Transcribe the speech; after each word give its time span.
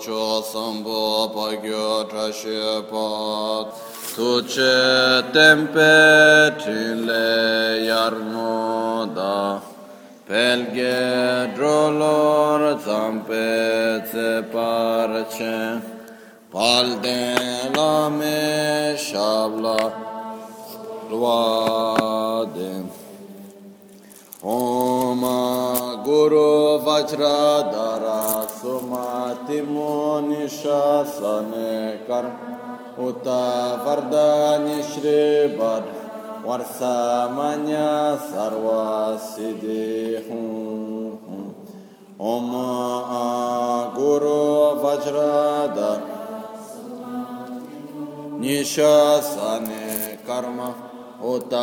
cho 0.00 0.42
sambo 0.42 1.28
pagyo 1.34 2.08
trashe 2.10 2.82
pat 2.90 3.66
tuche 4.14 5.32
tempe 5.32 6.56
trile 6.60 7.86
yarno 7.88 9.06
da. 9.14 9.60
Pelge 10.26 11.54
drolor 11.54 12.78
zampe 12.84 14.02
tse 14.08 14.42
parche 14.52 15.80
palde 16.50 17.20
lame 17.76 18.96
shabla 18.96 19.80
luade 21.10 22.72
Om 24.42 24.75
Guru 26.25 26.79
Vajradhara 26.81 28.47
Sumati 28.49 29.61
Munishasane 29.61 30.87
Kar 32.07 32.25
Uta 32.97 33.77
Vardani 33.85 34.81
Shri 34.81 35.55
Bad 35.57 35.83
Varsamanya 36.43 38.17
Sarva 38.17 39.19
Siddhi 39.19 40.25
Om 42.19 42.51
Guru 43.95 44.81
Vajradhara 44.81 46.01
Nishasane 48.41 49.83
Karma 50.25 50.69
उत 51.29 51.53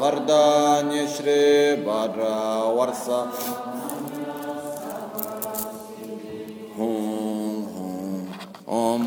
वरदान्य 0.00 1.06
श्री 1.14 1.40
वर 1.86 2.18
वर्ष 2.76 3.06
ओम 8.78 9.06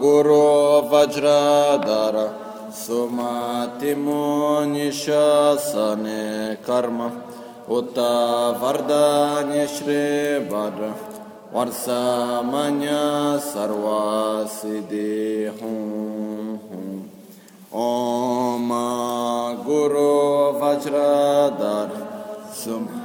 गुरु 0.00 0.38
वज्रधर 0.92 2.16
सुमतिमो 2.80 4.22
निशने 4.72 6.24
कर्म 6.68 7.00
उत 7.78 7.98
वरदान्य 8.62 9.66
श्री 9.76 10.02
वर 10.52 10.80
वर्षमन्य 11.54 12.98
सर्वसिद्धि 13.52 15.08
हूँ 15.62 16.50
Om 17.72 18.68
Guru 19.64 20.58
Vajradhar 20.58 21.90
Sum 22.52 23.03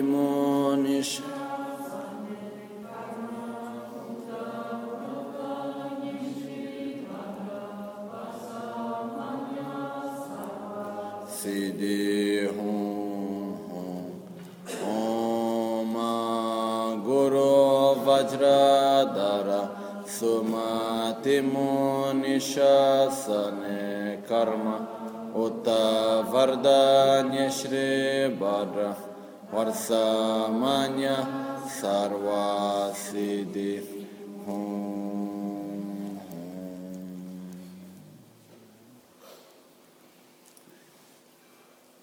Sumati 0.00 0.02
Munish 0.02 1.20
Siddhi 11.28 12.48
Hum 12.48 13.56
Om 14.86 15.94
Guru 17.04 17.94
Vajradhara 18.04 19.62
Sumati 20.06 21.40
Munishasane 21.40 24.26
Karma 24.26 24.76
Uta 25.34 26.24
Vardanya 26.32 27.50
Shri 27.50 28.30
Bhadra 28.38 29.09
वर्षमान्य 29.52 31.06
सर्वासिदि 31.80 33.72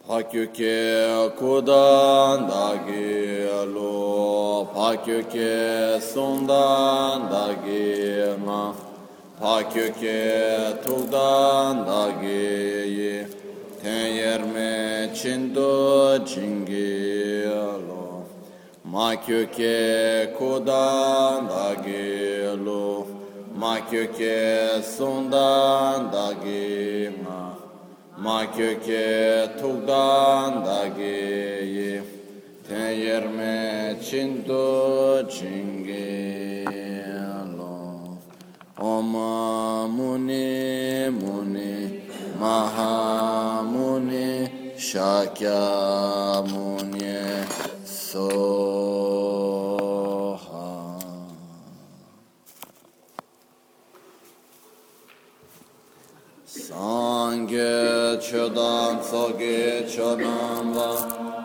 Pakyuke 0.08 1.36
kudan 1.38 2.48
da 2.48 2.68
gelo, 2.88 4.66
pakyuke 4.74 6.00
sundan 6.00 7.30
da 7.30 7.54
gema, 7.66 8.74
pakyuke 9.38 10.82
tudan 10.82 11.86
da 11.86 12.04
geyi 12.22 13.37
ten 13.88 14.08
yer 14.22 14.44
me 14.54 15.10
çindo 15.20 15.74
çingi 16.30 17.48
alo. 17.48 18.08
Ma 18.94 19.10
köke 19.26 20.34
kodan 20.40 21.50
da 21.50 21.68
gelo. 21.86 23.08
Ma 23.62 23.76
köke 23.90 24.40
sundan 24.96 26.12
da 26.14 26.28
gema. 26.44 27.42
Ma 28.24 28.40
köke 28.58 29.08
tukdan 29.60 30.52
da 30.66 30.82
geyi 31.00 32.02
ten 32.68 32.92
yer 33.06 33.26
me 33.38 33.96
çindo 34.08 34.68
çingi 35.36 36.66
alo. 37.40 37.78
Oma 38.94 39.88
muni 39.98 41.10
muni 41.22 41.77
shakya 44.78 46.44
muni 46.48 47.46
soha. 47.84 48.68
Sangye 56.46 58.18
chodan 58.22 58.96
soge 59.04 59.84
chodam 59.90 60.74
va 60.76 60.90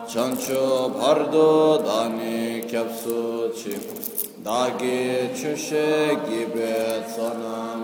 chancho 0.07 0.65
bhardo 0.93 1.49
dani 1.87 2.39
kyapsu 2.69 3.21
chi 3.57 3.75
dagi 4.45 5.01
chushe 5.33 5.89
gibe 6.27 6.75
sonam 7.15 7.81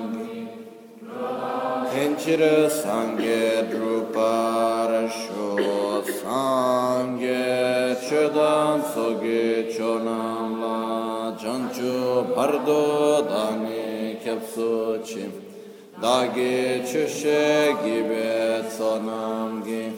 Tenchira 1.20 2.70
Sangye 2.70 3.68
Drupara 3.70 5.10
Sho 5.10 6.02
Sangye 6.22 7.96
Chodan 8.08 8.82
Soge 8.94 9.68
Chonam 9.76 10.62
La 10.62 11.36
Chanchu 11.36 12.34
Pardo 12.34 13.24
Dami 13.28 14.18
Kepsu 14.24 15.04
Chim 15.04 15.32
Dagi 16.00 16.82
Chushe 16.88 17.76
Gibe 17.84 18.64
Sonam 18.70 19.62
Gi 19.66 19.92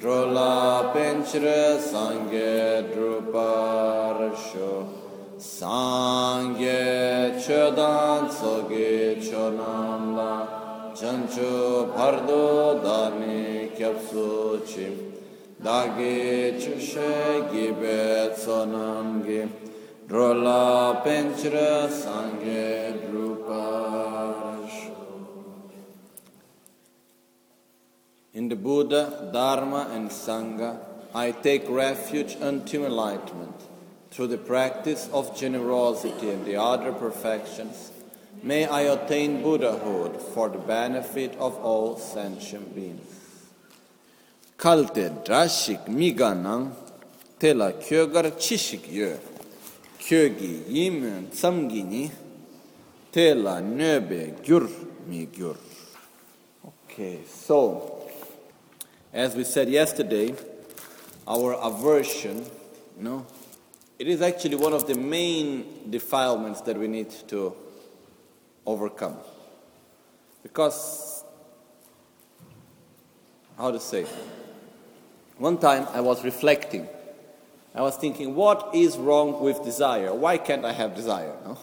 Drola 0.00 0.90
Penchira 0.94 1.76
Sangye 1.76 2.82
Drupara 2.94 4.30
Sho 4.34 4.88
Sangye 5.36 6.80
Chodan 7.44 8.30
Soge 8.30 9.16
Chonam 9.20 10.14
La 10.16 10.61
chancho 11.02 11.90
dani 12.80 13.68
kyapsu 13.76 14.64
chim 14.64 14.94
chushe 16.62 17.12
gibe 17.50 18.30
tsonam 18.36 19.24
drupar 23.02 23.82
In 28.34 28.48
the 28.48 28.56
Buddha, 28.56 29.28
Dharma, 29.32 29.88
and 29.92 30.08
Sangha, 30.08 30.78
I 31.14 31.32
take 31.32 31.68
refuge 31.68 32.36
unto 32.40 32.86
enlightenment. 32.86 33.60
Through 34.10 34.28
the 34.28 34.38
practice 34.38 35.10
of 35.12 35.36
generosity 35.36 36.30
and 36.30 36.46
the 36.46 36.56
other 36.56 36.92
perfections, 36.92 37.90
may 38.42 38.66
I 38.66 38.82
attain 38.82 39.42
Buddhahood 39.42 40.20
for 40.20 40.48
the 40.48 40.58
benefit 40.58 41.36
of 41.38 41.56
all 41.58 41.96
sentient 41.96 42.74
beings. 42.74 43.00
Kalte 44.58 45.24
drashik 45.24 45.86
miganang 45.86 46.72
tela 47.38 47.72
kyogar 47.72 48.32
chishik 48.32 48.90
yo. 48.92 49.18
Kyogi 49.98 50.62
yimun 50.68 51.28
tsamgini 51.28 52.10
tela 53.12 53.60
nöbe 53.60 54.42
gyur 54.42 54.68
mi 55.06 55.26
gyur. 55.26 55.56
Okay, 56.64 57.20
so 57.26 58.02
as 59.12 59.34
we 59.34 59.44
said 59.44 59.68
yesterday, 59.68 60.34
our 61.26 61.54
aversion, 61.54 62.44
you 62.98 63.04
know, 63.04 63.26
it 63.98 64.08
is 64.08 64.20
actually 64.20 64.56
one 64.56 64.72
of 64.72 64.86
the 64.86 64.94
main 64.94 65.90
defilements 65.90 66.60
that 66.62 66.76
we 66.76 66.88
need 66.88 67.10
to 67.28 67.54
overcome. 68.66 69.16
Because, 70.42 71.24
how 73.56 73.70
to 73.70 73.80
say, 73.80 74.06
one 75.38 75.58
time 75.58 75.86
I 75.92 76.00
was 76.00 76.24
reflecting. 76.24 76.88
I 77.74 77.80
was 77.80 77.96
thinking, 77.96 78.34
what 78.34 78.74
is 78.74 78.98
wrong 78.98 79.42
with 79.42 79.64
desire? 79.64 80.12
Why 80.14 80.36
can't 80.38 80.64
I 80.64 80.72
have 80.72 80.94
desire? 80.94 81.34
No? 81.44 81.58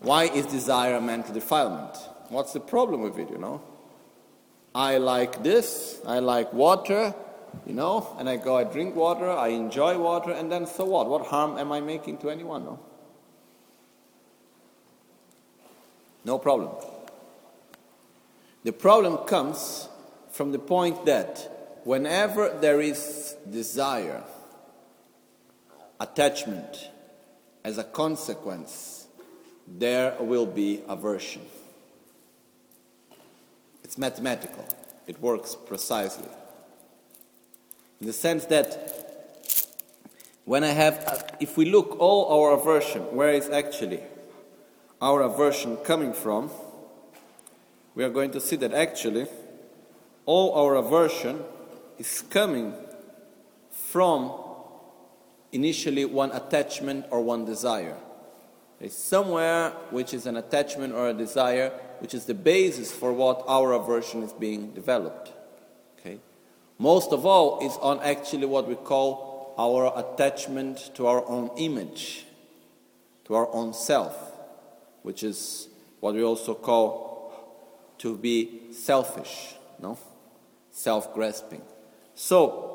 Why 0.00 0.24
is 0.24 0.46
desire 0.46 0.94
a 0.94 1.00
mental 1.00 1.34
defilement? 1.34 1.96
What's 2.28 2.52
the 2.52 2.60
problem 2.60 3.02
with 3.02 3.18
it, 3.18 3.28
you 3.30 3.38
know? 3.38 3.60
I 4.74 4.98
like 4.98 5.42
this, 5.42 6.00
I 6.06 6.20
like 6.20 6.52
water, 6.52 7.12
you 7.66 7.74
know, 7.74 8.14
and 8.18 8.28
I 8.28 8.36
go, 8.36 8.56
I 8.56 8.64
drink 8.64 8.94
water, 8.94 9.28
I 9.28 9.48
enjoy 9.48 9.98
water, 9.98 10.30
and 10.30 10.50
then 10.50 10.66
so 10.66 10.84
what? 10.84 11.08
What 11.08 11.26
harm 11.26 11.58
am 11.58 11.72
I 11.72 11.80
making 11.80 12.18
to 12.18 12.30
anyone? 12.30 12.64
No? 12.64 12.78
No 16.24 16.38
problem. 16.38 16.70
The 18.62 18.72
problem 18.72 19.16
comes 19.26 19.88
from 20.30 20.52
the 20.52 20.58
point 20.58 21.06
that 21.06 21.80
whenever 21.84 22.50
there 22.60 22.80
is 22.80 23.36
desire, 23.50 24.22
attachment, 25.98 26.90
as 27.64 27.78
a 27.78 27.84
consequence, 27.84 29.06
there 29.66 30.14
will 30.20 30.46
be 30.46 30.82
aversion. 30.88 31.42
It's 33.84 33.98
mathematical, 33.98 34.66
it 35.06 35.20
works 35.20 35.54
precisely. 35.54 36.28
In 38.00 38.06
the 38.06 38.12
sense 38.12 38.44
that 38.46 38.96
when 40.44 40.64
I 40.64 40.68
have, 40.68 41.36
if 41.40 41.56
we 41.56 41.66
look 41.66 41.98
all 41.98 42.42
our 42.42 42.58
aversion, 42.58 43.02
where 43.14 43.32
is 43.32 43.48
actually 43.48 44.00
our 45.00 45.22
aversion 45.22 45.76
coming 45.78 46.12
from, 46.12 46.50
we 47.94 48.04
are 48.04 48.10
going 48.10 48.30
to 48.32 48.40
see 48.40 48.56
that 48.56 48.72
actually 48.72 49.26
all 50.26 50.54
our 50.54 50.76
aversion 50.76 51.42
is 51.98 52.22
coming 52.22 52.74
from 53.70 54.32
initially 55.52 56.04
one 56.04 56.30
attachment 56.32 57.06
or 57.10 57.22
one 57.22 57.44
desire. 57.44 57.96
There's 58.78 58.96
somewhere 58.96 59.70
which 59.90 60.14
is 60.14 60.26
an 60.26 60.36
attachment 60.36 60.94
or 60.94 61.08
a 61.08 61.14
desire 61.14 61.70
which 61.98 62.14
is 62.14 62.24
the 62.24 62.34
basis 62.34 62.92
for 62.92 63.12
what 63.12 63.42
our 63.46 63.72
aversion 63.72 64.22
is 64.22 64.32
being 64.32 64.72
developed. 64.72 65.32
Okay? 65.98 66.18
Most 66.78 67.12
of 67.12 67.26
all 67.26 67.64
is 67.66 67.76
on 67.78 68.00
actually 68.00 68.46
what 68.46 68.66
we 68.66 68.74
call 68.74 69.54
our 69.58 69.92
attachment 69.98 70.90
to 70.94 71.06
our 71.06 71.26
own 71.28 71.50
image, 71.58 72.24
to 73.26 73.34
our 73.34 73.52
own 73.52 73.74
self, 73.74 74.29
which 75.02 75.22
is 75.22 75.68
what 76.00 76.14
we 76.14 76.22
also 76.22 76.54
call 76.54 77.20
to 77.98 78.16
be 78.16 78.72
selfish, 78.72 79.54
no? 79.78 79.98
Self-grasping. 80.70 81.62
So, 82.14 82.70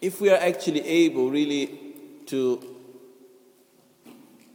if 0.00 0.20
we 0.20 0.30
are 0.30 0.38
actually 0.38 0.84
able 0.86 1.30
really 1.30 1.78
to 2.26 2.72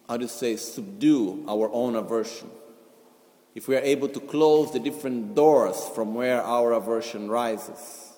how 0.08 0.18
to 0.18 0.28
say, 0.28 0.56
subdue 0.56 1.44
our 1.48 1.70
own 1.74 1.96
aversion, 1.96 2.50
if 3.56 3.68
we 3.68 3.76
are 3.76 3.82
able 3.82 4.08
to 4.08 4.20
close 4.20 4.72
the 4.72 4.80
different 4.80 5.36
doors 5.36 5.90
from 5.94 6.14
where 6.14 6.42
our 6.42 6.72
aversion 6.74 7.30
rises, 7.30 8.14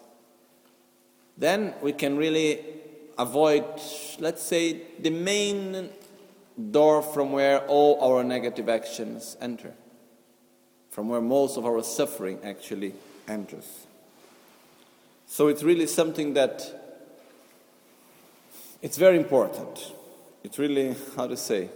then 1.38 1.74
we 1.82 1.94
can 1.94 2.18
really 2.18 2.64
avoid, 3.18 3.64
let's 4.20 4.44
say, 4.44 4.82
the 5.00 5.10
main 5.10 5.90
door 6.60 7.02
from 7.02 7.32
where 7.32 7.60
all 7.68 8.02
our 8.02 8.24
negative 8.24 8.68
actions 8.68 9.38
enter, 9.40 9.74
from 10.90 11.10
where 11.10 11.22
most 11.22 11.58
of 11.58 11.66
our 11.66 11.82
suffering 11.84 12.40
actually 12.44 12.94
enters. 13.28 13.86
So 15.28 15.48
it's 15.48 15.64
really 15.64 15.88
something 15.88 16.34
that 16.34 16.64
it's 18.82 18.98
very 18.98 19.18
important. 19.18 19.94
It's 20.44 20.58
really, 20.58 20.96
how 21.16 21.28
to 21.28 21.38
say, 21.38 21.70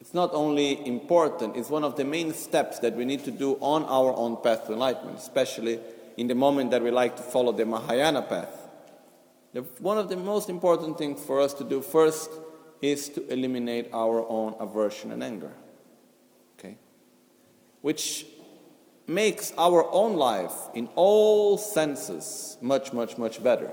it's 0.00 0.14
not 0.14 0.32
only 0.34 0.86
important, 0.86 1.56
it's 1.56 1.70
one 1.70 1.82
of 1.82 1.96
the 1.96 2.04
main 2.04 2.32
steps 2.32 2.78
that 2.80 2.94
we 2.94 3.04
need 3.04 3.24
to 3.24 3.30
do 3.30 3.54
on 3.60 3.84
our 3.84 4.14
own 4.14 4.36
path 4.42 4.66
to 4.66 4.74
enlightenment, 4.74 5.18
especially 5.18 5.80
in 6.16 6.26
the 6.26 6.34
moment 6.34 6.70
that 6.70 6.82
we 6.82 6.90
like 6.90 7.16
to 7.16 7.22
follow 7.22 7.52
the 7.52 7.64
Mahayana 7.64 8.22
path. 8.22 8.61
The, 9.52 9.60
one 9.78 9.98
of 9.98 10.08
the 10.08 10.16
most 10.16 10.48
important 10.48 10.98
things 10.98 11.22
for 11.22 11.40
us 11.40 11.52
to 11.54 11.64
do 11.64 11.82
first 11.82 12.30
is 12.80 13.08
to 13.10 13.26
eliminate 13.28 13.90
our 13.92 14.26
own 14.28 14.54
aversion 14.58 15.12
and 15.12 15.22
anger. 15.22 15.52
Okay? 16.58 16.76
Which 17.80 18.26
makes 19.06 19.52
our 19.58 19.90
own 19.92 20.16
life 20.16 20.54
in 20.74 20.88
all 20.94 21.58
senses 21.58 22.56
much, 22.60 22.92
much, 22.92 23.18
much 23.18 23.42
better. 23.42 23.70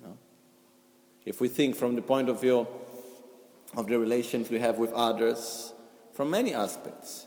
You 0.00 0.06
know? 0.06 0.18
If 1.24 1.40
we 1.40 1.48
think 1.48 1.76
from 1.76 1.94
the 1.94 2.02
point 2.02 2.28
of 2.28 2.40
view 2.40 2.66
of 3.76 3.86
the 3.86 3.98
relations 3.98 4.50
we 4.50 4.58
have 4.58 4.78
with 4.78 4.92
others 4.92 5.72
from 6.12 6.30
many 6.30 6.54
aspects. 6.54 7.26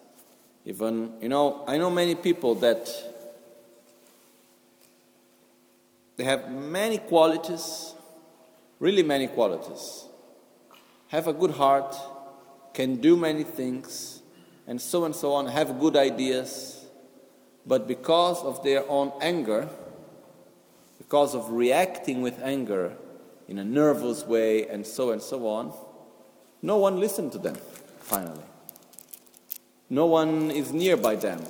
Even, 0.66 1.14
you 1.22 1.30
know, 1.30 1.64
I 1.68 1.78
know 1.78 1.90
many 1.90 2.16
people 2.16 2.56
that 2.56 3.13
they 6.24 6.30
have 6.30 6.50
many 6.50 7.00
qualities, 7.00 7.96
really 8.80 9.04
many 9.04 9.28
qualities, 9.28 10.06
have 11.10 11.28
a 11.28 11.34
good 11.34 11.52
heart, 11.52 11.94
can 12.74 12.96
do 12.96 13.18
many 13.18 13.44
things, 13.44 14.22
and 14.66 14.82
so 14.82 15.04
and 15.04 15.14
so 15.14 15.34
on, 15.34 15.48
have 15.48 15.82
good 15.82 15.98
ideas, 15.98 16.86
but 17.66 17.90
because 17.90 18.42
of 18.42 18.64
their 18.64 18.90
own 18.90 19.12
anger, 19.20 19.68
because 20.98 21.36
of 21.36 21.52
reacting 21.52 22.22
with 22.22 22.40
anger 22.42 22.96
in 23.50 23.60
a 23.60 23.66
nervous 23.66 24.26
way, 24.26 24.66
and 24.70 24.88
so 24.88 25.12
and 25.12 25.22
so 25.22 25.46
on, 25.46 25.74
no 26.62 26.78
one 26.78 27.02
listened 27.02 27.34
to 27.34 27.38
them, 27.38 27.58
finally. 28.00 28.46
No 29.90 30.06
one 30.06 30.52
is 30.52 30.72
nearby 30.72 31.16
them. 31.16 31.42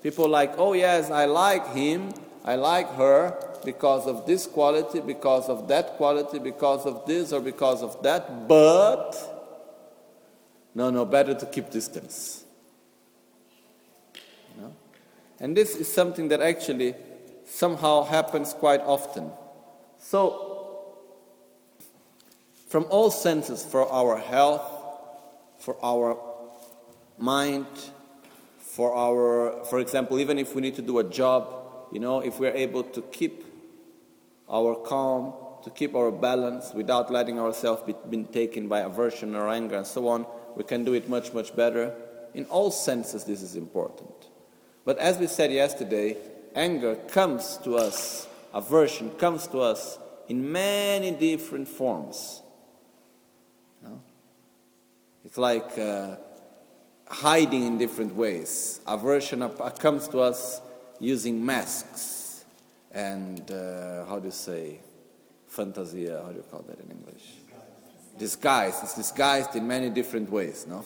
People 0.00 0.28
like, 0.28 0.52
oh 0.58 0.74
yes, 0.74 1.10
I 1.10 1.24
like 1.24 1.74
him, 1.74 2.14
I 2.44 2.56
like 2.56 2.92
her 2.94 3.38
because 3.64 4.06
of 4.06 4.26
this 4.26 4.46
quality, 4.46 5.00
because 5.00 5.48
of 5.48 5.68
that 5.68 5.96
quality, 5.96 6.38
because 6.38 6.84
of 6.86 7.06
this 7.06 7.32
or 7.32 7.40
because 7.40 7.82
of 7.82 8.02
that, 8.02 8.48
but 8.48 9.32
no, 10.74 10.90
no, 10.90 11.04
better 11.04 11.34
to 11.34 11.46
keep 11.46 11.70
distance. 11.70 12.44
You 14.56 14.62
know? 14.62 14.76
And 15.38 15.56
this 15.56 15.76
is 15.76 15.92
something 15.92 16.28
that 16.28 16.40
actually 16.40 16.94
somehow 17.46 18.04
happens 18.04 18.54
quite 18.54 18.80
often. 18.80 19.30
So, 19.98 20.96
from 22.68 22.86
all 22.88 23.10
senses 23.10 23.64
for 23.64 23.88
our 23.92 24.16
health, 24.18 24.62
for 25.58 25.76
our 25.84 26.18
mind, 27.18 27.66
for 28.58 28.94
our, 28.94 29.64
for 29.66 29.78
example, 29.78 30.18
even 30.18 30.38
if 30.38 30.54
we 30.54 30.62
need 30.62 30.74
to 30.76 30.82
do 30.82 30.98
a 30.98 31.04
job, 31.04 31.61
you 31.92 32.00
know, 32.00 32.20
if 32.20 32.40
we're 32.40 32.54
able 32.54 32.82
to 32.84 33.02
keep 33.02 33.44
our 34.50 34.74
calm, 34.74 35.34
to 35.62 35.70
keep 35.70 35.94
our 35.94 36.10
balance 36.10 36.72
without 36.74 37.12
letting 37.12 37.38
ourselves 37.38 37.82
be 37.82 37.94
been 38.08 38.26
taken 38.26 38.66
by 38.66 38.80
aversion 38.80 39.36
or 39.36 39.48
anger 39.48 39.76
and 39.76 39.86
so 39.86 40.08
on, 40.08 40.26
we 40.56 40.64
can 40.64 40.84
do 40.84 40.94
it 40.94 41.08
much, 41.08 41.32
much 41.32 41.54
better. 41.54 41.94
In 42.34 42.46
all 42.46 42.70
senses, 42.70 43.24
this 43.24 43.42
is 43.42 43.56
important. 43.56 44.28
But 44.84 44.98
as 44.98 45.18
we 45.18 45.26
said 45.26 45.52
yesterday, 45.52 46.16
anger 46.54 46.96
comes 46.96 47.58
to 47.64 47.76
us, 47.76 48.26
aversion 48.52 49.10
comes 49.10 49.46
to 49.48 49.60
us 49.60 49.98
in 50.28 50.50
many 50.50 51.10
different 51.10 51.68
forms. 51.68 52.42
It's 55.24 55.38
like 55.38 55.78
uh, 55.78 56.16
hiding 57.06 57.66
in 57.66 57.78
different 57.78 58.16
ways. 58.16 58.80
Aversion 58.86 59.48
comes 59.78 60.08
to 60.08 60.20
us 60.20 60.60
using 61.02 61.44
masks 61.44 62.44
and, 62.92 63.50
uh, 63.50 64.04
how 64.06 64.18
do 64.18 64.26
you 64.26 64.32
say, 64.32 64.78
fantasia, 65.48 66.22
how 66.24 66.30
do 66.30 66.36
you 66.36 66.44
call 66.50 66.64
that 66.68 66.78
in 66.78 66.90
English? 66.90 67.24
Disguise. 68.18 68.78
It's 68.82 68.94
disguised 68.94 69.56
in 69.56 69.66
many 69.66 69.90
different 69.90 70.30
ways, 70.30 70.66
no? 70.68 70.84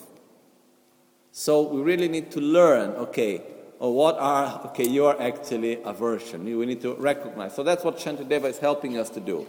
So 1.31 1.61
we 1.61 1.81
really 1.81 2.07
need 2.07 2.31
to 2.31 2.41
learn, 2.41 2.91
okay, 2.91 3.41
or 3.79 3.93
what 3.93 4.17
are, 4.17 4.61
okay, 4.67 4.87
you 4.87 5.05
are 5.05 5.21
actually 5.21 5.83
aversion. 5.83 6.43
We 6.45 6.65
need 6.65 6.81
to 6.81 6.95
recognize. 6.95 7.53
So 7.53 7.61
that's 7.61 7.83
what 7.83 7.97
Shantideva 7.97 8.45
is 8.45 8.57
helping 8.57 8.97
us 8.97 9.09
to 9.11 9.19
do 9.19 9.45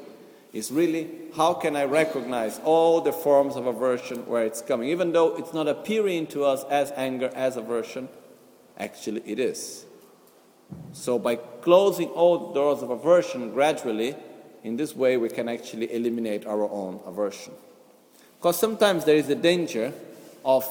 is 0.53 0.71
really 0.73 1.09
how 1.37 1.55
can 1.55 1.77
I 1.77 1.85
recognize 1.85 2.61
all 2.65 3.01
the 3.01 3.13
forms 3.13 3.57
of 3.57 3.67
aversion 3.67 4.27
where 4.27 4.45
it's 4.45 4.63
coming, 4.63 4.89
even 4.89 5.13
though 5.13 5.37
it's 5.37 5.53
not 5.53 5.69
appearing 5.69 6.27
to 6.29 6.45
us 6.45 6.65
as 6.65 6.91
anger, 6.97 7.31
as 7.35 7.57
aversion, 7.57 8.09
actually 8.79 9.23
it 9.27 9.39
is. 9.39 9.85
So, 10.93 11.19
by 11.19 11.37
closing 11.37 12.09
all 12.09 12.53
doors 12.53 12.83
of 12.83 12.91
aversion 12.91 13.53
gradually, 13.53 14.15
in 14.65 14.77
this 14.77 14.95
way 14.95 15.17
we 15.17 15.29
can 15.29 15.49
actually 15.49 15.93
eliminate 15.93 16.47
our 16.47 16.69
own 16.69 17.01
aversion. 17.07 17.53
Because 18.39 18.59
sometimes 18.59 19.05
there 19.05 19.17
is 19.17 19.29
a 19.29 19.35
danger 19.35 19.93
of 20.45 20.65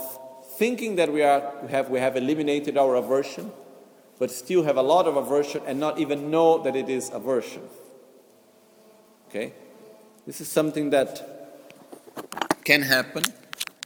thinking 0.57 0.95
that 0.95 1.11
we, 1.11 1.21
are, 1.21 1.53
we, 1.63 1.69
have, 1.69 1.89
we 1.89 1.99
have 1.99 2.15
eliminated 2.15 2.77
our 2.77 2.95
aversion, 2.95 3.51
but 4.19 4.31
still 4.31 4.63
have 4.63 4.77
a 4.77 4.81
lot 4.81 5.05
of 5.07 5.15
aversion 5.17 5.61
and 5.67 5.79
not 5.79 5.99
even 5.99 6.31
know 6.31 6.61
that 6.63 6.75
it 6.75 6.89
is 6.89 7.09
aversion. 7.09 7.61
Okay? 9.29 9.53
This 10.25 10.41
is 10.41 10.47
something 10.47 10.89
that 10.91 11.37
can 12.63 12.81
happen. 12.81 13.23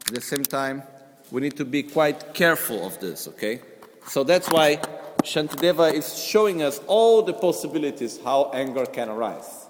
At 0.08 0.14
the 0.14 0.22
same 0.22 0.44
time, 0.44 0.84
we 1.32 1.42
need 1.42 1.58
to 1.58 1.66
be 1.66 1.84
quite 1.84 2.34
careful 2.34 2.86
of 2.86 3.00
this, 3.00 3.28
okay? 3.28 3.62
So 4.08 4.24
that's 4.24 4.50
why 4.50 4.82
Shantideva 5.24 5.94
is 5.94 6.18
showing 6.18 6.62
us 6.62 6.80
all 6.88 7.22
the 7.22 7.34
possibilities 7.34 8.20
how 8.24 8.52
anger 8.54 8.86
can 8.86 9.10
arise. 9.10 9.68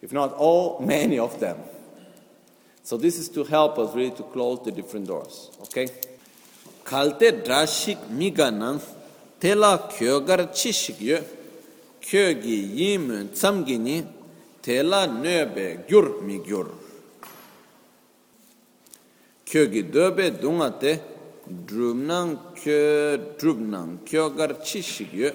If 0.00 0.12
not 0.12 0.34
all, 0.34 0.80
many 0.80 1.18
of 1.18 1.38
them. 1.38 1.58
So 2.82 2.96
this 2.96 3.18
is 3.18 3.28
to 3.30 3.44
help 3.44 3.78
us 3.78 3.94
really 3.94 4.10
to 4.12 4.22
close 4.24 4.64
the 4.64 4.72
different 4.72 5.06
doors, 5.06 5.50
okay? 5.62 5.86
Kalte 6.84 7.44
drashik 7.44 7.98
migana 8.10 8.82
tela 9.38 9.88
kyogar 9.88 10.48
chishigyo 10.50 11.24
kyogi 12.00 12.76
yim 12.76 13.28
tsamgini 13.28 14.04
tela 14.60 15.06
nöbe 15.06 15.86
gyur 15.86 16.20
mi 16.22 16.40
gyur. 16.40 16.68
Kyogi 19.46 19.84
döbe 19.84 20.30
dungate 20.30 21.11
drupnang 21.46 22.54
kyo 22.54 23.16
drupnang 23.38 23.98
kyo 24.04 24.30
gar 24.30 24.60
chi 24.62 24.80
shikyo 24.82 25.30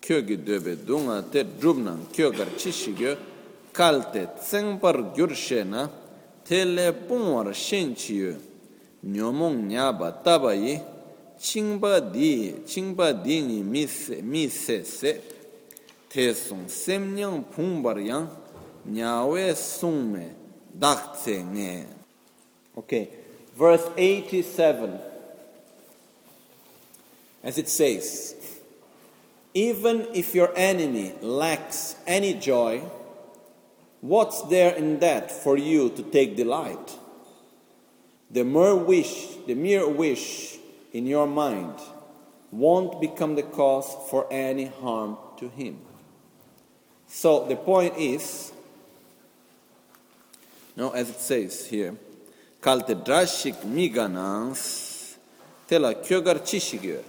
kyo 0.00 0.24
gi 0.26 0.36
dobe 0.36 0.76
dunga 0.84 1.22
te 1.22 1.44
drupnang 1.44 2.10
kyo 2.10 2.30
gar 2.30 2.48
chi 2.56 2.72
shikyo 2.72 3.16
kal 3.72 4.10
te 4.10 4.26
tsengpar 4.38 5.14
gyur 5.14 5.34
she 5.34 5.62
na 5.62 5.88
te 6.42 6.64
le 6.64 6.92
pungwar 6.92 7.54
shen 7.54 7.94
chiyo 7.94 8.34
nyomong 9.02 9.68
nyaba 9.68 10.10
taba 10.10 10.52
yi 10.54 10.80
chingpa 11.38 12.00
di 12.00 12.62
chingpa 12.66 13.12
di 13.12 13.40
ni 13.40 13.62
mi 13.62 13.86
se 13.86 14.20
mi 14.22 14.48
se 14.48 14.84
se 14.84 15.22
te 16.08 16.34
song 16.34 16.68
sem 16.68 17.14
nyang 17.14 17.44
pungbar 17.48 17.98
yang 18.02 18.28
nyawe 18.84 19.54
song 19.54 20.12
me 20.12 20.26
dak 20.74 21.14
tse 21.14 21.38
nge 21.40 21.86
okay. 22.74 23.19
Verse 23.54 23.88
87 23.96 24.98
as 27.42 27.58
it 27.58 27.68
says 27.68 28.34
even 29.52 30.06
if 30.14 30.34
your 30.34 30.52
enemy 30.56 31.12
lacks 31.20 31.96
any 32.06 32.34
joy 32.34 32.82
What's 34.00 34.42
there 34.42 34.74
in 34.74 34.98
that 35.00 35.30
for 35.30 35.58
you 35.58 35.90
to 35.90 36.02
take 36.02 36.36
delight? 36.36 36.96
The 38.30 38.44
mere 38.44 38.74
wish, 38.74 39.26
the 39.46 39.54
mere 39.54 39.88
wish 39.88 40.56
in 40.92 41.06
your 41.06 41.26
mind 41.26 41.74
won't 42.50 43.00
become 43.00 43.34
the 43.34 43.42
cause 43.42 43.94
for 44.08 44.26
any 44.30 44.66
harm 44.66 45.18
to 45.38 45.48
him. 45.48 45.78
So 47.08 47.46
the 47.46 47.56
point 47.56 47.96
is, 47.98 48.52
no, 50.76 50.90
as 50.90 51.10
it 51.10 51.20
says 51.20 51.66
here, 51.66 51.94
kaltedrashik 52.60 53.56
miganans 53.64 55.16
tela 55.66 55.94
kyogar 55.94 56.40
chishigyo. 56.40 57.02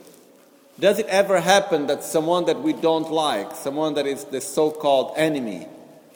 Does 0.79 0.99
it 0.99 1.05
ever 1.07 1.39
happen 1.39 1.87
that 1.87 2.03
someone 2.03 2.45
that 2.45 2.61
we 2.61 2.73
don't 2.73 3.11
like, 3.11 3.55
someone 3.55 3.93
that 3.95 4.07
is 4.07 4.25
the 4.25 4.41
so-called 4.41 5.13
enemy, 5.15 5.67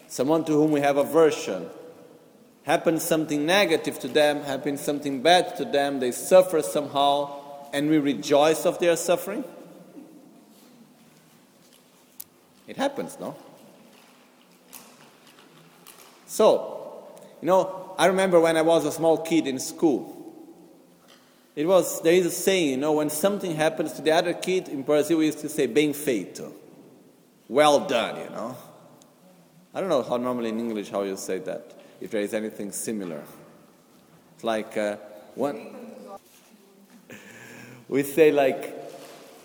someone 0.07 0.43
to 0.45 0.53
whom 0.53 0.71
we 0.71 0.79
have 0.81 0.97
aversion, 0.97 1.69
happens 2.63 3.03
something 3.03 3.45
negative 3.45 3.99
to 3.99 4.07
them, 4.07 4.41
happens 4.43 4.81
something 4.81 5.21
bad 5.21 5.55
to 5.57 5.65
them, 5.65 5.99
they 5.99 6.11
suffer 6.11 6.61
somehow, 6.63 7.29
and 7.73 7.89
we 7.89 7.99
rejoice 7.99 8.65
of 8.65 8.79
their 8.79 8.95
suffering? 8.95 9.43
It 12.67 12.77
happens, 12.77 13.17
no? 13.19 13.35
So, 16.25 17.03
you 17.41 17.47
know, 17.47 17.84
I 17.97 18.07
remember 18.07 18.39
when 18.39 18.57
I 18.57 18.61
was 18.61 18.85
a 18.85 18.91
small 18.91 19.17
kid 19.17 19.47
in 19.47 19.59
school. 19.59 20.11
It 21.55 21.65
was, 21.65 22.01
there 22.01 22.13
is 22.13 22.25
a 22.25 22.31
saying, 22.31 22.69
you 22.71 22.77
know, 22.77 22.93
when 22.93 23.09
something 23.09 23.55
happens 23.55 23.93
to 23.93 24.01
the 24.01 24.11
other 24.11 24.33
kid, 24.33 24.67
in 24.67 24.81
Brazil 24.81 25.19
we 25.19 25.27
used 25.27 25.39
to 25.39 25.49
say, 25.49 25.67
bem 25.67 25.93
feito. 25.93 26.51
Well 27.47 27.87
done, 27.87 28.19
you 28.19 28.29
know. 28.29 28.57
I 29.73 29.79
don't 29.79 29.89
know 29.89 30.03
how 30.03 30.17
normally 30.17 30.49
in 30.49 30.59
English 30.59 30.89
how 30.89 31.03
you 31.03 31.15
say 31.15 31.39
that, 31.39 31.73
if 32.01 32.11
there 32.11 32.21
is 32.21 32.33
anything 32.33 32.71
similar. 32.71 33.23
It's 34.35 34.43
like 34.43 34.75
uh, 34.75 34.97
when 35.35 35.75
we 37.87 38.03
say 38.03 38.31
like 38.31 38.73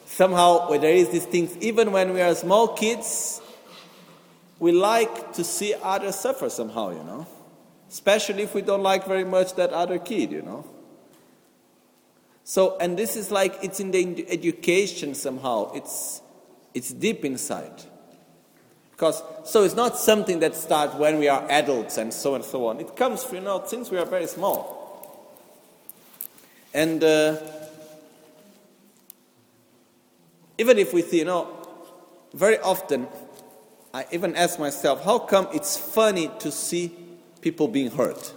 somehow 0.07 0.69
when 0.69 0.80
there 0.80 0.95
is 0.95 1.11
these 1.11 1.26
things, 1.26 1.57
even 1.59 1.92
when 1.92 2.12
we 2.12 2.21
are 2.21 2.35
small 2.35 2.69
kids, 2.69 3.40
we 4.59 4.73
like 4.73 5.33
to 5.35 5.45
see 5.45 5.75
others 5.80 6.16
suffer 6.16 6.50
somehow, 6.50 6.90
you 6.90 7.04
know. 7.04 7.26
Especially 7.90 8.44
if 8.44 8.54
we 8.54 8.62
don't 8.62 8.82
like 8.82 9.06
very 9.06 9.25
much 9.25 9.56
that 9.56 9.70
other 9.70 9.99
kid, 9.99 10.30
you 10.30 10.42
know. 10.42 10.64
So, 12.44 12.78
and 12.78 12.97
this 12.97 13.16
is 13.16 13.30
like 13.30 13.59
it's 13.62 13.80
in 13.80 13.90
the 13.90 14.26
education 14.30 15.14
somehow. 15.14 15.73
It's 15.75 16.23
it's 16.73 16.92
deep 16.92 17.25
inside. 17.25 17.82
Because, 19.00 19.23
so 19.44 19.64
it's 19.64 19.75
not 19.75 19.97
something 19.97 20.40
that 20.40 20.54
starts 20.54 20.94
when 20.94 21.18
we 21.18 21.26
are 21.26 21.50
adults 21.50 21.97
and 21.97 22.12
so 22.12 22.35
and 22.35 22.44
so 22.44 22.66
on. 22.66 22.80
It 22.80 22.97
comes, 22.97 23.26
you 23.32 23.40
know, 23.40 23.64
since 23.66 23.90
we 23.90 23.97
are 23.97 24.04
very 24.04 24.26
small. 24.26 24.78
And 26.75 27.02
uh, 27.02 27.38
even 30.59 30.78
if 30.78 30.92
we 30.92 31.00
see, 31.00 31.20
you 31.20 31.25
know, 31.25 31.49
very 32.35 32.59
often, 32.59 33.09
I 33.94 34.04
even 34.12 34.37
ask 34.37 34.59
myself, 34.59 35.02
how 35.02 35.18
come 35.18 35.49
it's 35.54 35.78
funny 35.78 36.30
to 36.40 36.52
see 36.52 36.94
people 37.40 37.68
being 37.68 37.90
hurt? 37.90 38.32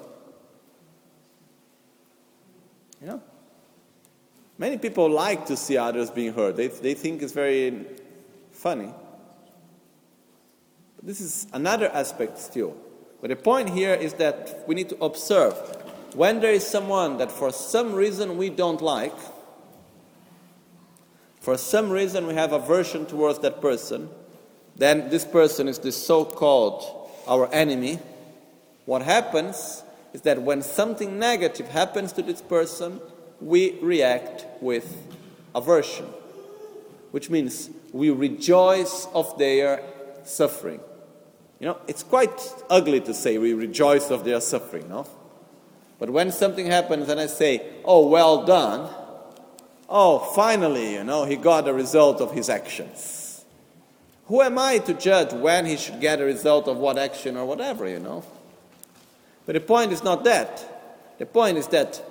You 3.01 3.07
know? 3.07 3.21
Many 4.57 4.77
people 4.77 5.09
like 5.09 5.45
to 5.47 5.57
see 5.57 5.77
others 5.77 6.09
being 6.09 6.33
hurt. 6.33 6.55
They, 6.55 6.67
they 6.67 6.93
think 6.93 7.21
it's 7.21 7.33
very 7.33 7.85
funny. 8.51 8.93
This 11.01 11.19
is 11.19 11.47
another 11.51 11.89
aspect 11.89 12.37
still. 12.37 12.77
But 13.19 13.29
the 13.29 13.35
point 13.35 13.69
here 13.69 13.93
is 13.93 14.13
that 14.15 14.63
we 14.67 14.75
need 14.75 14.89
to 14.89 15.03
observe 15.03 15.53
when 16.13 16.39
there 16.39 16.53
is 16.53 16.65
someone 16.65 17.17
that 17.17 17.31
for 17.31 17.51
some 17.51 17.93
reason 17.93 18.37
we 18.37 18.49
don't 18.49 18.81
like, 18.81 19.15
for 21.41 21.57
some 21.57 21.89
reason 21.89 22.27
we 22.27 22.35
have 22.35 22.53
aversion 22.53 23.05
towards 23.05 23.39
that 23.39 23.59
person, 23.59 24.09
then 24.75 25.09
this 25.09 25.25
person 25.25 25.67
is 25.67 25.79
the 25.79 25.91
so 25.91 26.23
called 26.23 27.09
our 27.27 27.51
enemy. 27.51 27.99
What 28.85 29.01
happens 29.01 29.83
is 30.13 30.21
that 30.21 30.41
when 30.41 30.61
something 30.61 31.17
negative 31.17 31.69
happens 31.69 32.11
to 32.13 32.21
this 32.21 32.41
person, 32.41 32.99
we 33.39 33.79
react 33.81 34.45
with 34.61 34.97
aversion, 35.55 36.05
which 37.11 37.29
means 37.29 37.69
we 37.91 38.09
rejoice 38.09 39.07
of 39.13 39.37
their 39.37 39.83
suffering. 40.23 40.79
You 41.59 41.67
know, 41.67 41.77
it's 41.87 42.03
quite 42.03 42.31
ugly 42.69 42.99
to 43.01 43.13
say 43.13 43.37
we 43.37 43.53
rejoice 43.53 44.11
of 44.11 44.25
their 44.25 44.41
suffering, 44.41 44.89
no? 44.89 45.07
But 45.99 46.09
when 46.09 46.31
something 46.31 46.65
happens 46.65 47.07
and 47.07 47.19
I 47.19 47.27
say, 47.27 47.61
oh, 47.85 48.07
well 48.07 48.45
done, 48.45 48.89
oh, 49.87 50.19
finally, 50.35 50.93
you 50.93 51.03
know, 51.03 51.23
he 51.23 51.37
got 51.37 51.67
a 51.67 51.73
result 51.73 52.19
of 52.19 52.33
his 52.33 52.49
actions. 52.49 53.45
Who 54.25 54.41
am 54.41 54.57
I 54.57 54.79
to 54.79 54.93
judge 54.93 55.33
when 55.33 55.65
he 55.65 55.77
should 55.77 56.01
get 56.01 56.19
a 56.19 56.25
result 56.25 56.67
of 56.67 56.77
what 56.77 56.97
action 56.97 57.37
or 57.37 57.45
whatever, 57.45 57.87
you 57.87 57.99
know? 57.99 58.23
But 59.45 59.53
the 59.53 59.61
point 59.61 59.91
is 59.91 60.03
not 60.03 60.23
that. 60.23 61.15
The 61.19 61.25
point 61.25 61.57
is 61.57 61.67
that 61.67 62.01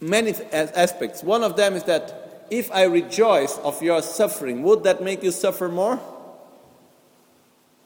many 0.00 0.34
aspects. 0.52 1.22
One 1.22 1.42
of 1.42 1.56
them 1.56 1.74
is 1.74 1.84
that 1.84 2.46
if 2.50 2.70
I 2.70 2.84
rejoice 2.84 3.58
of 3.58 3.82
your 3.82 4.02
suffering, 4.02 4.62
would 4.62 4.84
that 4.84 5.02
make 5.02 5.22
you 5.22 5.30
suffer 5.30 5.68
more? 5.68 5.98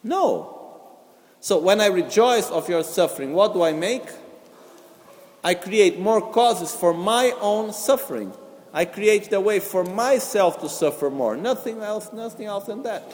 No. 0.03 0.55
So 1.41 1.59
when 1.59 1.81
I 1.81 1.87
rejoice 1.87 2.51
of 2.51 2.69
your 2.69 2.83
suffering, 2.83 3.33
what 3.33 3.53
do 3.55 3.63
I 3.63 3.73
make? 3.73 4.03
I 5.45 5.55
create 5.55 6.01
more 6.01 6.21
causes 6.33 6.75
for 6.75 6.93
my 6.93 7.33
own 7.41 7.73
suffering. 7.73 8.33
I 8.73 8.85
create 8.85 9.31
the 9.31 9.41
way 9.41 9.61
for 9.61 9.85
myself 9.85 10.61
to 10.61 10.69
suffer 10.69 11.11
more. 11.11 11.37
Nothing 11.37 11.81
else, 11.81 12.13
nothing 12.13 12.47
else 12.47 12.67
than 12.67 12.83
that. 12.83 13.13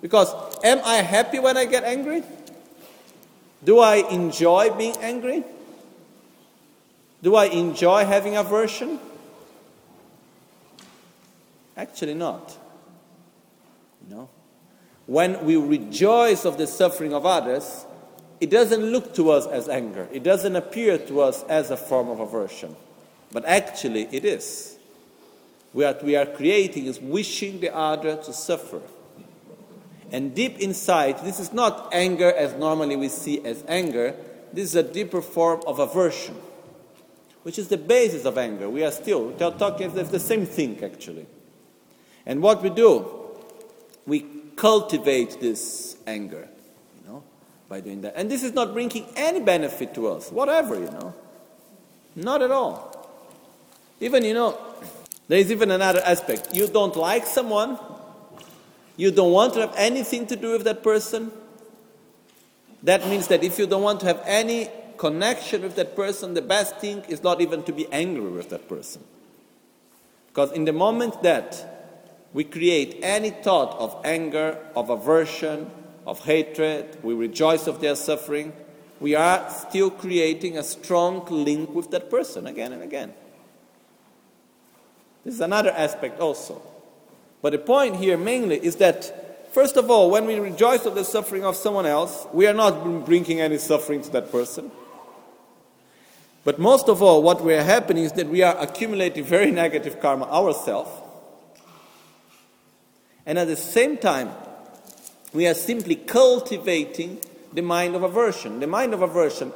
Because 0.00 0.32
am 0.62 0.80
I 0.84 0.96
happy 0.96 1.40
when 1.40 1.56
I 1.56 1.64
get 1.64 1.82
angry? 1.84 2.22
Do 3.64 3.80
I 3.80 3.96
enjoy 3.96 4.70
being 4.70 4.96
angry? 4.98 5.44
Do 7.22 7.34
I 7.34 7.46
enjoy 7.46 8.04
having 8.04 8.36
aversion? 8.36 9.00
Actually, 11.76 12.14
not. 12.14 12.56
Know? 14.08 14.28
When 15.06 15.44
we 15.44 15.56
rejoice 15.56 16.44
of 16.44 16.58
the 16.58 16.66
suffering 16.66 17.12
of 17.12 17.26
others, 17.26 17.84
it 18.40 18.50
doesn't 18.50 18.82
look 18.82 19.14
to 19.14 19.30
us 19.30 19.46
as 19.46 19.68
anger. 19.68 20.08
It 20.12 20.22
doesn't 20.22 20.54
appear 20.54 20.98
to 20.98 21.20
us 21.22 21.42
as 21.44 21.70
a 21.70 21.76
form 21.76 22.08
of 22.08 22.20
aversion. 22.20 22.76
But 23.32 23.44
actually, 23.44 24.08
it 24.12 24.24
is. 24.24 24.76
What 25.72 26.02
we 26.02 26.16
are 26.16 26.26
creating 26.26 26.86
is 26.86 27.00
wishing 27.00 27.60
the 27.60 27.74
other 27.74 28.16
to 28.16 28.32
suffer. 28.32 28.80
And 30.10 30.34
deep 30.34 30.58
inside, 30.58 31.18
this 31.24 31.38
is 31.38 31.52
not 31.52 31.90
anger 31.92 32.32
as 32.32 32.54
normally 32.54 32.96
we 32.96 33.08
see 33.08 33.44
as 33.44 33.62
anger, 33.68 34.14
this 34.52 34.64
is 34.70 34.76
a 34.76 34.82
deeper 34.82 35.20
form 35.20 35.62
of 35.66 35.78
aversion, 35.78 36.34
which 37.42 37.58
is 37.58 37.68
the 37.68 37.76
basis 37.76 38.24
of 38.24 38.38
anger. 38.38 38.70
We 38.70 38.84
are 38.84 38.90
still 38.90 39.32
talking 39.32 39.90
it's 39.96 40.10
the 40.10 40.18
same 40.18 40.46
thing, 40.46 40.82
actually. 40.82 41.26
And 42.24 42.42
what 42.42 42.62
we 42.62 42.70
do, 42.70 43.06
we 44.06 44.26
cultivate 44.56 45.40
this 45.40 45.96
anger, 46.06 46.48
you 46.96 47.10
know, 47.10 47.22
by 47.68 47.80
doing 47.80 48.00
that. 48.02 48.14
And 48.16 48.30
this 48.30 48.42
is 48.42 48.52
not 48.52 48.72
bringing 48.72 49.06
any 49.16 49.40
benefit 49.40 49.94
to 49.94 50.08
us, 50.08 50.30
whatever, 50.32 50.74
you 50.74 50.90
know. 50.90 51.14
Not 52.16 52.42
at 52.42 52.50
all. 52.50 53.10
Even, 54.00 54.24
you 54.24 54.34
know, 54.34 54.58
there 55.28 55.38
is 55.38 55.50
even 55.52 55.70
another 55.70 56.00
aspect. 56.04 56.54
You 56.54 56.66
don't 56.68 56.96
like 56.96 57.26
someone, 57.26 57.78
you 58.98 59.12
don't 59.12 59.30
want 59.30 59.54
to 59.54 59.60
have 59.60 59.74
anything 59.76 60.26
to 60.26 60.34
do 60.34 60.52
with 60.52 60.64
that 60.64 60.82
person. 60.82 61.30
That 62.82 63.06
means 63.06 63.28
that 63.28 63.44
if 63.44 63.56
you 63.56 63.66
don't 63.66 63.82
want 63.82 64.00
to 64.00 64.06
have 64.06 64.20
any 64.26 64.68
connection 64.98 65.62
with 65.62 65.76
that 65.76 65.94
person, 65.94 66.34
the 66.34 66.42
best 66.42 66.78
thing 66.78 67.04
is 67.08 67.22
not 67.22 67.40
even 67.40 67.62
to 67.62 67.72
be 67.72 67.86
angry 67.92 68.28
with 68.28 68.50
that 68.50 68.68
person. 68.68 69.04
Because 70.26 70.50
in 70.50 70.64
the 70.64 70.72
moment 70.72 71.22
that 71.22 72.26
we 72.32 72.42
create 72.42 72.98
any 73.00 73.30
thought 73.30 73.78
of 73.78 73.96
anger, 74.04 74.58
of 74.74 74.90
aversion, 74.90 75.70
of 76.04 76.24
hatred, 76.24 76.98
we 77.04 77.14
rejoice 77.14 77.68
of 77.68 77.80
their 77.80 77.94
suffering, 77.94 78.52
we 78.98 79.14
are 79.14 79.48
still 79.48 79.90
creating 79.90 80.58
a 80.58 80.64
strong 80.64 81.24
link 81.26 81.72
with 81.72 81.92
that 81.92 82.10
person 82.10 82.48
again 82.48 82.72
and 82.72 82.82
again. 82.82 83.14
This 85.24 85.34
is 85.34 85.40
another 85.40 85.70
aspect 85.70 86.18
also. 86.20 86.60
But 87.40 87.50
the 87.52 87.58
point 87.58 87.96
here 87.96 88.16
mainly 88.16 88.58
is 88.64 88.76
that, 88.76 89.52
first 89.52 89.76
of 89.76 89.90
all, 89.90 90.10
when 90.10 90.26
we 90.26 90.38
rejoice 90.38 90.86
of 90.86 90.94
the 90.94 91.04
suffering 91.04 91.44
of 91.44 91.56
someone 91.56 91.86
else, 91.86 92.26
we 92.32 92.46
are 92.46 92.54
not 92.54 93.04
bringing 93.04 93.40
any 93.40 93.58
suffering 93.58 94.02
to 94.02 94.10
that 94.10 94.32
person. 94.32 94.70
But 96.44 96.58
most 96.58 96.88
of 96.88 97.02
all, 97.02 97.22
what 97.22 97.44
we 97.44 97.54
are 97.54 97.62
happening 97.62 98.04
is 98.04 98.12
that 98.12 98.28
we 98.28 98.42
are 98.42 98.56
accumulating 98.58 99.24
very 99.24 99.50
negative 99.50 100.00
karma 100.00 100.24
ourselves. 100.26 100.90
And 103.26 103.38
at 103.38 103.46
the 103.46 103.56
same 103.56 103.98
time, 103.98 104.30
we 105.34 105.46
are 105.46 105.54
simply 105.54 105.94
cultivating 105.94 107.20
the 107.52 107.62
mind 107.62 107.94
of 107.94 108.02
aversion. 108.02 108.60
The 108.60 108.66
mind 108.66 108.94
of 108.94 109.02
aversion 109.02 109.52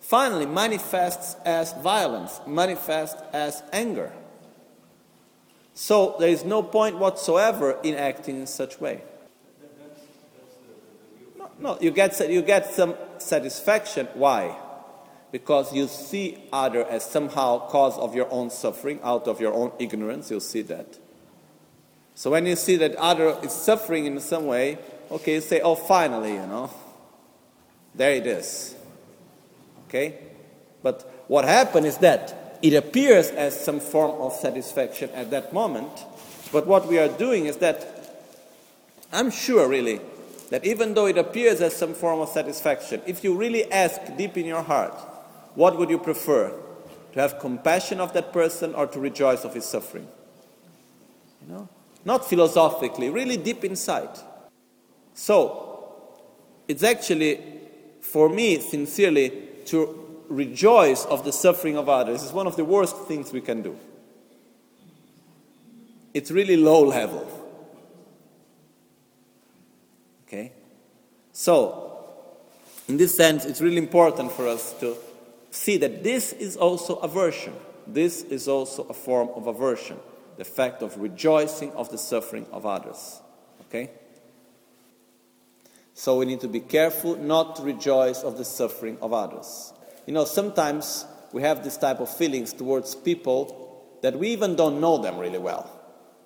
finally 0.00 0.46
manifests 0.46 1.36
as 1.44 1.74
violence, 1.74 2.40
manifests 2.46 3.20
as 3.32 3.62
anger. 3.72 4.12
So 5.80 6.14
there 6.18 6.28
is 6.28 6.44
no 6.44 6.62
point 6.62 6.98
whatsoever 6.98 7.78
in 7.82 7.94
acting 7.94 8.36
in 8.36 8.46
such 8.46 8.78
way. 8.82 9.00
No, 11.38 11.50
no 11.58 11.78
you, 11.80 11.90
get, 11.90 12.20
you 12.30 12.42
get 12.42 12.70
some 12.74 12.94
satisfaction. 13.16 14.06
Why? 14.12 14.58
Because 15.32 15.72
you 15.72 15.88
see 15.88 16.36
other 16.52 16.84
as 16.84 17.10
somehow 17.10 17.66
cause 17.68 17.96
of 17.96 18.14
your 18.14 18.30
own 18.30 18.50
suffering, 18.50 19.00
out 19.02 19.26
of 19.26 19.40
your 19.40 19.54
own 19.54 19.72
ignorance, 19.78 20.30
you'll 20.30 20.40
see 20.40 20.60
that. 20.60 20.98
So 22.14 22.30
when 22.30 22.44
you 22.44 22.56
see 22.56 22.76
that 22.76 22.94
other 22.96 23.38
is 23.42 23.52
suffering 23.52 24.04
in 24.04 24.20
some 24.20 24.44
way, 24.44 24.76
okay, 25.10 25.36
you 25.36 25.40
say, 25.40 25.62
oh, 25.62 25.76
finally, 25.76 26.34
you 26.34 26.46
know, 26.46 26.70
there 27.94 28.12
it 28.12 28.26
is. 28.26 28.74
Okay? 29.88 30.18
But 30.82 31.10
what 31.26 31.46
happened 31.46 31.86
is 31.86 31.96
that 31.96 32.39
it 32.62 32.74
appears 32.74 33.30
as 33.30 33.58
some 33.58 33.80
form 33.80 34.20
of 34.20 34.32
satisfaction 34.32 35.10
at 35.10 35.30
that 35.30 35.52
moment, 35.52 35.90
but 36.52 36.66
what 36.66 36.86
we 36.86 36.98
are 36.98 37.08
doing 37.08 37.46
is 37.46 37.56
that 37.58 38.00
I'm 39.12 39.30
sure, 39.30 39.68
really, 39.68 40.00
that 40.50 40.64
even 40.64 40.94
though 40.94 41.06
it 41.06 41.18
appears 41.18 41.60
as 41.60 41.74
some 41.74 41.94
form 41.94 42.20
of 42.20 42.28
satisfaction, 42.28 43.02
if 43.06 43.24
you 43.24 43.34
really 43.34 43.70
ask 43.72 44.00
deep 44.16 44.36
in 44.36 44.46
your 44.46 44.62
heart, 44.62 44.94
what 45.54 45.78
would 45.78 45.90
you 45.90 45.98
prefer? 45.98 46.52
To 47.12 47.20
have 47.20 47.40
compassion 47.40 48.00
of 48.00 48.12
that 48.12 48.32
person 48.32 48.74
or 48.74 48.86
to 48.86 49.00
rejoice 49.00 49.44
of 49.44 49.54
his 49.54 49.64
suffering? 49.64 50.06
You 51.42 51.54
know? 51.54 51.68
Not 52.04 52.28
philosophically, 52.28 53.10
really 53.10 53.36
deep 53.36 53.64
inside. 53.64 54.10
So, 55.14 55.98
it's 56.68 56.84
actually, 56.84 57.40
for 58.00 58.28
me, 58.28 58.60
sincerely, 58.60 59.30
to 59.66 59.99
rejoice 60.30 61.04
of 61.04 61.24
the 61.24 61.32
suffering 61.32 61.76
of 61.76 61.88
others 61.88 62.22
is 62.22 62.32
one 62.32 62.46
of 62.46 62.56
the 62.56 62.64
worst 62.64 62.96
things 63.08 63.32
we 63.32 63.40
can 63.40 63.62
do. 63.62 63.76
It's 66.14 66.30
really 66.30 66.56
low 66.56 66.84
level. 66.84 67.28
Okay? 70.26 70.52
So, 71.32 72.04
in 72.88 72.96
this 72.96 73.16
sense, 73.16 73.44
it's 73.44 73.60
really 73.60 73.78
important 73.78 74.32
for 74.32 74.48
us 74.48 74.72
to 74.80 74.96
see 75.50 75.76
that 75.78 76.02
this 76.02 76.32
is 76.32 76.56
also 76.56 76.96
aversion. 76.96 77.54
This 77.86 78.22
is 78.22 78.48
also 78.48 78.84
a 78.84 78.94
form 78.94 79.30
of 79.34 79.46
aversion, 79.46 79.98
the 80.36 80.44
fact 80.44 80.82
of 80.82 80.96
rejoicing 80.98 81.72
of 81.72 81.90
the 81.90 81.98
suffering 81.98 82.46
of 82.52 82.64
others. 82.64 83.20
Okay? 83.62 83.90
So 85.94 86.16
we 86.18 86.24
need 86.24 86.40
to 86.40 86.48
be 86.48 86.60
careful 86.60 87.16
not 87.16 87.56
to 87.56 87.62
rejoice 87.62 88.22
of 88.22 88.38
the 88.38 88.44
suffering 88.44 88.96
of 89.02 89.12
others. 89.12 89.72
You 90.10 90.14
know, 90.14 90.24
sometimes 90.24 91.06
we 91.30 91.42
have 91.42 91.62
this 91.62 91.76
type 91.76 92.00
of 92.00 92.12
feelings 92.12 92.52
towards 92.52 92.96
people 92.96 93.96
that 94.02 94.18
we 94.18 94.30
even 94.30 94.56
don't 94.56 94.80
know 94.80 94.98
them 94.98 95.18
really 95.18 95.38
well. 95.38 95.70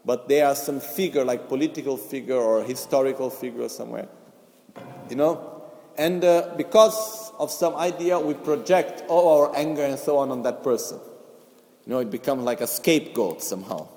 But 0.06 0.26
they 0.26 0.40
are 0.40 0.54
some 0.54 0.80
figure, 0.80 1.22
like 1.22 1.48
political 1.50 1.98
figure 1.98 2.38
or 2.38 2.62
historical 2.62 3.28
figure 3.28 3.68
somewhere. 3.68 4.08
You 5.10 5.16
know? 5.16 5.64
And 5.98 6.24
uh, 6.24 6.54
because 6.56 7.30
of 7.38 7.50
some 7.50 7.76
idea, 7.76 8.18
we 8.18 8.32
project 8.32 9.02
all 9.08 9.42
our 9.42 9.54
anger 9.54 9.84
and 9.84 9.98
so 9.98 10.16
on 10.16 10.30
on 10.30 10.40
that 10.44 10.64
person. 10.64 10.98
You 11.84 11.92
know, 11.92 11.98
it 11.98 12.10
becomes 12.10 12.42
like 12.42 12.62
a 12.62 12.66
scapegoat 12.66 13.42
somehow. 13.42 13.88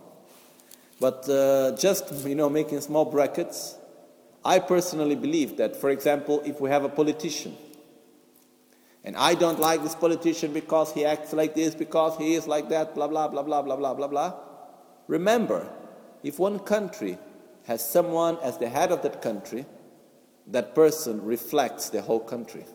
But 1.00 1.30
uh, 1.30 1.78
just, 1.78 2.12
you 2.28 2.36
know, 2.36 2.50
making 2.50 2.82
small 2.82 3.06
brackets, 3.06 3.78
I 4.43 4.60
personally 4.60 5.15
believe 5.15 5.56
that, 5.56 5.78
for 5.78 5.91
example, 5.91 6.41
if 6.43 6.60
we 6.60 6.69
have 6.71 6.84
a 6.84 6.89
politician 6.89 7.56
and 9.08 9.15
I 9.15 9.36
don't 9.36 9.58
like 9.58 9.84
this 9.84 9.96
politician 9.96 10.52
because 10.52 10.91
he 10.91 11.06
acts 11.06 11.32
like 11.32 11.56
this, 11.56 11.74
because 11.74 12.17
he 12.17 12.34
is 12.34 12.46
like 12.46 12.67
that, 12.67 12.93
blah, 12.93 13.08
blah, 13.08 13.30
blah, 13.30 13.41
blah, 13.41 13.62
blah, 13.62 13.78
blah, 13.78 13.93
blah, 13.93 14.08
blah. 14.08 14.34
Remember, 15.08 15.72
if 16.24 16.39
one 16.39 16.60
country 16.60 17.17
has 17.67 17.89
someone 17.89 18.38
as 18.43 18.58
the 18.58 18.67
head 18.67 18.91
of 18.91 19.04
that 19.04 19.22
country, 19.22 19.65
that 20.48 20.76
person 20.76 21.24
reflects 21.24 21.89
the 21.89 22.02
whole 22.02 22.20
country. 22.20 22.65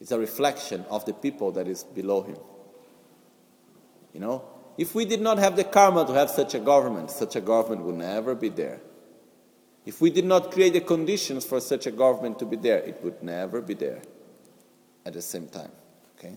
It's 0.00 0.10
a 0.10 0.18
reflection 0.18 0.84
of 0.90 1.04
the 1.04 1.14
people 1.14 1.52
that 1.52 1.68
is 1.68 1.84
below 1.84 2.22
him. 2.22 2.38
You 4.12 4.18
know, 4.18 4.42
if 4.76 4.96
we 4.96 5.04
did 5.04 5.20
not 5.20 5.38
have 5.38 5.54
the 5.54 5.62
karma 5.62 6.04
to 6.08 6.12
have 6.12 6.28
such 6.28 6.56
a 6.56 6.58
government, 6.58 7.12
such 7.12 7.36
a 7.36 7.40
government 7.40 7.82
would 7.82 7.94
never 7.94 8.34
be 8.34 8.48
there. 8.48 8.80
If 9.86 10.00
we 10.00 10.10
did 10.10 10.24
not 10.24 10.50
create 10.50 10.72
the 10.72 10.80
conditions 10.80 11.44
for 11.44 11.60
such 11.60 11.86
a 11.86 11.92
government 11.92 12.40
to 12.40 12.46
be 12.46 12.56
there, 12.56 12.78
it 12.78 12.98
would 13.04 13.22
never 13.22 13.60
be 13.60 13.74
there 13.74 14.02
at 15.04 15.12
the 15.12 15.22
same 15.22 15.48
time. 15.48 15.70
Okay? 16.18 16.36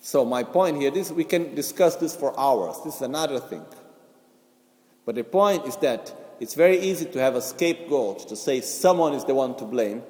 So 0.00 0.24
my 0.24 0.42
point 0.42 0.78
here, 0.78 0.90
this 0.90 1.10
we 1.10 1.24
can 1.24 1.54
discuss 1.54 1.96
this 1.96 2.16
for 2.16 2.38
hours. 2.38 2.76
This 2.84 2.96
is 2.96 3.02
another 3.02 3.38
thing. 3.38 3.64
But 5.04 5.14
the 5.14 5.24
point 5.24 5.66
is 5.66 5.76
that 5.76 6.14
it's 6.40 6.54
very 6.54 6.78
easy 6.78 7.04
to 7.06 7.20
have 7.20 7.34
a 7.34 7.42
scapegoat 7.42 8.28
to 8.28 8.36
say 8.36 8.60
someone 8.60 9.12
is 9.12 9.24
the 9.24 9.34
one 9.34 9.56
to 9.56 9.64
blame 9.64 10.02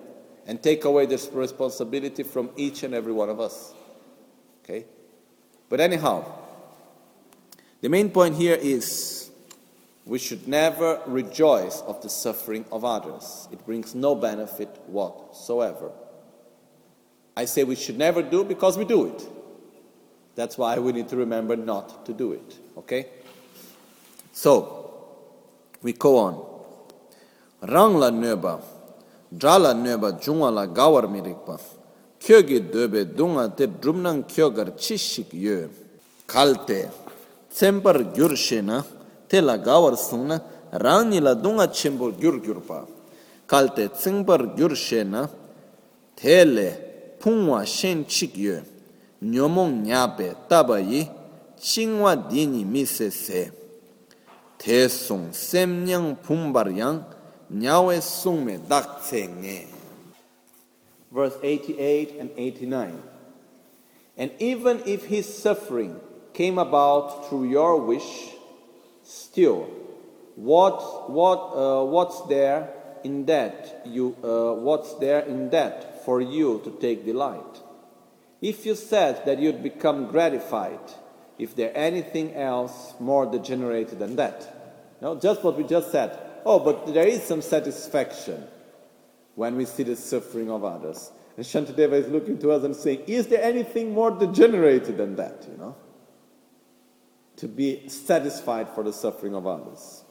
and 0.46 0.62
take 0.62 0.84
away 0.84 1.06
this 1.06 1.28
responsibility 1.32 2.22
from 2.22 2.50
each 2.56 2.82
and 2.82 2.94
every 2.94 3.12
one 3.12 3.28
of 3.28 3.40
us. 3.40 3.74
Okay? 4.62 4.84
But 5.68 5.80
anyhow, 5.80 6.24
the 7.80 7.88
main 7.88 8.10
point 8.10 8.36
here 8.36 8.58
is 8.60 9.30
we 10.04 10.18
should 10.18 10.46
never 10.46 11.00
rejoice 11.06 11.80
of 11.82 12.02
the 12.02 12.08
suffering 12.08 12.64
of 12.72 12.84
others. 12.84 13.48
It 13.52 13.64
brings 13.64 13.94
no 13.94 14.14
benefit 14.14 14.68
whatsoever. 14.86 15.92
I 17.40 17.46
say 17.46 17.64
we 17.64 17.74
should 17.74 17.96
never 17.96 18.22
do 18.22 18.44
because 18.44 18.76
we 18.76 18.84
do 18.84 19.06
it. 19.06 19.26
That's 20.34 20.58
why 20.58 20.78
we 20.78 20.92
need 20.92 21.08
to 21.08 21.16
remember 21.16 21.56
not 21.56 22.04
to 22.04 22.12
do 22.12 22.32
it. 22.32 22.54
Okay? 22.76 23.06
So, 24.32 24.52
we 25.80 25.94
go 25.94 26.18
on. 26.18 26.34
Rang 27.62 27.94
la 27.94 28.10
nöba, 28.10 28.60
drala 29.32 29.72
nöba 29.72 30.20
jungwa 30.20 30.52
la 30.52 30.66
gawar 30.66 31.08
mirikpa, 31.08 31.58
kyögi 32.20 32.60
döbe 32.70 33.06
dunga 33.16 33.48
te 33.56 33.66
drumnang 33.66 34.24
kyogar 34.24 34.76
chishik 34.76 35.32
yö 35.32 35.68
kalte 36.26 36.90
tsempar 37.50 38.12
gyurshe 38.14 38.62
na 38.62 38.84
te 39.28 39.40
la 39.40 39.56
gawar 39.56 39.96
sungna 39.96 40.40
rangi 40.72 41.20
la 41.20 41.34
dunga 41.34 41.68
chimbo 41.68 42.12
gyur 42.12 42.40
gyurpa 42.44 42.86
kalte 43.46 43.88
tsempar 43.88 44.54
gyurshe 44.56 45.04
na 45.04 45.28
te 46.14 46.44
le 46.44 46.89
pungwa 47.20 47.66
shen 47.66 48.04
chik 48.08 48.34
yö 48.36 48.62
nyomong 49.22 49.84
nyape 49.84 50.34
taba 50.48 50.80
yi 50.80 51.08
chingwa 51.60 52.16
dini 52.16 52.64
mi 52.64 52.86
se 52.86 53.10
te 54.58 54.88
sung 54.88 55.32
semnyang 55.32 56.16
pumbar 56.16 56.68
yang 56.72 57.04
nyawe 57.50 58.00
sung 58.00 58.44
me 58.44 58.56
dak 58.56 59.00
tse 59.00 59.28
nge. 59.28 59.66
Verse 61.12 61.36
88 61.42 62.16
and 62.20 62.30
89 62.36 63.02
and 64.16 64.30
even 64.38 64.80
if 64.86 65.04
his 65.06 65.26
suffering 65.26 65.98
came 66.32 66.58
about 66.58 67.28
through 67.28 67.44
your 67.44 67.80
wish 67.80 68.32
still 69.02 69.66
what 70.36 71.10
what 71.10 71.52
uh, 71.52 71.84
what's 71.84 72.20
there 72.28 72.68
in 73.02 73.26
that 73.26 73.82
you 73.84 74.16
uh, 74.22 74.52
what's 74.54 74.94
there 75.00 75.20
in 75.20 75.50
that 75.50 75.89
for 76.04 76.20
you 76.20 76.60
to 76.64 76.70
take 76.80 77.04
delight 77.04 77.60
if 78.40 78.64
you 78.64 78.74
said 78.74 79.24
that 79.26 79.38
you'd 79.38 79.62
become 79.62 80.06
gratified, 80.06 80.80
if 81.38 81.54
there 81.54 81.72
anything 81.74 82.34
else 82.34 82.94
more 82.98 83.26
degenerated 83.26 83.98
than 83.98 84.16
that? 84.16 84.96
No, 85.00 85.14
just 85.18 85.42
what 85.42 85.56
we 85.56 85.64
just 85.64 85.90
said. 85.92 86.18
Oh, 86.44 86.58
but 86.58 86.92
there 86.92 87.06
is 87.06 87.22
some 87.22 87.42
satisfaction 87.42 88.46
when 89.34 89.56
we 89.56 89.66
see 89.66 89.82
the 89.82 89.96
suffering 89.96 90.50
of 90.50 90.64
others. 90.64 91.12
And 91.36 91.44
Shantideva 91.44 91.92
is 91.92 92.08
looking 92.08 92.38
to 92.38 92.50
us 92.52 92.64
and 92.64 92.74
saying, 92.74 93.04
Is 93.06 93.26
there 93.28 93.42
anything 93.42 93.92
more 93.92 94.10
degenerated 94.10 94.96
than 94.96 95.16
that? 95.16 95.46
You 95.50 95.58
know? 95.58 95.76
To 97.36 97.48
be 97.48 97.88
satisfied 97.88 98.68
for 98.70 98.82
the 98.82 98.92
suffering 98.92 99.34
of 99.34 99.46
others. 99.46 100.04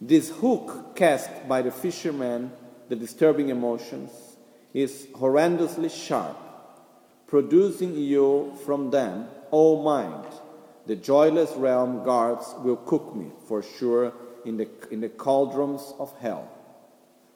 This 0.00 0.30
hook 0.30 0.96
cast 0.96 1.30
by 1.48 1.62
the 1.62 1.70
fisherman, 1.70 2.52
the 2.88 2.96
disturbing 2.96 3.50
emotions, 3.50 4.10
is 4.74 5.06
horrendously 5.14 5.90
sharp 5.90 6.38
producing 7.32 7.96
you 7.96 8.52
from 8.66 8.90
them, 8.90 9.26
O 9.50 9.82
mind. 9.82 10.26
The 10.86 10.96
joyless 10.96 11.50
realm 11.52 12.04
guards 12.04 12.54
will 12.58 12.76
cook 12.76 13.16
me 13.16 13.30
for 13.48 13.62
sure 13.62 14.12
in 14.44 14.58
the, 14.58 14.68
in 14.90 15.00
the 15.00 15.08
cauldrons 15.08 15.94
of 15.98 16.12
hell. 16.18 16.46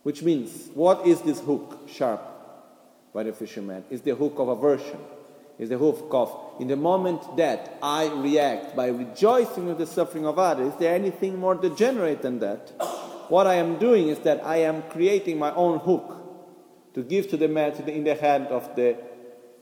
Which 0.02 0.22
means, 0.22 0.68
what 0.74 1.06
is 1.06 1.22
this 1.22 1.40
hook 1.40 1.88
sharp 1.88 2.20
by 3.14 3.22
the 3.22 3.32
fisherman? 3.32 3.84
Is 3.88 4.02
the 4.02 4.14
hook 4.14 4.34
of 4.36 4.48
aversion. 4.48 4.98
Is 5.58 5.70
the 5.70 5.78
hook 5.78 6.08
of, 6.10 6.60
in 6.60 6.68
the 6.68 6.76
moment 6.76 7.38
that 7.38 7.78
I 7.82 8.08
react 8.08 8.76
by 8.76 8.88
rejoicing 8.88 9.64
with 9.64 9.78
the 9.78 9.86
suffering 9.86 10.26
of 10.26 10.38
others, 10.38 10.74
is 10.74 10.78
there 10.78 10.94
anything 10.94 11.38
more 11.38 11.54
degenerate 11.54 12.20
than 12.20 12.40
that? 12.40 12.68
What 13.30 13.46
I 13.46 13.54
am 13.54 13.78
doing 13.78 14.08
is 14.08 14.18
that 14.20 14.44
I 14.44 14.58
am 14.58 14.82
creating 14.82 15.38
my 15.38 15.54
own 15.54 15.78
hook 15.78 16.15
to 16.96 17.02
give 17.02 17.28
to 17.28 17.36
the 17.36 17.46
man 17.46 17.72
in 17.88 18.04
the 18.04 18.14
hand 18.14 18.46
of 18.46 18.74
the 18.74 18.96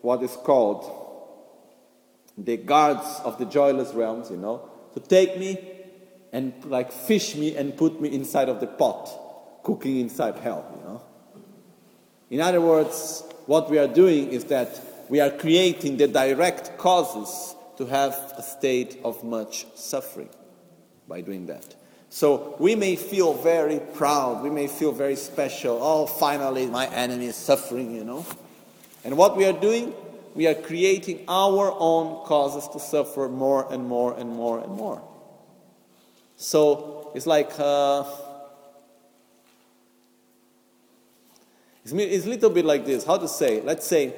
what 0.03 0.23
is 0.23 0.37
called 0.37 0.85
the 2.39 2.57
guards 2.57 3.21
of 3.25 3.39
the 3.39 3.45
joyless 3.45 3.93
realms, 3.93 4.31
you 4.31 4.37
know, 4.37 4.71
to 4.95 5.01
take 5.01 5.37
me 5.37 5.59
and 6.33 6.53
like 6.67 6.93
fish 6.93 7.35
me 7.35 7.57
and 7.57 7.77
put 7.77 8.01
me 8.01 8.15
inside 8.15 8.49
of 8.49 8.61
the 8.61 8.69
pot, 8.69 9.11
cooking 9.65 9.99
inside 9.99 10.37
hell, 10.39 10.65
you 10.77 10.85
know. 10.85 11.03
In 12.31 12.41
other 12.41 12.61
words, 12.61 13.25
what 13.47 13.69
we 13.69 13.79
are 13.79 13.89
doing 13.89 14.29
is 14.29 14.45
that 14.45 14.81
we 15.09 15.19
are 15.21 15.31
creating 15.31 15.97
the 15.97 16.07
direct 16.07 16.79
causes 16.79 17.57
to 17.79 17.87
have 17.87 18.15
a 18.39 18.43
state 18.43 19.01
of 19.03 19.25
much 19.25 19.67
suffering 19.75 20.29
by 21.09 21.21
doing 21.21 21.47
that. 21.47 21.75
So 22.15 22.55
we 22.61 22.77
may 22.77 22.95
feel 22.95 23.35
very 23.35 23.81
proud, 23.81 24.45
we 24.45 24.49
may 24.49 24.69
feel 24.69 24.93
very 24.93 25.17
special. 25.17 25.81
Oh, 25.83 26.07
finally, 26.07 26.65
my 26.67 26.87
enemy 26.87 27.27
is 27.27 27.35
suffering, 27.35 27.93
you 27.93 28.05
know. 28.05 28.25
And 29.05 29.17
what 29.17 29.37
we 29.37 29.45
are 29.47 29.53
doing, 29.53 29.93
we 30.33 30.47
are 30.47 30.55
creating 30.55 31.25
our 31.27 31.75
own 31.77 32.25
causes 32.25 32.69
to 32.69 32.79
suffer 32.79 33.29
more 33.29 33.67
and 33.73 33.89
more 33.89 34.17
and 34.17 34.31
more 34.31 34.61
and 34.61 34.71
more. 34.71 35.03
So 36.37 37.11
it's 37.17 37.27
like 37.27 37.51
uh, 37.59 38.05
it's, 41.83 41.93
a 41.93 42.29
little 42.29 42.51
bit 42.51 42.65
like 42.65 42.87
this. 42.87 43.05
How 43.05 43.17
to 43.17 43.27
say? 43.27 43.61
Let's 43.61 43.89
say 43.89 44.15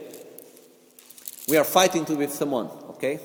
we 1.48 1.56
are 1.56 1.64
fighting 1.64 2.04
to 2.04 2.14
with 2.14 2.30
someone, 2.30 2.66
okay? 2.90 3.20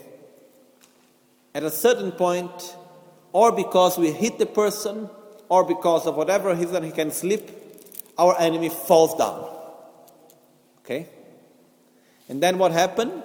At 1.53 1.63
a 1.63 1.71
certain 1.71 2.13
point, 2.13 2.77
or 3.33 3.51
because 3.51 3.97
we 3.97 4.11
hit 4.11 4.37
the 4.37 4.45
person, 4.45 5.09
or 5.49 5.63
because 5.65 6.07
of 6.07 6.15
whatever 6.15 6.53
reason 6.55 6.83
he 6.83 6.91
can 6.91 7.11
slip, 7.11 7.49
our 8.17 8.39
enemy 8.39 8.69
falls 8.69 9.15
down. 9.15 9.49
Okay? 10.79 11.07
And 12.29 12.41
then 12.41 12.57
what 12.57 12.71
happened? 12.71 13.23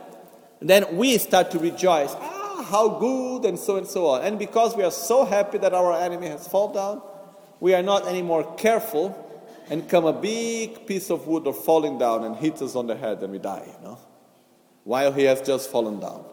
Then 0.61 0.97
we 0.97 1.19
start 1.19 1.51
to 1.53 1.59
rejoice. 1.59 2.13
Ah, 2.15 2.67
how 2.69 2.89
good, 2.89 3.45
and 3.45 3.59
so 3.59 3.77
and 3.77 3.87
so 3.87 4.07
on. 4.07 4.23
And 4.23 4.39
because 4.39 4.77
we 4.77 4.83
are 4.83 4.91
so 4.91 5.25
happy 5.25 5.59
that 5.59 5.75
our 5.75 5.93
enemy 6.01 6.27
has 6.29 6.49
fallen 6.49 6.75
down, 6.75 7.03
we 7.61 7.75
are 7.75 7.83
not 7.83 8.07
anymore 8.07 8.57
careful 8.57 9.23
and 9.71 9.89
come 9.89 10.05
a 10.05 10.13
big 10.13 10.87
piece 10.87 11.11
of 11.11 11.27
wood 11.27 11.47
or 11.47 11.55
falling 11.55 11.99
down 11.99 12.25
and 12.25 12.37
hits 12.37 12.63
us 12.63 12.77
on 12.77 12.87
the 12.87 12.97
head 12.97 13.23
and 13.23 13.33
we 13.33 13.39
die, 13.39 13.65
you 13.67 13.85
know, 13.85 13.99
while 14.85 15.13
he 15.13 15.25
has 15.25 15.41
just 15.43 15.71
fallen 15.71 16.01
down. 16.01 16.25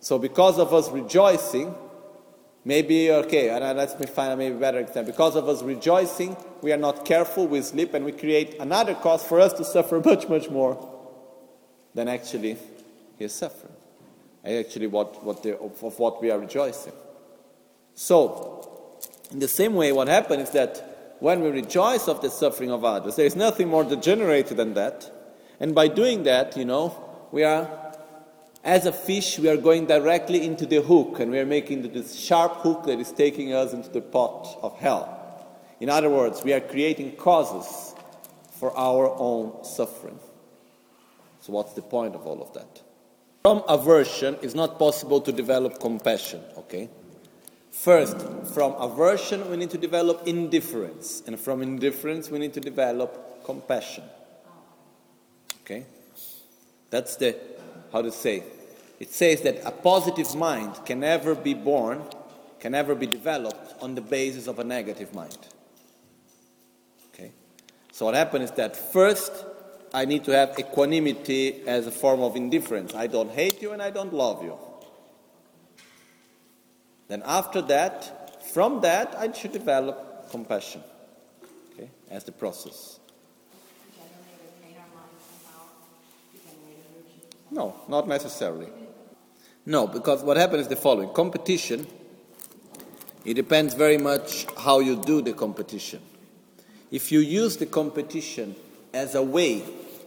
So 0.00 0.18
because 0.18 0.58
of 0.58 0.72
us 0.72 0.90
rejoicing, 0.90 1.74
maybe 2.66 3.12
okay, 3.12 3.48
and 3.50 3.62
uh, 3.62 3.72
let's 3.72 3.98
me 3.98 4.06
find 4.06 4.32
a 4.32 4.36
maybe 4.36 4.56
better 4.56 4.80
example. 4.80 5.12
Because 5.12 5.36
of 5.36 5.48
us 5.48 5.62
rejoicing, 5.62 6.36
we 6.62 6.72
are 6.72 6.76
not 6.76 7.04
careful, 7.04 7.46
we 7.46 7.62
sleep, 7.62 7.94
and 7.94 8.04
we 8.04 8.10
create 8.10 8.56
another 8.60 8.94
cause 8.94 9.22
for 9.24 9.40
us 9.40 9.52
to 9.54 9.64
suffer 9.64 10.00
much, 10.04 10.28
much 10.28 10.50
more 10.50 10.76
than 11.94 12.08
actually 12.08 12.58
he 13.16 13.24
is 13.24 13.32
suffering. 13.32 13.72
Actually, 14.44 14.88
what, 14.88 15.24
what 15.24 15.42
the, 15.42 15.56
of, 15.58 15.82
of 15.82 15.98
what 15.98 16.20
we 16.20 16.30
are 16.30 16.38
rejoicing. 16.38 16.92
So, 17.94 19.00
in 19.30 19.38
the 19.38 19.48
same 19.48 19.74
way, 19.74 19.92
what 19.92 20.08
happens 20.08 20.48
is 20.48 20.50
that 20.50 21.16
when 21.20 21.40
we 21.40 21.50
rejoice 21.50 22.08
of 22.08 22.20
the 22.20 22.30
suffering 22.30 22.70
of 22.70 22.84
others, 22.84 23.16
there 23.16 23.26
is 23.26 23.36
nothing 23.36 23.68
more 23.68 23.84
degenerated 23.84 24.56
than 24.56 24.74
that. 24.74 25.10
And 25.58 25.74
by 25.74 25.88
doing 25.88 26.24
that, 26.24 26.56
you 26.56 26.64
know, 26.64 26.94
we 27.32 27.42
are, 27.42 27.85
as 28.66 28.84
a 28.84 28.92
fish, 28.92 29.38
we 29.38 29.48
are 29.48 29.56
going 29.56 29.86
directly 29.86 30.44
into 30.44 30.66
the 30.66 30.82
hook 30.82 31.20
and 31.20 31.30
we 31.30 31.38
are 31.38 31.46
making 31.46 31.82
this 31.92 32.16
sharp 32.16 32.56
hook 32.56 32.84
that 32.86 32.98
is 32.98 33.12
taking 33.12 33.54
us 33.54 33.72
into 33.72 33.88
the 33.88 34.00
pot 34.00 34.58
of 34.60 34.76
hell. 34.78 35.46
In 35.78 35.88
other 35.88 36.10
words, 36.10 36.42
we 36.42 36.52
are 36.52 36.60
creating 36.60 37.12
causes 37.12 37.94
for 38.50 38.76
our 38.76 39.14
own 39.18 39.64
suffering. 39.64 40.18
So, 41.40 41.52
what's 41.52 41.74
the 41.74 41.82
point 41.82 42.16
of 42.16 42.26
all 42.26 42.42
of 42.42 42.52
that? 42.54 42.82
From 43.44 43.62
aversion, 43.68 44.36
it's 44.42 44.56
not 44.56 44.80
possible 44.80 45.20
to 45.20 45.30
develop 45.30 45.78
compassion, 45.78 46.42
okay? 46.58 46.88
First, 47.70 48.16
from 48.52 48.72
aversion, 48.80 49.48
we 49.48 49.58
need 49.58 49.70
to 49.70 49.78
develop 49.78 50.26
indifference. 50.26 51.22
And 51.24 51.38
from 51.38 51.62
indifference, 51.62 52.30
we 52.30 52.40
need 52.40 52.54
to 52.54 52.60
develop 52.60 53.44
compassion. 53.44 54.02
Okay? 55.60 55.86
That's 56.90 57.14
the, 57.16 57.36
how 57.92 58.02
to 58.02 58.10
say, 58.10 58.42
it 58.98 59.10
says 59.12 59.42
that 59.42 59.60
a 59.64 59.70
positive 59.70 60.34
mind 60.34 60.84
can 60.86 61.00
never 61.00 61.34
be 61.34 61.54
born, 61.54 62.02
can 62.60 62.72
never 62.72 62.94
be 62.94 63.06
developed 63.06 63.82
on 63.82 63.94
the 63.94 64.00
basis 64.00 64.46
of 64.46 64.58
a 64.58 64.64
negative 64.64 65.14
mind. 65.14 65.38
Okay? 67.12 67.32
So 67.92 68.06
what 68.06 68.14
happens 68.14 68.50
is 68.50 68.56
that 68.56 68.76
first, 68.76 69.32
I 69.92 70.04
need 70.04 70.24
to 70.24 70.32
have 70.32 70.58
equanimity 70.58 71.66
as 71.66 71.86
a 71.86 71.90
form 71.92 72.20
of 72.20 72.36
indifference. 72.36 72.94
I 72.94 73.06
don't 73.06 73.30
hate 73.30 73.60
you 73.60 73.72
and 73.72 73.82
I 73.82 73.90
don't 73.90 74.12
love 74.12 74.42
you. 74.42 74.56
Then, 77.08 77.22
after 77.24 77.62
that, 77.62 78.42
from 78.52 78.80
that, 78.80 79.14
I 79.16 79.30
should 79.32 79.52
develop 79.52 80.30
compassion 80.30 80.82
okay, 81.74 81.88
as 82.10 82.24
the 82.24 82.32
process. 82.32 82.98
No, 87.50 87.76
not 87.88 88.08
necessarily. 88.08 88.66
No, 89.66 89.88
because 89.88 90.22
what 90.22 90.36
happens 90.36 90.62
is 90.62 90.68
the 90.68 90.76
following 90.76 91.12
competition, 91.12 91.88
it 93.24 93.34
depends 93.34 93.74
very 93.74 93.98
much 93.98 94.46
how 94.56 94.78
you 94.78 95.02
do 95.02 95.20
the 95.20 95.32
competition. 95.32 96.00
If 96.92 97.10
you 97.10 97.18
use 97.18 97.56
the 97.56 97.66
competition 97.66 98.54
as 98.94 99.16
a 99.16 99.22
way 99.22 99.64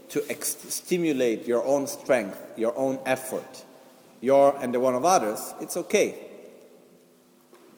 to 0.10 0.24
ex- 0.32 0.56
stimulate 0.70 1.46
your 1.46 1.64
own 1.66 1.88
strength, 1.88 2.40
your 2.56 2.76
own 2.78 3.00
effort, 3.06 3.66
your 4.22 4.58
and 4.62 4.74
the 4.74 4.80
one 4.80 4.96
of 4.96 5.04
others, 5.04 5.54
it's 5.60 5.76
okay. 5.76 6.16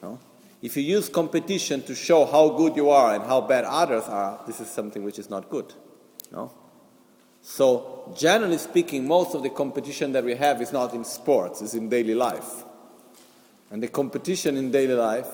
No? 0.00 0.20
If 0.62 0.76
you 0.76 0.84
use 0.84 1.08
competition 1.08 1.82
to 1.82 1.96
show 1.96 2.24
how 2.24 2.50
good 2.50 2.76
you 2.76 2.90
are 2.90 3.14
and 3.14 3.24
how 3.24 3.40
bad 3.40 3.64
others 3.64 4.04
are, 4.04 4.40
this 4.46 4.60
is 4.60 4.70
something 4.70 5.02
which 5.02 5.18
is 5.18 5.28
not 5.28 5.50
good. 5.50 5.74
No? 6.30 6.52
So, 7.42 8.14
generally 8.16 8.58
speaking, 8.58 9.06
most 9.06 9.34
of 9.34 9.42
the 9.42 9.50
competition 9.50 10.12
that 10.12 10.24
we 10.24 10.36
have 10.36 10.62
is 10.62 10.72
not 10.72 10.94
in 10.94 11.04
sports, 11.04 11.60
it's 11.60 11.74
in 11.74 11.88
daily 11.88 12.14
life. 12.14 12.64
And 13.70 13.82
the 13.82 13.88
competition 13.88 14.56
in 14.56 14.70
daily 14.70 14.94
life 14.94 15.26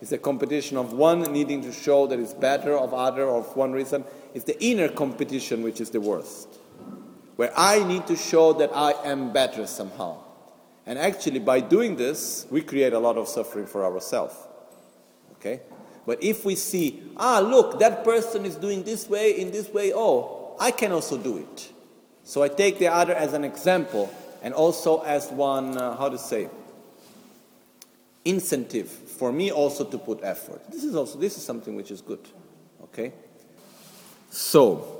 is 0.00 0.12
a 0.12 0.18
competition 0.18 0.76
of 0.76 0.92
one 0.92 1.22
needing 1.32 1.62
to 1.62 1.72
show 1.72 2.06
that 2.06 2.18
it's 2.20 2.32
better 2.32 2.78
of 2.78 2.94
other 2.94 3.24
or 3.24 3.42
for 3.42 3.54
one 3.54 3.72
reason. 3.72 4.04
It's 4.34 4.44
the 4.44 4.62
inner 4.64 4.88
competition 4.88 5.62
which 5.62 5.80
is 5.80 5.90
the 5.90 6.00
worst. 6.00 6.48
Where 7.34 7.52
I 7.56 7.82
need 7.82 8.06
to 8.06 8.16
show 8.16 8.52
that 8.54 8.70
I 8.74 8.92
am 9.04 9.32
better 9.32 9.66
somehow. 9.66 10.18
And 10.86 10.98
actually, 10.98 11.40
by 11.40 11.60
doing 11.60 11.96
this, 11.96 12.46
we 12.50 12.62
create 12.62 12.92
a 12.92 12.98
lot 12.98 13.18
of 13.18 13.26
suffering 13.26 13.66
for 13.66 13.84
ourselves. 13.84 14.34
Okay? 15.32 15.60
But 16.06 16.22
if 16.22 16.44
we 16.44 16.54
see, 16.54 17.02
ah, 17.16 17.40
look, 17.40 17.80
that 17.80 18.04
person 18.04 18.46
is 18.46 18.56
doing 18.56 18.84
this 18.84 19.08
way, 19.08 19.38
in 19.38 19.50
this 19.50 19.68
way, 19.68 19.92
oh, 19.94 20.37
I 20.60 20.70
can 20.70 20.92
also 20.92 21.16
do 21.16 21.38
it. 21.38 21.72
So 22.24 22.42
I 22.42 22.48
take 22.48 22.78
the 22.78 22.88
other 22.88 23.14
as 23.14 23.32
an 23.32 23.44
example 23.44 24.12
and 24.42 24.54
also 24.54 25.00
as 25.02 25.30
one, 25.30 25.76
uh, 25.76 25.96
how 25.96 26.08
to 26.08 26.18
say, 26.18 26.48
incentive 28.24 28.88
for 28.88 29.32
me 29.32 29.50
also 29.50 29.84
to 29.84 29.98
put 29.98 30.20
effort. 30.22 30.60
This 30.70 30.84
is 30.84 30.94
also 30.94 31.18
this 31.18 31.36
is 31.36 31.44
something 31.44 31.74
which 31.74 31.90
is 31.90 32.00
good. 32.00 32.20
Okay? 32.84 33.12
So 34.30 34.98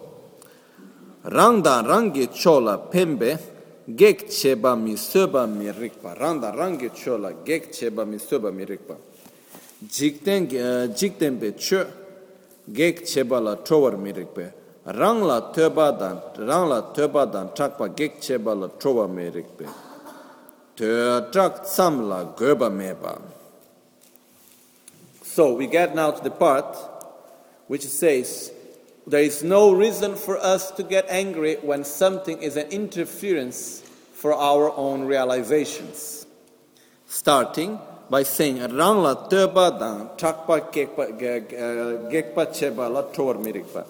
Rangda 1.25 1.85
rangi 1.85 2.33
chola 2.33 2.79
pembe 2.79 3.39
gek 3.95 4.31
cheba 4.31 4.77
mi 4.77 4.97
soba 4.97 5.47
mi 5.47 5.67
rikpa. 5.67 6.19
Rangda 6.19 6.55
rangi 6.55 6.95
chola 6.95 7.33
gek 7.33 7.73
cheba 7.73 8.07
mi 8.07 8.19
soba 8.19 8.51
mi 8.51 8.65
rikpa. 8.65 8.97
Jikten 9.85 10.49
jikten 10.49 11.39
be 11.39 11.53
cho 11.53 11.87
gek 12.73 13.07
cheba 13.07 13.41
la 13.41 13.57
towar 13.57 13.99
mi 13.99 14.13
rikpa. 14.89 14.99
Rang 14.99 15.23
la 15.23 15.41
töba 15.53 15.99
dan 15.99 16.21
rang 16.47 16.69
la 16.69 16.83
töba 16.93 17.27
dan 17.31 17.49
takpa 17.49 17.89
gek 17.89 18.21
cheba 18.21 18.55
la 18.55 18.69
towa 18.69 19.09
mi 19.09 19.31
rikpa. 19.31 19.67
Tö 20.77 21.31
trak 21.33 21.65
tsam 21.65 22.09
la 22.09 22.25
goba 22.25 22.71
meba. 22.71 23.21
So 25.23 25.55
we 25.55 25.67
get 25.67 25.95
now 25.95 26.11
to 26.11 26.23
the 26.23 26.31
part 26.31 26.77
which 27.69 27.87
says 27.87 28.53
there 29.07 29.23
is 29.23 29.43
no 29.43 29.73
reason 29.73 30.15
for 30.15 30.37
us 30.39 30.71
to 30.73 30.83
get 30.83 31.07
angry 31.09 31.57
when 31.63 31.85
something 31.85 32.43
is 32.43 32.57
an 32.57 32.69
interference 32.71 33.83
for 34.13 34.33
our 34.35 34.73
own 34.77 35.05
realizations. 35.05 36.27
Starting 37.07 37.79
by 38.11 38.23
saying 38.23 38.59
rang 38.59 39.03
la 39.03 39.29
teba 39.29 39.79
dan 39.79 40.09
takpa 40.17 40.61
gekpa 42.11 42.53
cheba 42.53 42.89
la 42.89 43.03
tor 43.03 43.35
mirikpa. 43.35 43.85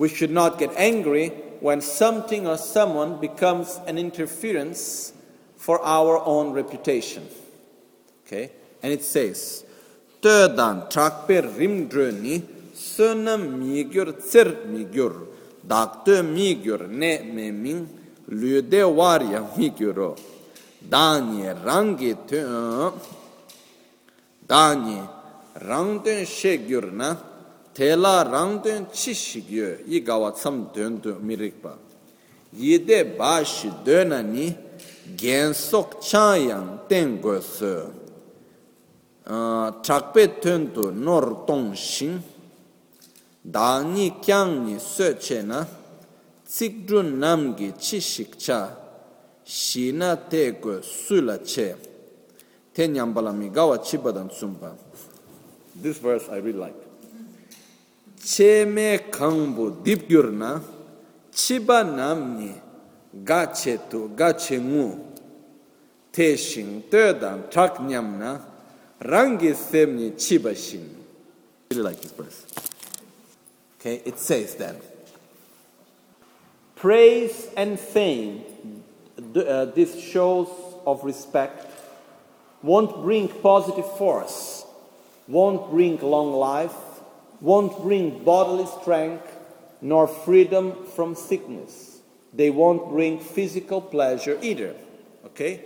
We 0.00 0.08
should 0.08 0.30
not 0.30 0.58
get 0.58 0.72
angry 0.76 1.28
when 1.60 1.82
something 1.82 2.46
or 2.46 2.56
someone 2.56 3.20
becomes 3.20 3.78
an 3.86 3.98
interference 3.98 5.12
for 5.58 5.76
our 5.84 6.24
own 6.24 6.52
reputation. 6.52 7.28
Okay? 8.24 8.50
And 8.82 8.94
it 8.94 9.04
says, 9.04 9.62
tödan 10.22 10.88
trakpe 10.88 11.44
rimdröni 11.44 12.40
söna 12.72 13.36
migyur 13.36 14.16
tsir 14.24 14.64
migyur 14.72 15.28
daktö 15.68 16.22
migyur 16.24 16.88
ne 16.88 17.20
meming 17.20 17.86
lüde 18.32 18.84
varya 18.96 19.44
migyuro 19.56 20.16
dani 20.80 21.44
rangi 21.64 22.14
tö 22.26 22.90
dani 24.48 25.00
rangdön 25.60 26.24
shegyur 26.24 26.88
na 26.92 27.29
tela 27.72 28.24
rangdun 28.24 28.86
chi 28.90 29.12
shigyo 29.12 29.78
i 29.86 30.00
gawa 30.02 30.32
tsam 30.32 30.70
döndu 30.72 31.20
mirikpa. 31.20 31.76
Yide 32.52 33.16
bashi 33.16 33.70
dönani 33.84 34.56
gensok 35.16 36.00
chayang 36.00 36.88
ten 36.88 37.20
go 37.20 37.40
se. 37.40 37.86
Chakpe 39.82 40.40
töndu 40.40 40.90
nor 40.92 41.44
tong 41.46 41.74
shing. 41.74 42.22
Dani 43.42 44.20
kyang 44.20 44.66
ni 44.66 44.78
se 44.78 45.16
che 45.16 45.42
na 45.42 45.66
tsikdru 46.44 47.02
namgi 47.02 47.72
chi 47.78 47.98
shikcha 47.98 48.76
shina 49.44 50.16
te 50.28 50.58
go 50.58 50.82
su 50.82 51.20
la 51.22 51.38
che. 51.38 51.76
Ten 52.72 52.94
yambalami 52.94 53.50
gawa 53.50 53.78
chibadan 53.78 54.28
tsumpa. 54.28 54.76
This 55.80 55.98
verse 55.98 56.28
I 56.28 56.38
really 56.38 56.58
like. 56.58 56.89
Che 58.22 58.64
me 58.64 58.98
kang 59.10 59.54
bu 59.54 59.82
dip 59.82 60.08
gyur 60.08 60.30
na 60.30 60.60
chi 61.32 61.58
ba 61.58 61.82
nam 61.82 62.36
ni 62.38 62.52
ga 63.24 63.46
che 63.46 63.78
tu 63.88 64.14
ga 64.14 64.32
che 64.32 64.58
ngu 64.58 64.98
te 66.12 66.36
shing 66.36 66.88
te 66.90 67.12
dan 67.18 67.48
tak 67.50 67.80
nyam 67.80 68.18
na 68.18 68.40
rangi 69.00 69.54
semni 69.54 70.10
chibashin. 70.12 70.86
Really 71.70 71.82
like 71.82 72.00
this 72.00 72.12
verse. 72.12 72.44
Okay, 73.78 74.02
it 74.04 74.18
says 74.18 74.56
that 74.56 74.76
praise 76.76 77.48
and 77.56 77.78
fame, 77.78 78.42
uh, 79.36 79.66
this 79.66 80.00
shows 80.00 80.48
of 80.86 81.04
respect, 81.04 81.66
won't 82.62 83.02
bring 83.02 83.28
positive 83.28 83.86
force, 83.96 84.64
won't 85.28 85.70
bring 85.70 85.98
long 86.00 86.32
life, 86.32 86.74
won't 87.40 87.80
bring 87.82 88.22
bodily 88.24 88.66
strength, 88.80 89.26
nor 89.80 90.06
freedom 90.06 90.86
from 90.94 91.14
sickness. 91.14 92.00
They 92.32 92.50
won't 92.50 92.90
bring 92.90 93.18
physical 93.18 93.80
pleasure 93.80 94.38
either. 94.42 94.74
Okay? 95.26 95.64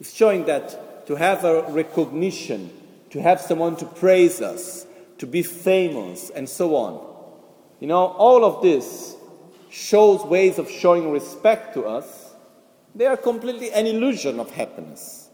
It's 0.00 0.12
showing 0.12 0.44
that 0.46 1.06
to 1.06 1.14
have 1.14 1.44
a 1.44 1.62
recognition, 1.70 2.70
to 3.10 3.22
have 3.22 3.40
someone 3.40 3.76
to 3.76 3.86
praise 3.86 4.42
us, 4.42 4.86
to 5.18 5.26
be 5.26 5.42
famous, 5.42 6.30
and 6.30 6.48
so 6.48 6.76
on. 6.76 7.00
You 7.80 7.86
know, 7.86 8.06
all 8.06 8.44
of 8.44 8.62
this 8.62 9.16
shows 9.70 10.24
ways 10.24 10.58
of 10.58 10.70
showing 10.70 11.12
respect 11.12 11.74
to 11.74 11.84
us. 11.84 12.34
They 12.94 13.06
are 13.06 13.16
completely 13.16 13.70
an 13.72 13.86
illusion 13.86 14.40
of 14.40 14.50
happiness. 14.50 15.28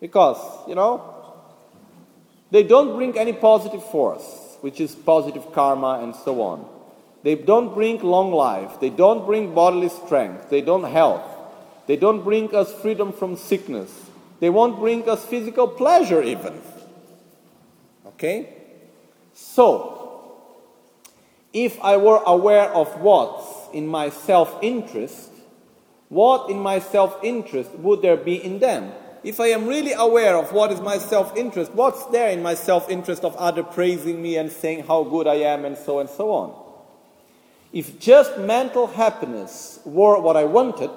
Because, 0.00 0.38
you 0.68 0.74
know, 0.74 1.14
they 2.50 2.62
don't 2.64 2.96
bring 2.96 3.16
any 3.16 3.32
positive 3.32 3.84
force, 3.84 4.41
which 4.62 4.80
is 4.80 4.94
positive 4.94 5.52
karma 5.52 6.00
and 6.02 6.16
so 6.16 6.40
on. 6.40 6.66
They 7.22 7.34
don't 7.34 7.74
bring 7.74 8.00
long 8.00 8.32
life. 8.32 8.80
They 8.80 8.90
don't 8.90 9.26
bring 9.26 9.54
bodily 9.54 9.90
strength. 9.90 10.50
They 10.50 10.60
don't 10.60 10.84
health. 10.84 11.22
They 11.86 11.96
don't 11.96 12.22
bring 12.22 12.54
us 12.54 12.72
freedom 12.80 13.12
from 13.12 13.36
sickness. 13.36 13.92
They 14.40 14.50
won't 14.50 14.78
bring 14.78 15.08
us 15.08 15.24
physical 15.24 15.68
pleasure, 15.68 16.22
even. 16.22 16.60
Okay? 18.06 18.54
So, 19.34 20.36
if 21.52 21.80
I 21.80 21.96
were 21.96 22.22
aware 22.24 22.70
of 22.70 23.00
what's 23.00 23.72
in 23.72 23.86
my 23.86 24.10
self 24.10 24.58
interest, 24.62 25.30
what 26.08 26.50
in 26.50 26.58
my 26.58 26.78
self 26.78 27.18
interest 27.22 27.70
would 27.78 28.02
there 28.02 28.16
be 28.16 28.34
in 28.34 28.58
them? 28.58 28.92
If 29.24 29.38
I 29.38 29.48
am 29.48 29.66
really 29.66 29.92
aware 29.92 30.36
of 30.36 30.52
what 30.52 30.72
is 30.72 30.80
my 30.80 30.98
self 30.98 31.36
interest, 31.36 31.72
what's 31.72 32.04
there 32.06 32.30
in 32.30 32.42
my 32.42 32.54
self 32.54 32.90
interest 32.90 33.24
of 33.24 33.36
other 33.36 33.62
praising 33.62 34.20
me 34.20 34.36
and 34.36 34.50
saying 34.50 34.84
how 34.86 35.04
good 35.04 35.26
I 35.26 35.36
am 35.36 35.64
and 35.64 35.78
so 35.78 36.00
and 36.00 36.08
so 36.08 36.32
on? 36.32 36.62
If 37.72 37.98
just 37.98 38.36
mental 38.38 38.86
happiness 38.86 39.80
were 39.84 40.20
what 40.20 40.36
I 40.36 40.44
wanted, 40.44 40.90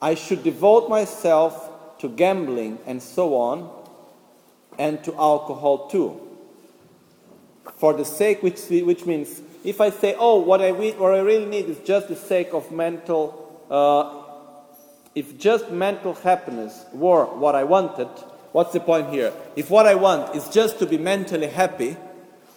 I 0.00 0.14
should 0.14 0.44
devote 0.44 0.88
myself 0.88 1.70
to 2.00 2.08
gambling 2.08 2.78
and 2.86 3.02
so 3.02 3.34
on, 3.34 3.70
and 4.78 5.02
to 5.04 5.14
alcohol 5.14 5.88
too. 5.88 6.20
For 7.76 7.92
the 7.94 8.04
sake, 8.04 8.42
which, 8.42 8.60
which 8.68 9.06
means, 9.06 9.40
if 9.64 9.80
I 9.80 9.90
say, 9.90 10.16
oh, 10.18 10.40
what 10.40 10.60
I, 10.60 10.72
what 10.72 11.14
I 11.14 11.20
really 11.20 11.46
need 11.46 11.66
is 11.66 11.78
just 11.78 12.08
the 12.08 12.16
sake 12.16 12.52
of 12.52 12.72
mental, 12.72 13.64
uh, 13.70 14.21
if 15.14 15.38
just 15.38 15.70
mental 15.70 16.14
happiness 16.14 16.86
were 16.92 17.24
what 17.26 17.54
I 17.54 17.64
wanted, 17.64 18.08
what's 18.52 18.72
the 18.72 18.80
point 18.80 19.10
here? 19.10 19.32
If 19.56 19.70
what 19.70 19.86
I 19.86 19.94
want 19.94 20.34
is 20.34 20.48
just 20.48 20.78
to 20.78 20.86
be 20.86 20.98
mentally 20.98 21.48
happy, 21.48 21.96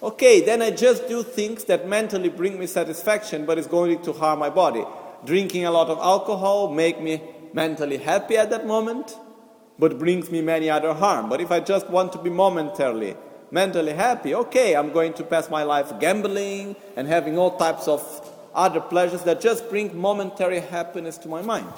okay, 0.02 0.40
then 0.40 0.62
I 0.62 0.70
just 0.70 1.08
do 1.08 1.22
things 1.22 1.64
that 1.64 1.88
mentally 1.88 2.28
bring 2.28 2.58
me 2.58 2.66
satisfaction, 2.66 3.44
but 3.44 3.58
it's 3.58 3.66
going 3.66 4.02
to 4.02 4.12
harm 4.12 4.38
my 4.38 4.50
body. 4.50 4.84
Drinking 5.24 5.64
a 5.64 5.70
lot 5.70 5.88
of 5.88 5.98
alcohol 5.98 6.72
make 6.72 7.00
me 7.00 7.20
mentally 7.52 7.98
happy 7.98 8.36
at 8.36 8.50
that 8.50 8.66
moment, 8.66 9.16
but 9.78 9.98
brings 9.98 10.30
me 10.30 10.40
many 10.40 10.70
other 10.70 10.94
harm. 10.94 11.28
But 11.28 11.40
if 11.40 11.50
I 11.50 11.60
just 11.60 11.88
want 11.90 12.12
to 12.12 12.18
be 12.18 12.30
momentarily 12.30 13.16
mentally 13.50 13.92
happy, 13.92 14.34
okay, 14.34 14.74
I'm 14.74 14.92
going 14.92 15.12
to 15.14 15.24
pass 15.24 15.50
my 15.50 15.62
life 15.62 15.92
gambling 16.00 16.74
and 16.96 17.06
having 17.06 17.38
all 17.38 17.56
types 17.56 17.86
of 17.86 18.02
other 18.54 18.80
pleasures 18.80 19.22
that 19.22 19.40
just 19.40 19.68
bring 19.68 19.96
momentary 19.96 20.60
happiness 20.60 21.18
to 21.18 21.28
my 21.28 21.42
mind. 21.42 21.72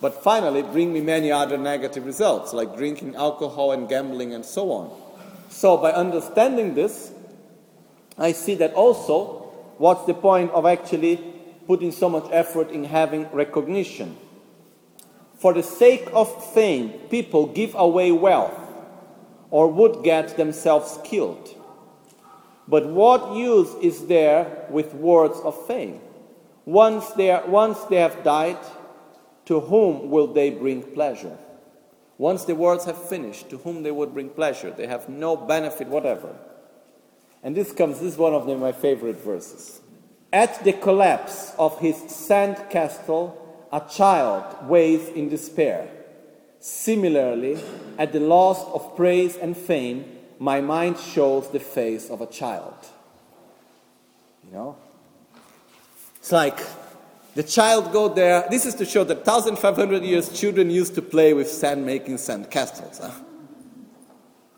But 0.00 0.22
finally, 0.22 0.62
bring 0.62 0.92
me 0.92 1.00
many 1.00 1.32
other 1.32 1.58
negative 1.58 2.06
results, 2.06 2.52
like 2.52 2.76
drinking 2.76 3.16
alcohol 3.16 3.72
and 3.72 3.88
gambling 3.88 4.32
and 4.32 4.44
so 4.44 4.70
on. 4.70 4.90
So, 5.48 5.76
by 5.76 5.92
understanding 5.92 6.74
this, 6.74 7.10
I 8.16 8.32
see 8.32 8.54
that 8.56 8.74
also 8.74 9.50
what's 9.78 10.04
the 10.06 10.14
point 10.14 10.52
of 10.52 10.66
actually 10.66 11.16
putting 11.66 11.92
so 11.92 12.08
much 12.08 12.28
effort 12.32 12.70
in 12.70 12.84
having 12.84 13.28
recognition. 13.32 14.16
For 15.38 15.52
the 15.52 15.62
sake 15.62 16.08
of 16.12 16.52
fame, 16.52 16.90
people 17.10 17.46
give 17.46 17.74
away 17.74 18.10
wealth 18.10 18.58
or 19.50 19.68
would 19.68 20.02
get 20.02 20.36
themselves 20.36 20.98
killed. 21.04 21.54
But 22.66 22.86
what 22.86 23.34
use 23.34 23.72
is 23.80 24.06
there 24.06 24.66
with 24.68 24.92
words 24.94 25.38
of 25.40 25.66
fame? 25.66 26.00
Once 26.66 27.08
they, 27.12 27.30
are, 27.30 27.46
once 27.46 27.82
they 27.84 27.96
have 27.96 28.22
died, 28.22 28.58
to 29.48 29.60
whom 29.60 30.10
will 30.10 30.26
they 30.26 30.50
bring 30.50 30.82
pleasure? 30.82 31.34
Once 32.18 32.44
the 32.44 32.54
words 32.54 32.84
have 32.84 33.08
finished, 33.08 33.48
to 33.48 33.56
whom 33.56 33.82
they 33.82 33.90
would 33.90 34.12
bring 34.12 34.28
pleasure? 34.28 34.70
They 34.70 34.86
have 34.86 35.08
no 35.08 35.38
benefit 35.38 35.88
whatever. 35.88 36.36
And 37.42 37.56
this 37.56 37.72
comes, 37.72 37.98
this 37.98 38.12
is 38.12 38.18
one 38.18 38.34
of 38.34 38.46
my 38.46 38.72
favorite 38.72 39.16
verses. 39.16 39.80
At 40.34 40.62
the 40.64 40.74
collapse 40.74 41.54
of 41.58 41.80
his 41.80 41.96
sand 41.96 42.62
castle, 42.68 43.66
a 43.72 43.80
child 43.88 44.68
waits 44.68 45.08
in 45.08 45.30
despair. 45.30 45.88
Similarly, 46.60 47.58
at 47.96 48.12
the 48.12 48.20
loss 48.20 48.62
of 48.74 48.96
praise 48.96 49.38
and 49.38 49.56
fame, 49.56 50.04
my 50.38 50.60
mind 50.60 50.98
shows 50.98 51.48
the 51.48 51.60
face 51.60 52.10
of 52.10 52.20
a 52.20 52.26
child. 52.26 52.74
You 54.44 54.52
know? 54.52 54.76
It's 56.18 56.32
like 56.32 56.60
the 57.38 57.44
child 57.44 57.92
go 57.92 58.08
there. 58.08 58.44
This 58.50 58.66
is 58.66 58.74
to 58.74 58.84
show 58.84 59.04
that 59.04 59.24
1,500 59.24 60.02
years 60.02 60.28
children 60.28 60.70
used 60.70 60.96
to 60.96 61.02
play 61.02 61.34
with 61.34 61.48
sand 61.48 61.86
making 61.86 62.18
sand 62.18 62.50
castles. 62.50 62.98
Huh? 63.00 63.12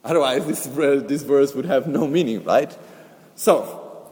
Otherwise, 0.03 0.47
this, 0.47 0.65
this 0.65 1.23
verse 1.23 1.55
would 1.55 1.67
have 1.67 1.87
no 1.87 2.07
meaning, 2.07 2.43
right? 2.43 2.75
So, 3.35 4.09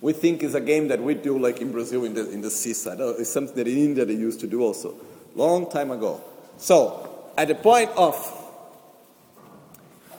we 0.00 0.12
think 0.12 0.44
it's 0.44 0.54
a 0.54 0.60
game 0.60 0.86
that 0.86 1.02
we 1.02 1.14
do 1.14 1.36
like 1.36 1.60
in 1.60 1.72
Brazil 1.72 2.04
in 2.04 2.14
the, 2.14 2.30
in 2.30 2.42
the 2.42 2.50
seaside. 2.50 3.00
Oh, 3.00 3.16
it's 3.18 3.30
something 3.30 3.56
that 3.56 3.66
in 3.66 3.76
India 3.76 4.04
they 4.04 4.14
used 4.14 4.38
to 4.42 4.46
do 4.46 4.62
also, 4.62 4.94
long 5.34 5.68
time 5.68 5.90
ago. 5.90 6.22
So, 6.58 7.32
at 7.36 7.48
the 7.48 7.56
point 7.56 7.90
of 7.96 8.14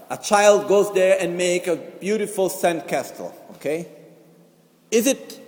a 0.09 0.17
child 0.17 0.67
goes 0.67 0.93
there 0.93 1.17
and 1.21 1.37
make 1.37 1.67
a 1.67 1.77
beautiful 1.77 2.49
sand 2.49 2.85
castle, 2.85 3.33
okay? 3.51 3.87
Is 4.91 5.07
it 5.07 5.44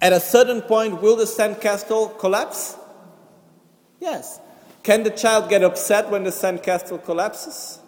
at 0.00 0.12
a 0.12 0.20
certain 0.20 0.62
point 0.62 1.02
will 1.02 1.16
the 1.16 1.26
sand 1.26 1.60
castle 1.60 2.08
collapse? 2.08 2.76
Yes. 4.00 4.40
Can 4.82 5.02
the 5.02 5.10
child 5.10 5.50
get 5.50 5.62
upset 5.62 6.10
when 6.10 6.24
the 6.24 6.32
sand 6.32 6.62
castle 6.62 6.98
collapses? 6.98 7.80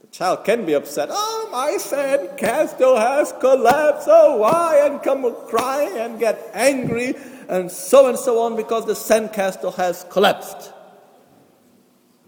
The 0.00 0.06
child 0.06 0.44
can 0.44 0.64
be 0.64 0.74
upset. 0.74 1.08
Oh, 1.10 1.48
my 1.50 1.76
sand 1.76 2.38
castle 2.38 2.96
has 2.96 3.32
collapsed. 3.40 4.06
Oh, 4.10 4.36
why? 4.36 4.82
And 4.84 5.02
come 5.02 5.22
cry 5.46 5.82
and 5.98 6.18
get 6.18 6.50
angry 6.54 7.14
and 7.48 7.70
so 7.70 8.08
and 8.08 8.18
so 8.18 8.40
on 8.40 8.56
because 8.56 8.86
the 8.86 8.94
sand 8.94 9.32
castle 9.32 9.72
has 9.72 10.06
collapsed. 10.10 10.72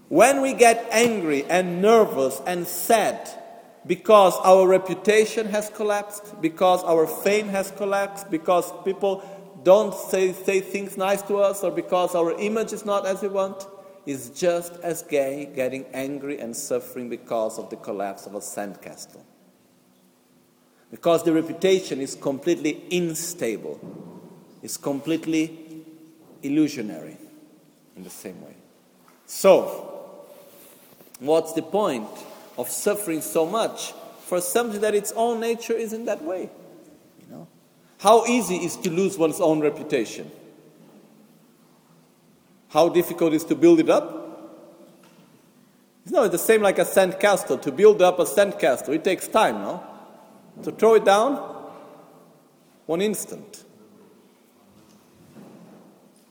When 0.09 0.43
we 0.43 0.55
get 0.55 0.89
angry 0.91 1.45
and 1.45 1.81
nervous 1.81 2.43
and 2.47 2.67
sad 2.67 3.31
because 3.87 4.35
our 4.45 4.67
reputation 4.67 5.47
has 5.47 5.71
collapsed, 5.71 6.41
because 6.41 6.83
our 6.85 7.07
fame 7.07 7.49
has 7.49 7.71
collapsed, 7.73 8.31
because 8.31 8.73
people 8.85 9.23
don't 9.63 9.95
say, 9.95 10.33
say 10.33 10.61
things 10.61 10.97
nice 10.97 11.23
to 11.23 11.39
us, 11.39 11.63
or 11.65 11.71
because 11.71 12.15
our 12.15 12.33
image 12.39 12.73
is 12.73 12.85
not 12.85 13.07
as 13.07 13.23
we 13.23 13.29
want, 13.29 13.67
is 14.07 14.31
just 14.31 14.75
as 14.83 15.03
gay 15.03 15.51
getting 15.55 15.85
angry 15.93 16.39
and 16.41 16.57
suffering 16.57 17.09
because 17.09 17.59
of 17.59 17.71
the 17.71 17.77
collapse 17.77 18.27
of 18.27 18.35
a 18.35 18.41
sandcastle. 18.41 19.23
Because 20.91 21.23
the 21.23 21.33
reputation 21.33 22.01
is 22.01 22.15
completely 22.15 22.83
unstable, 22.91 23.79
it's 24.63 24.77
completely 24.77 25.85
illusionary 26.43 27.17
in 27.97 28.03
the 28.03 28.11
same 28.11 28.41
way. 28.43 28.55
So, 29.27 29.91
What's 31.21 31.53
the 31.53 31.61
point 31.63 32.09
of 32.61 32.69
suffering 32.69 33.23
so 33.23 33.47
much 33.47 33.93
for 34.27 34.41
something 34.41 34.81
that 34.83 34.95
its 34.95 35.13
own 35.17 35.41
nature 35.41 35.73
isn't 35.73 36.05
that 36.05 36.23
way? 36.23 36.51
You 37.21 37.27
know? 37.31 37.49
How 37.99 38.27
easy 38.27 38.57
is 38.57 38.77
to 38.77 38.91
lose 38.91 39.17
one's 39.17 39.41
own 39.41 39.61
reputation? 39.61 40.31
How 42.69 42.89
difficult 42.89 43.33
is 43.33 43.45
to 43.45 43.55
build 43.55 43.81
it 43.81 43.89
up? 43.89 44.19
No, 46.07 46.25
it's 46.25 46.33
the 46.33 46.39
same 46.39 46.61
like 46.61 46.79
a 46.79 46.85
sand 46.85 47.19
castle. 47.19 47.57
To 47.59 47.73
build 47.73 48.03
up 48.03 48.19
a 48.19 48.27
sand 48.27 48.59
castle, 48.59 48.95
it 48.95 49.05
takes 49.05 49.27
time, 49.27 49.63
no? 49.63 49.83
To 50.63 50.73
throw 50.73 50.95
it 50.95 51.05
down, 51.05 51.37
one 52.87 53.01
instant. 53.01 53.65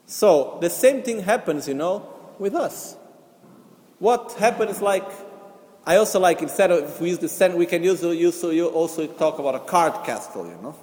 So 0.06 0.58
the 0.62 0.70
same 0.70 1.02
thing 1.02 1.22
happens, 1.22 1.68
you 1.68 1.74
know, 1.74 2.08
with 2.38 2.56
us. 2.56 2.96
What 4.00 4.34
happens 4.34 4.82
like, 4.82 5.10
I 5.90 5.96
also 5.96 6.20
like 6.20 6.44
instead 6.44 6.70
of 6.70 6.84
if 6.84 7.02
we 7.02 7.10
use 7.10 7.18
the 7.18 7.28
sand, 7.28 7.56
we 7.56 7.66
can 7.66 7.84
use, 7.84 8.04
use 8.04 8.44
you 8.44 8.68
also 8.68 9.08
talk 9.08 9.40
about 9.40 9.56
a 9.56 9.60
card 9.60 10.06
castle, 10.06 10.46
you 10.46 10.56
know. 10.62 10.76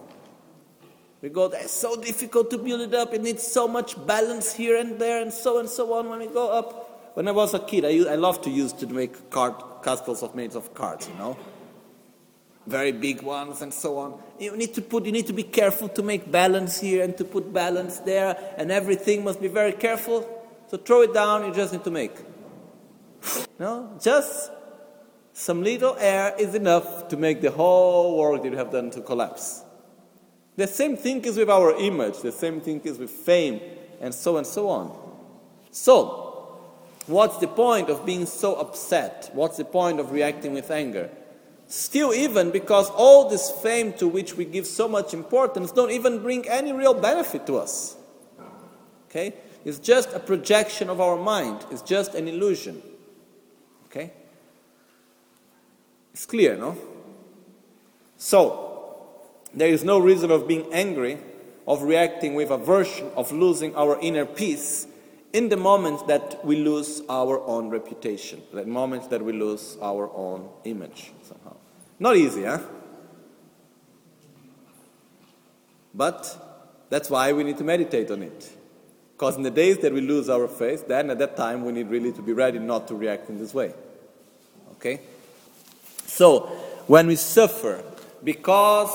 We 1.22 1.28
go 1.28 1.44
it's 1.44 1.70
so 1.70 1.94
difficult 1.94 2.50
to 2.50 2.58
build 2.58 2.80
it 2.80 2.92
up, 2.92 3.14
it 3.14 3.22
needs 3.22 3.44
so 3.44 3.68
much 3.68 3.94
balance 4.04 4.52
here 4.52 4.76
and 4.76 4.98
there 4.98 5.22
and 5.22 5.32
so 5.32 5.60
and 5.60 5.68
so 5.68 5.94
on 5.94 6.08
when 6.08 6.18
we 6.18 6.26
go 6.26 6.50
up. 6.50 7.14
When 7.14 7.28
I 7.28 7.30
was 7.30 7.54
a 7.54 7.60
kid, 7.60 7.84
I, 7.84 8.14
I 8.14 8.16
loved 8.16 8.42
to 8.44 8.50
use 8.50 8.72
to 8.72 8.88
make 8.88 9.30
card 9.30 9.54
castles 9.84 10.24
of 10.24 10.34
made 10.34 10.56
of 10.56 10.74
cards, 10.74 11.08
you 11.08 11.14
know. 11.14 11.36
Very 12.66 12.90
big 12.90 13.22
ones 13.22 13.62
and 13.62 13.72
so 13.72 13.98
on. 13.98 14.20
You 14.40 14.56
need 14.56 14.74
to 14.74 14.82
put, 14.82 15.06
you 15.06 15.12
need 15.12 15.28
to 15.28 15.32
be 15.32 15.44
careful 15.44 15.88
to 15.90 16.02
make 16.02 16.32
balance 16.32 16.80
here 16.80 17.04
and 17.04 17.16
to 17.16 17.24
put 17.24 17.52
balance 17.52 18.00
there, 18.00 18.36
and 18.56 18.72
everything 18.72 19.22
must 19.22 19.40
be 19.40 19.46
very 19.46 19.72
careful. 19.72 20.26
So 20.68 20.76
throw 20.78 21.02
it 21.02 21.14
down, 21.14 21.46
you 21.46 21.54
just 21.54 21.72
need 21.72 21.84
to 21.84 21.92
make. 21.92 22.16
No, 23.60 23.96
just 24.02 24.50
some 25.38 25.62
little 25.62 25.94
air 25.98 26.34
is 26.38 26.54
enough 26.54 27.08
to 27.08 27.16
make 27.18 27.42
the 27.42 27.50
whole 27.50 28.16
work 28.16 28.42
that 28.42 28.50
you 28.50 28.56
have 28.56 28.72
done 28.72 28.90
to 28.90 29.02
collapse. 29.02 29.62
The 30.56 30.66
same 30.66 30.96
thing 30.96 31.22
is 31.26 31.36
with 31.36 31.50
our 31.50 31.78
image, 31.78 32.22
the 32.22 32.32
same 32.32 32.58
thing 32.62 32.80
is 32.84 32.96
with 32.96 33.10
fame, 33.10 33.60
and 34.00 34.14
so 34.14 34.38
and 34.38 34.46
so 34.46 34.70
on. 34.70 34.96
So, 35.70 36.58
what's 37.06 37.36
the 37.36 37.48
point 37.48 37.90
of 37.90 38.06
being 38.06 38.24
so 38.24 38.54
upset? 38.54 39.28
What's 39.34 39.58
the 39.58 39.66
point 39.66 40.00
of 40.00 40.10
reacting 40.10 40.54
with 40.54 40.70
anger? 40.70 41.10
Still, 41.66 42.14
even 42.14 42.50
because 42.50 42.88
all 42.88 43.28
this 43.28 43.50
fame 43.50 43.92
to 43.98 44.08
which 44.08 44.38
we 44.38 44.46
give 44.46 44.66
so 44.66 44.88
much 44.88 45.12
importance 45.12 45.70
don't 45.70 45.90
even 45.90 46.22
bring 46.22 46.48
any 46.48 46.72
real 46.72 46.94
benefit 46.94 47.46
to 47.48 47.58
us. 47.58 47.94
Okay? 49.10 49.34
It's 49.66 49.80
just 49.80 50.14
a 50.14 50.18
projection 50.18 50.88
of 50.88 50.98
our 50.98 51.18
mind, 51.18 51.66
it's 51.70 51.82
just 51.82 52.14
an 52.14 52.26
illusion. 52.26 52.80
Okay? 53.84 54.12
It's 56.16 56.24
clear, 56.24 56.56
no? 56.56 56.78
So, 58.16 59.20
there 59.52 59.68
is 59.68 59.84
no 59.84 59.98
reason 59.98 60.30
of 60.30 60.48
being 60.48 60.64
angry, 60.72 61.18
of 61.68 61.82
reacting 61.82 62.34
with 62.34 62.50
aversion, 62.50 63.10
of 63.16 63.32
losing 63.32 63.76
our 63.76 64.00
inner 64.00 64.24
peace 64.24 64.86
in 65.34 65.50
the 65.50 65.58
moment 65.58 66.06
that 66.06 66.42
we 66.42 66.56
lose 66.56 67.02
our 67.10 67.38
own 67.40 67.68
reputation, 67.68 68.40
the 68.50 68.64
moment 68.64 69.10
that 69.10 69.22
we 69.22 69.34
lose 69.34 69.76
our 69.82 70.10
own 70.14 70.48
image 70.64 71.12
somehow. 71.22 71.54
Not 71.98 72.16
easy, 72.16 72.44
huh? 72.44 72.60
But 75.94 76.86
that's 76.88 77.10
why 77.10 77.34
we 77.34 77.44
need 77.44 77.58
to 77.58 77.64
meditate 77.64 78.10
on 78.10 78.22
it. 78.22 78.56
Because 79.12 79.36
in 79.36 79.42
the 79.42 79.50
days 79.50 79.76
that 79.80 79.92
we 79.92 80.00
lose 80.00 80.30
our 80.30 80.48
faith, 80.48 80.88
then 80.88 81.10
at 81.10 81.18
that 81.18 81.36
time 81.36 81.66
we 81.66 81.72
need 81.72 81.88
really 81.88 82.12
to 82.12 82.22
be 82.22 82.32
ready 82.32 82.58
not 82.58 82.88
to 82.88 82.94
react 82.94 83.28
in 83.28 83.38
this 83.38 83.52
way. 83.52 83.74
Okay? 84.76 85.00
So, 86.16 86.46
when 86.86 87.08
we 87.08 87.16
suffer 87.16 87.84
because 88.24 88.90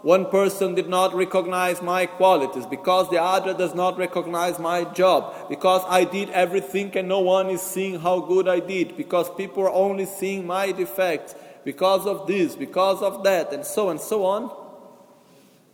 one 0.00 0.24
person 0.30 0.74
did 0.74 0.88
not 0.88 1.14
recognize 1.14 1.82
my 1.82 2.06
qualities, 2.06 2.64
because 2.64 3.10
the 3.10 3.20
other 3.20 3.52
does 3.52 3.74
not 3.74 3.98
recognize 3.98 4.58
my 4.58 4.84
job, 4.84 5.48
because 5.50 5.82
I 5.88 6.04
did 6.04 6.30
everything 6.30 6.96
and 6.96 7.06
no 7.06 7.20
one 7.20 7.50
is 7.50 7.60
seeing 7.60 8.00
how 8.00 8.20
good 8.20 8.48
I 8.48 8.60
did, 8.60 8.96
because 8.96 9.28
people 9.34 9.62
are 9.64 9.72
only 9.72 10.06
seeing 10.06 10.46
my 10.46 10.72
defects, 10.72 11.34
because 11.64 12.06
of 12.06 12.26
this, 12.26 12.56
because 12.56 13.02
of 13.02 13.24
that, 13.24 13.52
and 13.52 13.66
so 13.66 13.90
and 13.90 14.00
so 14.00 14.24
on, 14.24 14.50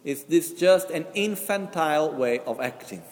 is 0.03 0.24
this 0.24 0.53
just 0.55 0.91
an 0.91 1.07
infantile 1.14 2.12
way 2.12 2.41
of 2.41 2.61
acting? 2.61 3.03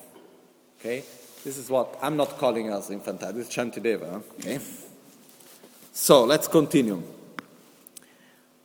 Okay? 0.80 1.04
This 1.44 1.56
is 1.56 1.70
what 1.70 1.96
I'm 2.02 2.16
not 2.16 2.38
calling 2.38 2.72
us 2.72 2.90
infantile, 2.90 3.32
this 3.32 3.48
is 3.48 3.54
Shantideva, 3.54 4.22
okay? 4.40 4.58
So 5.92 6.24
let's 6.24 6.48
continue. 6.48 7.17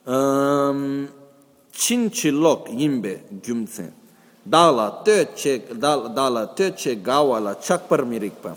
Um, 0.06 1.08
Chinchilok 1.72 2.68
yimbe 2.68 3.20
gyumtse. 3.42 3.92
Dala 4.48 5.02
teche 5.04 5.60
dala 5.80 6.54
teche 6.54 6.96
gawala 7.02 7.56
chakpar 7.56 8.00
mirikpa. 8.04 8.56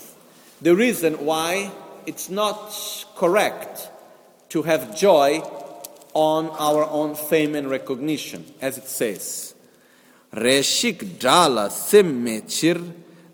The 0.60 0.74
reason 0.74 1.24
why 1.24 1.70
it's 2.06 2.28
not 2.28 2.72
correct 3.16 3.90
to 4.50 4.62
have 4.62 4.96
joy 4.96 5.40
on 6.14 6.50
our 6.58 6.84
own 6.84 7.14
fame 7.14 7.54
and 7.54 7.70
recognition, 7.70 8.44
as 8.60 8.78
it 8.78 8.86
says. 8.86 9.54
reshik 10.32 11.18
dala 11.18 11.70
sim 11.70 12.24
mechir 12.24 12.82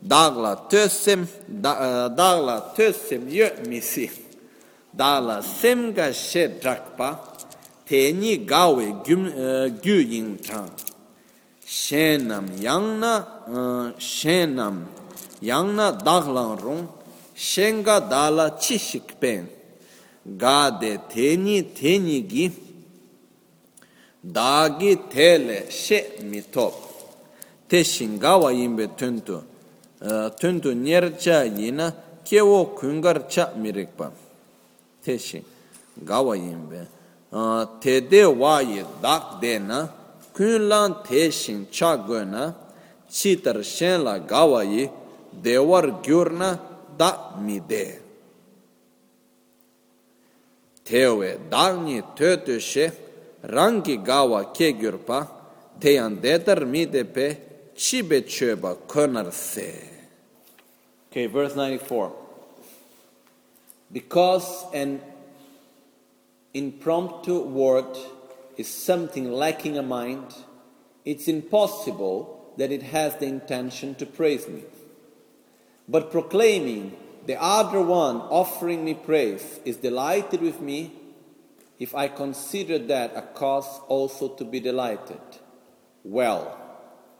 dagla 0.06 0.68
tösem 0.70 1.26
dagla 1.50 2.74
tösem 2.76 3.28
yö 3.28 3.50
misi 3.66 4.10
dala 4.94 5.42
sem 5.42 5.92
ga 5.92 6.12
she 6.12 6.48
drakpa 6.48 7.33
테니 7.86 8.46
가웨 8.46 8.92
규 9.04 10.00
인창 10.00 10.74
셴남 11.66 12.64
양나 12.64 13.94
셴남 13.98 14.88
양나 15.46 15.98
다글랑롱 15.98 16.88
셴가 17.34 18.08
달라 18.08 18.56
치식펜 18.56 19.50
가데 20.38 20.98
테니 21.10 21.74
테니기 21.74 22.52
다기 24.32 24.96
텔레 25.10 25.68
셰 25.68 26.16
미톱 26.22 26.72
테싱가와 27.68 28.52
임베 28.52 28.96
튼투 28.96 29.44
튼투 30.40 30.72
녀르차 30.72 31.44
이나 31.44 31.94
케오 32.24 32.74
군거차 32.74 33.52
미렉파 33.56 34.10
테시 35.02 35.44
가와 36.06 36.36
임베 36.36 36.93
te 37.80 38.00
de 38.00 38.24
wayi 38.24 38.84
dak 39.02 39.40
de 39.40 39.58
na 39.58 39.88
kun 40.32 40.68
lan 40.68 41.02
te 41.06 41.30
shin 41.30 41.66
cha 41.70 41.96
go 41.96 42.24
na 42.24 42.52
shen 43.62 44.04
la 44.04 44.18
gawa 44.18 44.62
yi 44.64 44.90
dewar 45.42 46.02
gyur 46.02 46.30
na 46.32 46.58
da 46.98 47.10
mi 47.40 47.58
de 47.60 47.86
tewe 50.84 51.38
dagni 51.50 52.02
tötö 52.16 52.60
she 52.60 52.92
rangi 53.42 53.96
gawa 53.96 54.52
ke 54.56 54.72
gyurpa 54.80 55.18
teyan 55.80 56.20
dedar 56.20 56.64
mi 56.66 56.86
de 56.86 57.04
pe 57.04 57.26
chibe 57.74 58.22
chöba 58.22 58.76
konar 58.86 59.32
se. 59.32 59.90
Okay, 61.10 61.26
verse 61.26 61.54
94. 61.54 62.12
Because 63.92 64.64
an 64.72 65.00
impromptu 66.54 67.40
word 67.40 67.98
is 68.56 68.68
something 68.68 69.32
lacking 69.32 69.76
a 69.76 69.82
mind, 69.82 70.34
it's 71.04 71.28
impossible 71.28 72.54
that 72.56 72.70
it 72.70 72.82
has 72.82 73.16
the 73.16 73.26
intention 73.26 73.94
to 73.96 74.06
praise 74.06 74.48
me. 74.48 74.62
But 75.88 76.12
proclaiming 76.12 76.96
the 77.26 77.40
other 77.40 77.80
one 77.80 78.16
offering 78.16 78.84
me 78.84 78.94
praise 78.94 79.60
is 79.64 79.76
delighted 79.78 80.40
with 80.40 80.60
me 80.60 80.92
if 81.78 81.94
I 81.94 82.08
consider 82.08 82.78
that 82.78 83.16
a 83.16 83.22
cause 83.22 83.80
also 83.88 84.28
to 84.36 84.44
be 84.44 84.60
delighted. 84.60 85.20
Well, 86.04 86.60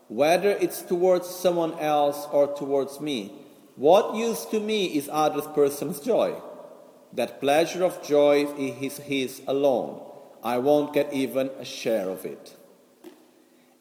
whether 0.07 0.51
it's 0.51 0.81
towards 0.81 1.27
someone 1.27 1.77
else 1.79 2.27
or 2.31 2.55
towards 2.55 3.01
me, 3.01 3.33
what 3.75 4.15
use 4.15 4.45
to 4.45 4.59
me 4.59 4.85
is 4.85 5.09
other 5.11 5.41
person's 5.41 5.99
joy? 6.11 6.35
That 7.15 7.39
pleasure 7.39 7.83
of 7.83 8.05
joy 8.05 8.45
is 8.57 8.97
his 8.97 9.41
alone. 9.47 10.01
I 10.43 10.57
won't 10.57 10.93
get 10.93 11.13
even 11.13 11.49
a 11.59 11.65
share 11.65 12.09
of 12.09 12.25
it. 12.25 12.55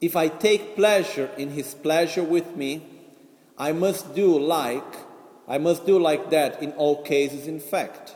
If 0.00 0.16
I 0.16 0.28
take 0.28 0.76
pleasure 0.76 1.30
in 1.36 1.50
his 1.50 1.74
pleasure 1.74 2.22
with 2.22 2.56
me, 2.56 2.86
I 3.58 3.72
must 3.72 4.14
do 4.14 4.38
like 4.38 4.94
I 5.46 5.58
must 5.58 5.84
do 5.84 5.98
like 5.98 6.30
that 6.30 6.62
in 6.62 6.72
all 6.72 7.02
cases 7.02 7.46
in 7.46 7.60
fact. 7.60 8.14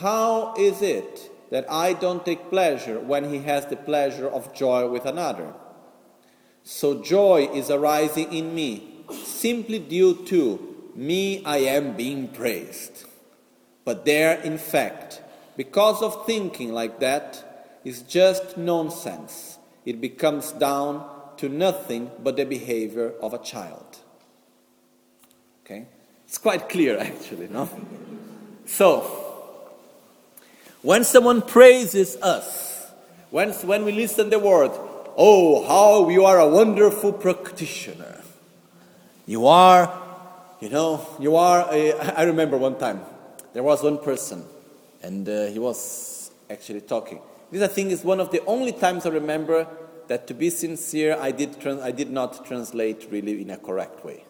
How 0.00 0.54
is 0.58 0.82
it 0.82 1.30
that 1.50 1.70
I 1.70 1.94
don't 1.94 2.24
take 2.24 2.50
pleasure 2.50 3.00
when 3.00 3.32
he 3.32 3.38
has 3.38 3.66
the 3.66 3.76
pleasure 3.76 4.28
of 4.28 4.54
joy 4.54 4.88
with 4.88 5.06
another? 5.06 5.54
So 6.62 7.02
joy 7.02 7.48
is 7.54 7.70
arising 7.70 8.32
in 8.32 8.54
me 8.54 9.04
simply 9.10 9.78
due 9.78 10.26
to 10.26 10.90
me 10.94 11.44
I 11.44 11.58
am 11.58 11.96
being 11.96 12.28
praised. 12.28 13.06
But 13.86 14.04
there, 14.04 14.40
in 14.42 14.58
fact, 14.58 15.22
because 15.56 16.02
of 16.02 16.26
thinking 16.26 16.72
like 16.72 16.98
that, 16.98 17.78
is 17.84 18.02
just 18.02 18.58
nonsense. 18.58 19.58
It 19.84 20.00
becomes 20.00 20.50
down 20.50 21.08
to 21.36 21.48
nothing 21.48 22.10
but 22.20 22.36
the 22.36 22.44
behavior 22.44 23.12
of 23.22 23.32
a 23.32 23.38
child. 23.38 23.98
Okay? 25.64 25.86
It's 26.26 26.36
quite 26.36 26.68
clear, 26.68 26.98
actually, 27.00 27.46
no? 27.46 27.70
So, 28.64 29.02
when 30.82 31.04
someone 31.04 31.40
praises 31.40 32.16
us, 32.16 32.90
when, 33.30 33.52
when 33.52 33.84
we 33.84 33.92
listen 33.92 34.30
the 34.30 34.40
word, 34.40 34.72
oh, 35.16 35.64
how 35.64 36.08
you 36.08 36.24
are 36.24 36.40
a 36.40 36.48
wonderful 36.48 37.12
practitioner. 37.12 38.20
You 39.26 39.46
are, 39.46 39.96
you 40.58 40.70
know, 40.70 41.06
you 41.20 41.36
are, 41.36 41.68
a, 41.70 41.92
I 42.18 42.24
remember 42.24 42.56
one 42.56 42.76
time, 42.80 43.00
there 43.56 43.62
was 43.62 43.82
one 43.82 43.96
person, 43.96 44.44
and 45.02 45.26
uh, 45.26 45.46
he 45.46 45.58
was 45.58 46.30
actually 46.50 46.82
talking. 46.82 47.20
This, 47.50 47.62
I 47.62 47.68
think, 47.68 47.90
is 47.90 48.04
one 48.04 48.20
of 48.20 48.30
the 48.30 48.44
only 48.44 48.72
times 48.72 49.06
I 49.06 49.08
remember 49.08 49.66
that, 50.08 50.26
to 50.26 50.34
be 50.34 50.50
sincere, 50.50 51.16
I 51.18 51.30
did, 51.30 51.58
trans- 51.58 51.80
I 51.80 51.90
did 51.90 52.10
not 52.10 52.44
translate 52.44 53.08
really 53.10 53.40
in 53.40 53.48
a 53.48 53.56
correct 53.56 54.04
way 54.04 54.26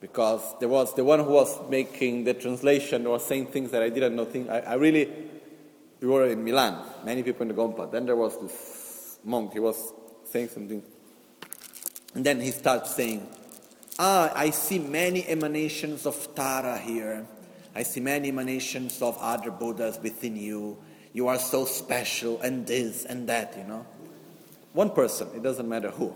because 0.00 0.42
there 0.58 0.68
was 0.68 0.92
the 0.96 1.04
one 1.04 1.20
who 1.20 1.30
was 1.30 1.70
making 1.70 2.24
the 2.24 2.34
translation 2.34 3.06
or 3.06 3.20
saying 3.20 3.46
things 3.46 3.70
that 3.70 3.80
I 3.84 3.90
didn't 3.90 4.16
know. 4.16 4.24
Things 4.24 4.48
I, 4.48 4.58
I 4.58 4.74
really, 4.74 5.08
we 6.00 6.08
were 6.08 6.26
in 6.26 6.42
Milan, 6.42 6.84
many 7.04 7.22
people 7.22 7.42
in 7.42 7.48
the 7.48 7.54
Gompa. 7.54 7.92
Then 7.92 8.06
there 8.06 8.16
was 8.16 8.40
this 8.40 9.20
monk. 9.22 9.52
He 9.52 9.60
was 9.60 9.92
saying 10.24 10.48
something, 10.48 10.82
and 12.16 12.26
then 12.26 12.40
he 12.40 12.50
starts 12.50 12.96
saying, 12.96 13.24
"Ah, 13.98 14.32
I 14.34 14.50
see 14.50 14.78
many 14.78 15.26
emanations 15.26 16.06
of 16.06 16.34
Tara 16.34 16.78
here. 16.78 17.26
I 17.74 17.82
see 17.82 18.00
many 18.00 18.28
emanations 18.28 19.02
of 19.02 19.16
other 19.20 19.50
Buddhas 19.50 19.98
within 20.02 20.36
you. 20.36 20.78
You 21.12 21.28
are 21.28 21.38
so 21.38 21.64
special, 21.64 22.40
and 22.40 22.66
this 22.66 23.04
and 23.04 23.28
that. 23.28 23.56
You 23.56 23.64
know, 23.64 23.86
one 24.72 24.90
person. 24.90 25.28
It 25.34 25.42
doesn't 25.42 25.68
matter 25.68 25.90
who." 25.90 26.14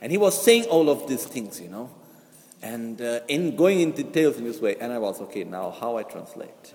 And 0.00 0.12
he 0.12 0.18
was 0.18 0.40
saying 0.40 0.64
all 0.64 0.90
of 0.90 1.08
these 1.08 1.24
things, 1.24 1.60
you 1.60 1.68
know. 1.68 1.90
And 2.62 3.00
uh, 3.00 3.20
in 3.28 3.56
going 3.56 3.80
into 3.80 4.02
details 4.02 4.36
in 4.36 4.44
this 4.44 4.60
way, 4.60 4.76
and 4.80 4.92
I 4.92 4.98
was, 4.98 5.20
okay, 5.22 5.44
now 5.44 5.70
how 5.70 5.96
I 5.96 6.02
translate? 6.02 6.74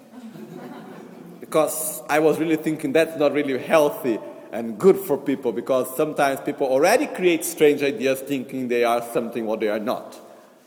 because 1.40 2.02
I 2.10 2.20
was 2.20 2.40
really 2.40 2.56
thinking 2.56 2.94
that's 2.94 3.18
not 3.18 3.34
really 3.34 3.58
healthy 3.58 4.18
and 4.52 4.78
good 4.78 4.98
for 4.98 5.18
people 5.18 5.52
because 5.52 5.94
sometimes 5.98 6.40
people 6.42 6.68
already 6.68 7.08
create 7.08 7.44
strange 7.44 7.84
ideas 7.84 8.22
thinking 8.22 8.68
they 8.68 8.84
are 8.84 9.02
something 9.12 9.46
what 9.46 9.60
they 9.60 9.68
are 9.68 9.80
not, 9.80 10.18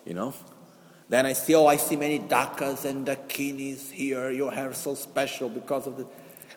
you 0.06 0.14
know? 0.14 0.32
Then 1.08 1.26
I 1.26 1.34
see, 1.34 1.54
oh, 1.54 1.66
I 1.66 1.76
see 1.76 1.96
many 1.96 2.18
dakas 2.18 2.84
and 2.84 3.06
dakinis 3.06 3.90
here. 3.90 4.30
Your 4.30 4.50
hair 4.50 4.70
is 4.70 4.78
so 4.78 4.94
special 4.94 5.48
because 5.48 5.86
of 5.86 5.96
the. 5.96 6.06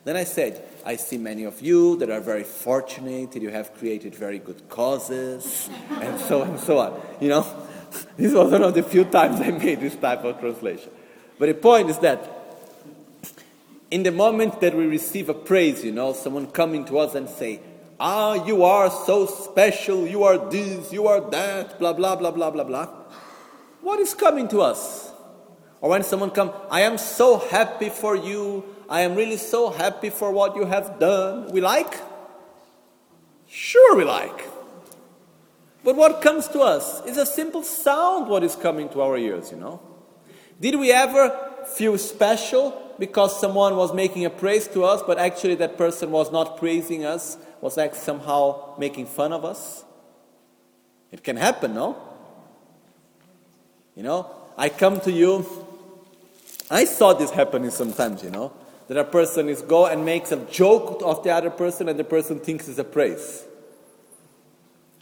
Then 0.05 0.15
I 0.15 0.23
said, 0.23 0.63
I 0.85 0.95
see 0.95 1.17
many 1.17 1.43
of 1.43 1.61
you 1.61 1.97
that 1.97 2.09
are 2.09 2.21
very 2.21 2.43
fortunate, 2.43 3.33
that 3.33 3.41
you 3.41 3.49
have 3.49 3.75
created 3.75 4.15
very 4.15 4.39
good 4.39 4.67
causes, 4.69 5.69
and 5.89 6.19
so 6.21 6.41
on 6.41 6.49
and 6.51 6.59
so 6.59 6.79
on. 6.79 7.01
You 7.19 7.29
know, 7.29 7.67
this 8.17 8.33
was 8.33 8.51
one 8.51 8.63
of 8.63 8.73
the 8.73 8.81
few 8.81 9.03
times 9.05 9.39
I 9.41 9.51
made 9.51 9.81
this 9.81 9.95
type 9.97 10.23
of 10.23 10.39
translation. 10.39 10.91
But 11.37 11.47
the 11.47 11.53
point 11.53 11.89
is 11.89 11.99
that 11.99 12.27
in 13.91 14.03
the 14.03 14.11
moment 14.11 14.61
that 14.61 14.75
we 14.75 14.87
receive 14.87 15.29
a 15.29 15.33
praise, 15.33 15.83
you 15.83 15.91
know, 15.91 16.13
someone 16.13 16.47
coming 16.47 16.85
to 16.85 16.97
us 16.99 17.13
and 17.15 17.29
say, 17.29 17.59
Ah, 17.99 18.45
you 18.45 18.63
are 18.63 18.89
so 18.89 19.25
special, 19.25 20.07
you 20.07 20.23
are 20.23 20.49
this, 20.49 20.93
you 20.93 21.05
are 21.07 21.19
that, 21.31 21.77
blah, 21.77 21.91
blah, 21.91 22.15
blah, 22.15 22.31
blah, 22.31 22.49
blah, 22.49 22.63
blah. 22.63 22.98
What 23.81 23.99
is 23.99 24.13
coming 24.13 24.47
to 24.49 24.61
us? 24.61 25.11
Or 25.81 25.89
when 25.89 26.03
someone 26.03 26.31
comes, 26.31 26.51
I 26.69 26.81
am 26.81 26.97
so 26.97 27.37
happy 27.37 27.89
for 27.89 28.15
you, 28.15 28.63
I 28.89 29.01
am 29.01 29.15
really 29.15 29.37
so 29.37 29.69
happy 29.69 30.09
for 30.09 30.31
what 30.31 30.55
you 30.55 30.65
have 30.65 30.99
done. 30.99 31.51
We 31.51 31.61
like? 31.61 31.99
Sure, 33.47 33.95
we 33.95 34.03
like. 34.03 34.47
But 35.83 35.95
what 35.95 36.21
comes 36.21 36.47
to 36.49 36.59
us 36.59 37.05
is 37.05 37.17
a 37.17 37.25
simple 37.25 37.63
sound, 37.63 38.27
what 38.27 38.43
is 38.43 38.55
coming 38.55 38.89
to 38.89 39.01
our 39.01 39.17
ears, 39.17 39.51
you 39.51 39.57
know. 39.57 39.79
Did 40.59 40.75
we 40.75 40.91
ever 40.91 41.37
feel 41.75 41.97
special 41.97 42.95
because 42.99 43.39
someone 43.39 43.77
was 43.77 43.93
making 43.93 44.25
a 44.25 44.29
praise 44.29 44.67
to 44.69 44.83
us, 44.83 45.01
but 45.05 45.17
actually 45.17 45.55
that 45.55 45.77
person 45.77 46.11
was 46.11 46.31
not 46.31 46.57
praising 46.57 47.05
us, 47.05 47.37
was 47.61 47.77
like 47.77 47.95
somehow 47.95 48.75
making 48.77 49.05
fun 49.05 49.31
of 49.31 49.45
us? 49.45 49.85
It 51.11 51.23
can 51.23 51.37
happen, 51.37 51.73
no? 51.73 52.08
You 53.99 54.03
know, 54.03 54.31
I 54.57 54.69
come 54.69 55.01
to 55.01 55.11
you, 55.11 55.45
I 56.71 56.85
saw 56.85 57.11
this 57.11 57.31
happening 57.31 57.69
sometimes, 57.69 58.23
you 58.23 58.29
know, 58.29 58.53
that 58.87 58.95
a 58.95 59.03
person 59.03 59.49
is 59.49 59.61
go 59.61 59.87
and 59.87 60.05
makes 60.05 60.31
a 60.31 60.37
joke 60.45 61.01
of 61.03 61.21
the 61.25 61.31
other 61.31 61.49
person 61.49 61.89
and 61.89 61.99
the 61.99 62.05
person 62.05 62.39
thinks 62.39 62.69
it's 62.69 62.79
a 62.79 62.85
praise. 62.85 63.43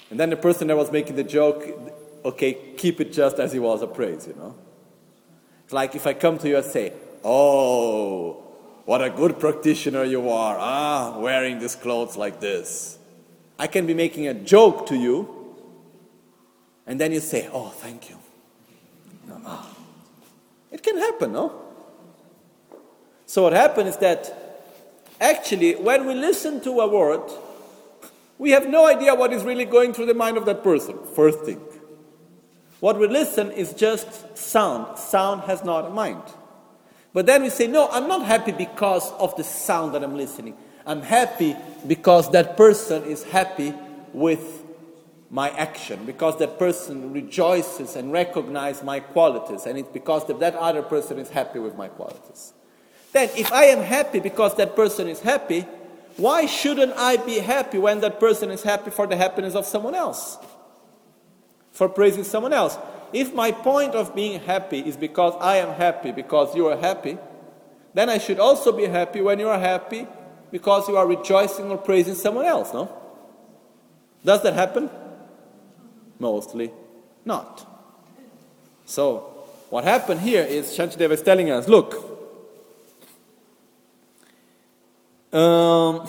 And 0.09 0.19
then 0.19 0.31
the 0.31 0.35
person 0.35 0.69
that 0.69 0.77
was 0.77 0.91
making 0.91 1.15
the 1.15 1.23
joke, 1.23 1.63
okay, 2.25 2.57
keep 2.75 2.99
it 2.99 3.13
just 3.13 3.37
as 3.37 3.53
it 3.53 3.59
was 3.59 3.83
a 3.83 3.87
praise, 3.87 4.25
you 4.25 4.33
know? 4.33 4.55
It's 5.63 5.73
like 5.73 5.93
if 5.93 6.07
I 6.07 6.15
come 6.15 6.39
to 6.39 6.49
you 6.49 6.57
and 6.57 6.65
say, 6.65 6.91
Oh, 7.23 8.31
what 8.85 9.03
a 9.03 9.11
good 9.11 9.39
practitioner 9.39 10.05
you 10.05 10.27
are, 10.31 10.57
ah, 10.57 11.19
wearing 11.19 11.59
these 11.59 11.75
clothes 11.75 12.17
like 12.17 12.39
this. 12.39 12.97
I 13.59 13.67
can 13.67 13.85
be 13.85 13.93
making 13.93 14.27
a 14.27 14.33
joke 14.33 14.87
to 14.87 14.95
you, 14.97 15.55
and 16.87 16.99
then 16.99 17.11
you 17.11 17.19
say, 17.19 17.47
Oh, 17.53 17.69
thank 17.69 18.09
you. 18.09 18.17
Ah. 19.45 19.75
It 20.71 20.83
can 20.83 20.97
happen, 20.97 21.33
no? 21.33 21.51
So, 23.25 23.43
what 23.43 23.53
happens 23.53 23.91
is 23.91 23.97
that 23.97 24.33
actually, 25.19 25.75
when 25.75 26.05
we 26.05 26.13
listen 26.13 26.61
to 26.61 26.79
a 26.81 26.87
word, 26.87 27.29
we 28.37 28.51
have 28.51 28.69
no 28.69 28.85
idea 28.85 29.15
what 29.15 29.33
is 29.33 29.43
really 29.43 29.65
going 29.65 29.93
through 29.93 30.05
the 30.05 30.13
mind 30.13 30.37
of 30.37 30.45
that 30.45 30.63
person, 30.63 30.97
first 31.15 31.41
thing. 31.41 31.59
What 32.79 32.99
we 32.99 33.07
listen 33.07 33.51
is 33.51 33.73
just 33.73 34.37
sound. 34.37 34.99
Sound 34.99 35.41
has 35.41 35.63
not 35.63 35.85
a 35.87 35.89
mind. 35.89 36.21
But 37.13 37.25
then 37.25 37.41
we 37.41 37.49
say, 37.49 37.65
no, 37.65 37.89
I'm 37.89 38.07
not 38.07 38.25
happy 38.25 38.51
because 38.51 39.11
of 39.13 39.35
the 39.35 39.43
sound 39.43 39.95
that 39.95 40.03
I'm 40.03 40.15
listening. 40.15 40.55
I'm 40.85 41.01
happy 41.01 41.55
because 41.87 42.29
that 42.31 42.55
person 42.55 43.03
is 43.05 43.23
happy 43.23 43.73
with 44.13 44.63
my 45.29 45.49
action, 45.51 46.05
because 46.05 46.37
that 46.39 46.57
person 46.57 47.11
rejoices 47.11 47.95
and 47.95 48.11
recognizes 48.11 48.83
my 48.83 48.99
qualities, 48.99 49.65
and 49.65 49.77
it's 49.77 49.89
because 49.89 50.25
that 50.27 50.55
other 50.55 50.81
person 50.81 51.19
is 51.19 51.29
happy 51.29 51.59
with 51.59 51.75
my 51.75 51.89
qualities. 51.89 52.53
Then, 53.11 53.29
if 53.35 53.51
I 53.51 53.65
am 53.65 53.81
happy 53.81 54.19
because 54.19 54.55
that 54.55 54.75
person 54.75 55.07
is 55.07 55.19
happy, 55.19 55.61
why 56.17 56.45
shouldn't 56.45 56.93
I 56.95 57.17
be 57.17 57.39
happy 57.39 57.77
when 57.77 57.99
that 58.01 58.19
person 58.19 58.51
is 58.51 58.63
happy 58.63 58.89
for 58.89 59.05
the 59.05 59.15
happiness 59.15 59.53
of 59.55 59.65
someone 59.65 59.95
else? 59.95 60.37
For 61.71 61.87
praising 61.89 62.23
someone 62.23 62.53
else. 62.53 62.77
If 63.13 63.33
my 63.33 63.51
point 63.51 63.95
of 63.95 64.15
being 64.15 64.39
happy 64.39 64.79
is 64.79 64.97
because 64.97 65.33
I 65.39 65.57
am 65.57 65.75
happy 65.75 66.11
because 66.11 66.55
you 66.55 66.67
are 66.67 66.77
happy, 66.77 67.17
then 67.93 68.09
I 68.09 68.17
should 68.17 68.39
also 68.39 68.71
be 68.71 68.85
happy 68.85 69.21
when 69.21 69.39
you 69.39 69.47
are 69.47 69.59
happy 69.59 70.07
because 70.51 70.87
you 70.87 70.97
are 70.97 71.07
rejoicing 71.07 71.69
or 71.69 71.77
praising 71.77 72.15
someone 72.15 72.45
else, 72.45 72.73
no? 72.73 72.91
Does 74.25 74.41
that 74.43 74.53
happen? 74.53 74.89
Mostly 76.19 76.71
not. 77.25 77.65
So, 78.85 79.33
what 79.69 79.83
happened 79.83 80.21
here 80.21 80.43
is 80.43 80.67
Shantideva 80.67 81.11
is 81.11 81.21
telling 81.21 81.51
us 81.51 81.67
look, 81.67 81.93
um, 85.33 86.07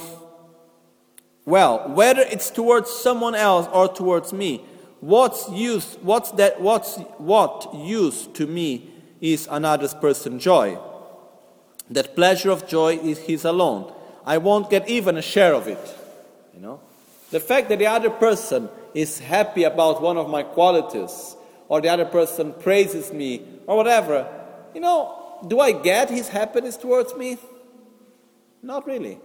well, 1.45 1.89
whether 1.89 2.23
it's 2.23 2.51
towards 2.51 2.91
someone 2.91 3.35
else 3.35 3.69
or 3.73 3.89
towards 3.89 4.33
me, 4.33 4.63
what's 5.01 5.51
use, 5.51 5.97
what's 6.03 6.31
that, 6.33 6.61
what's, 6.61 6.97
what 7.19 7.75
use 7.75 8.27
to 8.35 8.47
me 8.47 8.91
is 9.21 9.49
another 9.51 9.89
person's 9.89 10.43
joy? 10.43 10.79
That 11.91 12.15
pleasure 12.15 12.51
of 12.51 12.69
joy 12.69 12.99
is 12.99 13.19
his 13.19 13.45
alone. 13.45 13.93
I 14.25 14.39
won't 14.39 14.69
get 14.69 14.89
even 14.89 15.17
a 15.17 15.23
share 15.23 15.55
of 15.55 15.67
it. 15.67 15.97
You 16.55 16.61
know? 16.61 16.81
The 17.31 17.41
fact 17.41 17.69
that 17.69 17.79
the 17.79 17.87
other 17.87 18.11
person 18.11 18.69
is 18.95 19.19
happy 19.19 19.65
about 19.65 20.01
one 20.01 20.17
of 20.17 20.29
my 20.29 20.43
qualities, 20.43 21.37
or 21.69 21.81
the 21.81 21.89
other 21.89 22.07
person 22.07 22.55
praises 22.55 23.13
me, 23.13 23.43
or 23.67 23.77
whatever, 23.77 24.27
you 24.75 24.81
know, 24.81 25.39
do 25.47 25.61
I 25.61 25.73
get 25.73 26.11
his 26.11 26.29
happiness 26.29 26.77
towards 26.77 27.15
me? 27.15 27.39
Not 28.63 28.87
really. 28.87 29.21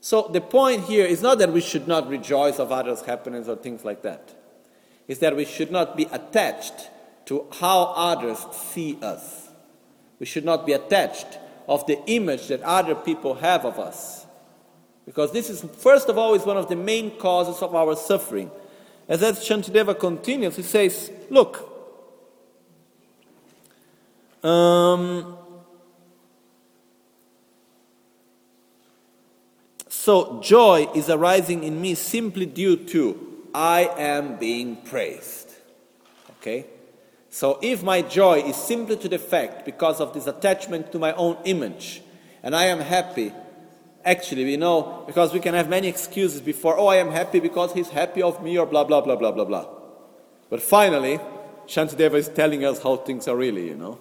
So 0.00 0.28
the 0.30 0.40
point 0.40 0.84
here 0.84 1.06
is 1.06 1.22
not 1.22 1.38
that 1.38 1.52
we 1.52 1.62
should 1.62 1.88
not 1.88 2.08
rejoice 2.08 2.58
of 2.58 2.70
others' 2.70 3.00
happiness 3.02 3.48
or 3.48 3.56
things 3.56 3.84
like 3.84 4.02
that. 4.02 4.34
It's 5.08 5.20
that 5.20 5.34
we 5.36 5.44
should 5.44 5.70
not 5.70 5.96
be 5.96 6.04
attached 6.12 6.90
to 7.26 7.46
how 7.60 7.94
others 7.96 8.44
see 8.52 8.98
us. 9.00 9.48
We 10.18 10.26
should 10.26 10.44
not 10.44 10.66
be 10.66 10.72
attached 10.72 11.38
of 11.66 11.86
the 11.86 11.98
image 12.06 12.48
that 12.48 12.60
other 12.62 12.94
people 12.94 13.34
have 13.36 13.64
of 13.64 13.78
us. 13.78 14.23
Because 15.06 15.32
this 15.32 15.50
is, 15.50 15.62
first 15.78 16.08
of 16.08 16.16
all, 16.16 16.34
is 16.34 16.44
one 16.44 16.56
of 16.56 16.68
the 16.68 16.76
main 16.76 17.10
causes 17.18 17.62
of 17.62 17.74
our 17.74 17.94
suffering. 17.96 18.50
As 19.08 19.20
that 19.20 19.34
Shantideva 19.34 19.98
continues, 19.98 20.56
he 20.56 20.62
says, 20.62 21.10
Look, 21.30 21.70
um, 24.42 25.38
So 30.04 30.38
joy 30.42 30.86
is 30.94 31.08
arising 31.08 31.64
in 31.64 31.80
me 31.80 31.94
simply 31.94 32.44
due 32.44 32.76
to 32.76 33.46
I 33.54 33.88
am 33.96 34.36
being 34.36 34.76
praised. 34.76 35.50
Okay? 36.32 36.66
So 37.30 37.58
if 37.62 37.82
my 37.82 38.02
joy 38.02 38.42
is 38.42 38.54
simply 38.54 38.98
to 38.98 39.08
the 39.08 39.18
fact 39.18 39.64
because 39.64 40.02
of 40.02 40.12
this 40.12 40.26
attachment 40.26 40.92
to 40.92 40.98
my 40.98 41.14
own 41.14 41.38
image, 41.46 42.02
and 42.42 42.54
I 42.54 42.64
am 42.64 42.80
happy, 42.80 43.32
actually, 44.04 44.44
we 44.44 44.56
know, 44.56 45.04
because 45.06 45.32
we 45.32 45.40
can 45.40 45.54
have 45.54 45.68
many 45.68 45.88
excuses 45.88 46.40
before, 46.40 46.78
oh, 46.78 46.86
I 46.86 46.96
am 46.96 47.10
happy 47.10 47.40
because 47.40 47.72
he's 47.72 47.88
happy 47.88 48.22
of 48.22 48.42
me, 48.42 48.58
or 48.58 48.66
blah, 48.66 48.84
blah, 48.84 49.00
blah, 49.00 49.16
blah, 49.16 49.32
blah, 49.32 49.44
blah. 49.44 49.66
But 50.50 50.62
finally, 50.62 51.18
Shantideva 51.66 52.14
is 52.14 52.28
telling 52.28 52.64
us 52.64 52.82
how 52.82 52.96
things 52.96 53.28
are 53.28 53.36
really, 53.36 53.66
you 53.68 53.76
know. 53.76 53.98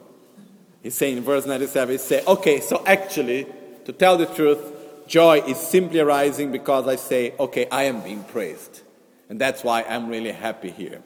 He's 0.82 0.96
saying 0.96 1.18
in 1.18 1.24
verse 1.24 1.46
97, 1.46 1.92
he 1.94 1.98
says, 1.98 2.28
okay, 2.28 2.60
so 2.60 2.84
actually, 2.86 3.48
to 3.86 3.94
tell 3.94 4.18
the 4.18 4.26
truth, 4.26 4.72
Joy 5.08 5.42
is 5.42 5.58
simply 5.58 6.00
arising 6.00 6.52
because 6.52 6.88
I 6.88 6.98
say, 6.98 7.34
okay, 7.40 7.68
I 7.72 7.84
am 7.84 8.02
being 8.02 8.24
praised. 8.24 8.82
And 9.30 9.40
that's 9.40 9.64
why 9.64 9.84
I'm 9.84 10.10
really 10.10 10.32
happy 10.32 10.70
here. 10.70 11.02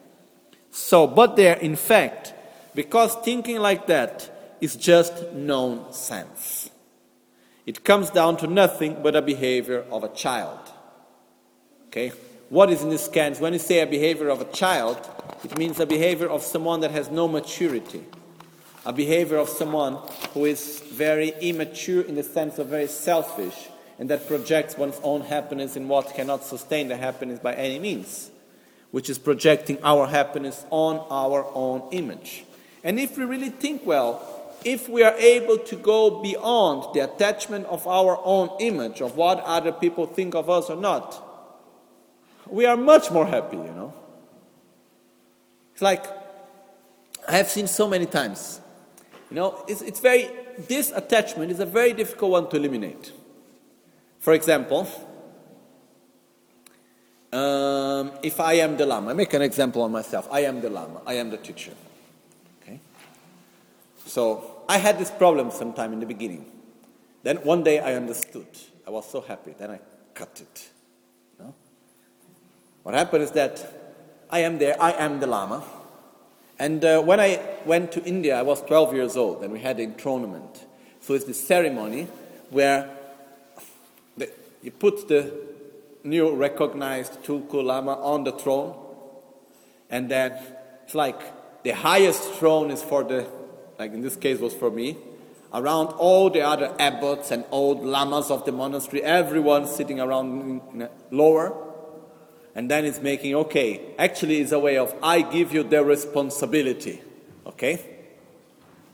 So, 0.71 1.07
but 1.07 1.35
there, 1.35 1.55
in 1.57 1.75
fact, 1.75 2.33
because 2.75 3.15
thinking 3.17 3.59
like 3.59 3.87
that 3.87 4.57
is 4.61 4.75
just 4.75 5.31
nonsense. 5.33 6.66
It 7.67 7.83
comes 7.83 8.09
down 8.09 8.37
to 8.37 8.47
nothing 8.47 9.03
but 9.03 9.15
a 9.17 9.21
behavior 9.21 9.83
of 9.91 10.05
a 10.05 10.09
child. 10.09 10.57
Okay? 11.87 12.13
What 12.47 12.71
is 12.71 12.81
in 12.81 12.89
this 12.89 13.09
case? 13.09 13.41
When 13.41 13.51
you 13.51 13.59
say 13.59 13.81
a 13.81 13.85
behavior 13.85 14.29
of 14.29 14.39
a 14.39 14.45
child, 14.45 14.97
it 15.43 15.57
means 15.57 15.77
a 15.81 15.85
behavior 15.85 16.29
of 16.29 16.43
someone 16.43 16.79
that 16.79 16.91
has 16.91 17.11
no 17.11 17.27
maturity. 17.27 18.05
A 18.85 18.93
behavior 18.93 19.35
of 19.35 19.49
someone 19.49 19.97
who 20.33 20.45
is 20.45 20.79
very 20.93 21.33
immature 21.41 22.03
in 22.03 22.15
the 22.15 22.23
sense 22.23 22.57
of 22.57 22.67
very 22.67 22.87
selfish 22.87 23.67
and 23.99 24.09
that 24.09 24.27
projects 24.29 24.77
one's 24.77 24.99
own 25.03 25.21
happiness 25.21 25.75
in 25.75 25.89
what 25.89 26.15
cannot 26.15 26.45
sustain 26.45 26.87
the 26.87 26.95
happiness 26.95 27.39
by 27.39 27.53
any 27.53 27.79
means, 27.79 28.31
which 28.91 29.09
is 29.09 29.19
projecting 29.19 29.77
our 29.83 30.07
happiness 30.07 30.63
on 30.69 31.05
our 31.09 31.45
own 31.53 31.89
image. 31.91 32.45
And 32.81 32.97
if 32.97 33.17
we 33.17 33.25
really 33.25 33.49
think 33.49 33.85
well, 33.85 34.36
if 34.63 34.89
we 34.89 35.03
are 35.03 35.13
able 35.13 35.57
to 35.57 35.75
go 35.75 36.21
beyond 36.21 36.93
the 36.93 37.01
attachment 37.01 37.65
of 37.67 37.87
our 37.87 38.19
own 38.23 38.49
image, 38.59 39.01
of 39.01 39.15
what 39.15 39.39
other 39.41 39.71
people 39.71 40.05
think 40.05 40.35
of 40.35 40.49
us 40.49 40.69
or 40.69 40.75
not, 40.75 41.23
we 42.49 42.65
are 42.65 42.77
much 42.77 43.11
more 43.11 43.25
happy, 43.25 43.57
you 43.57 43.63
know. 43.63 43.93
It's 45.73 45.81
like 45.81 46.05
I 47.27 47.37
have 47.37 47.49
seen 47.49 47.67
so 47.67 47.87
many 47.87 48.05
times. 48.05 48.61
You 49.29 49.35
know, 49.35 49.63
it's, 49.67 49.81
it's 49.81 49.99
very, 49.99 50.29
this 50.67 50.91
attachment 50.91 51.51
is 51.51 51.59
a 51.59 51.65
very 51.65 51.93
difficult 51.93 52.31
one 52.31 52.49
to 52.49 52.55
eliminate. 52.55 53.11
For 54.19 54.33
example, 54.33 54.87
um, 57.33 58.11
if 58.23 58.39
I 58.39 58.53
am 58.53 58.77
the 58.77 58.85
Lama, 58.85 59.11
I 59.11 59.13
make 59.13 59.33
an 59.33 59.41
example 59.41 59.81
on 59.81 59.91
myself. 59.91 60.27
I 60.31 60.41
am 60.41 60.61
the 60.61 60.69
Lama, 60.69 61.01
I 61.05 61.15
am 61.15 61.29
the 61.29 61.37
teacher. 61.37 61.73
So 64.17 64.63
I 64.67 64.79
had 64.79 64.97
this 64.97 65.11
problem 65.11 65.51
sometime 65.51 65.93
in 65.93 65.99
the 65.99 66.07
beginning. 66.07 66.51
Then 67.21 67.37
one 67.37 67.61
day 67.63 67.79
I 67.79 67.93
understood. 67.93 68.47
I 68.87 68.89
was 68.89 69.07
so 69.07 69.21
happy. 69.21 69.53
Then 69.55 69.69
I 69.69 69.79
cut 70.15 70.41
it. 70.41 70.69
No? 71.39 71.53
What 72.81 72.95
happened 72.95 73.25
is 73.25 73.31
that 73.33 73.63
I 74.31 74.39
am 74.39 74.57
there, 74.57 74.75
I 74.81 74.93
am 74.93 75.19
the 75.19 75.27
Lama. 75.27 75.63
And 76.57 76.83
uh, 76.83 76.99
when 77.03 77.19
I 77.19 77.39
went 77.63 77.91
to 77.91 78.03
India, 78.05 78.39
I 78.39 78.41
was 78.41 78.63
12 78.63 78.95
years 78.95 79.15
old, 79.15 79.43
and 79.43 79.53
we 79.53 79.59
had 79.59 79.79
a 79.79 79.83
enthronement. 79.83 80.65
So 80.99 81.13
it's 81.13 81.25
the 81.25 81.35
ceremony 81.35 82.07
where 82.49 82.89
you 84.63 84.71
put 84.71 85.07
the 85.07 85.31
new 86.03 86.33
recognized 86.33 87.21
Tulku 87.21 87.63
Lama 87.63 87.93
on 88.01 88.23
the 88.23 88.31
throne, 88.31 88.83
and 89.91 90.09
then 90.09 90.39
it's 90.85 90.95
like 90.95 91.21
the 91.63 91.75
highest 91.75 92.23
throne 92.33 92.71
is 92.71 92.81
for 92.81 93.03
the, 93.03 93.27
like 93.79 93.93
in 93.93 94.01
this 94.01 94.15
case 94.15 94.39
was 94.39 94.53
for 94.53 94.71
me, 94.71 94.97
around 95.53 95.87
all 95.87 96.29
the 96.29 96.41
other 96.41 96.73
abbots 96.79 97.31
and 97.31 97.45
old 97.51 97.83
lamas 97.83 98.29
of 98.31 98.45
the 98.45 98.51
monastery, 98.51 99.03
everyone 99.03 99.65
sitting 99.65 99.99
around 99.99 100.89
lower. 101.11 101.55
And 102.55 102.71
then 102.71 102.85
it's 102.85 102.99
making, 102.99 103.35
okay, 103.35 103.93
actually 103.99 104.41
it's 104.41 104.51
a 104.51 104.59
way 104.59 104.77
of, 104.77 104.93
I 105.03 105.21
give 105.21 105.53
you 105.53 105.63
the 105.63 105.83
responsibility. 105.83 107.01
Okay? 107.45 107.97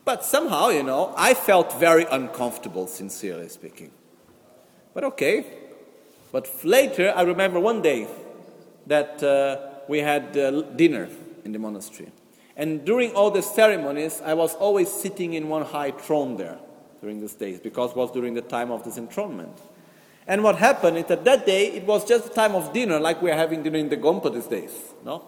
But 0.06 0.26
somehow, 0.26 0.70
you 0.70 0.84
know, 0.84 1.14
I 1.16 1.34
felt 1.34 1.80
very 1.80 2.06
uncomfortable, 2.06 2.88
sincerely 2.88 3.48
speaking. 3.48 3.92
But 4.94 5.06
okay. 5.06 5.46
But 6.32 6.50
later, 6.66 7.14
I 7.16 7.22
remember 7.22 7.60
one 7.60 7.82
day 7.82 8.08
that 8.88 9.24
uh, 9.24 9.82
we 9.88 10.00
had 10.00 10.38
uh, 10.38 10.62
dinner 10.62 11.08
in 11.46 11.54
the 11.54 11.60
monastery. 11.60 12.12
And 12.56 12.86
during 12.86 13.12
all 13.14 13.32
the 13.32 13.42
ceremonies, 13.42 14.22
I 14.24 14.34
was 14.36 14.54
always 14.56 14.92
sitting 14.92 15.34
in 15.34 15.50
one 15.50 15.66
high 15.66 15.92
throne 15.92 16.38
there 16.38 16.60
during 17.02 17.20
these 17.20 17.34
days 17.34 17.60
because 17.60 17.92
it 17.92 17.98
was 17.98 18.12
during 18.12 18.34
the 18.34 18.42
time 18.42 18.72
of 18.72 18.84
this 18.84 18.98
enthronement. 18.98 19.58
And 20.28 20.44
what 20.44 20.56
happened 20.56 20.98
is 20.98 21.06
that 21.06 21.26
that 21.26 21.46
day 21.46 21.68
it 21.72 21.84
was 21.84 22.08
just 22.08 22.30
the 22.30 22.34
time 22.34 22.56
of 22.56 22.72
dinner, 22.72 23.00
like 23.00 23.22
we 23.22 23.32
are 23.32 23.36
having 23.36 23.64
dinner 23.64 23.78
in 23.78 23.90
the 23.90 23.98
Gompa 23.98 24.34
these 24.34 24.48
days. 24.48 24.72
No? 25.04 25.26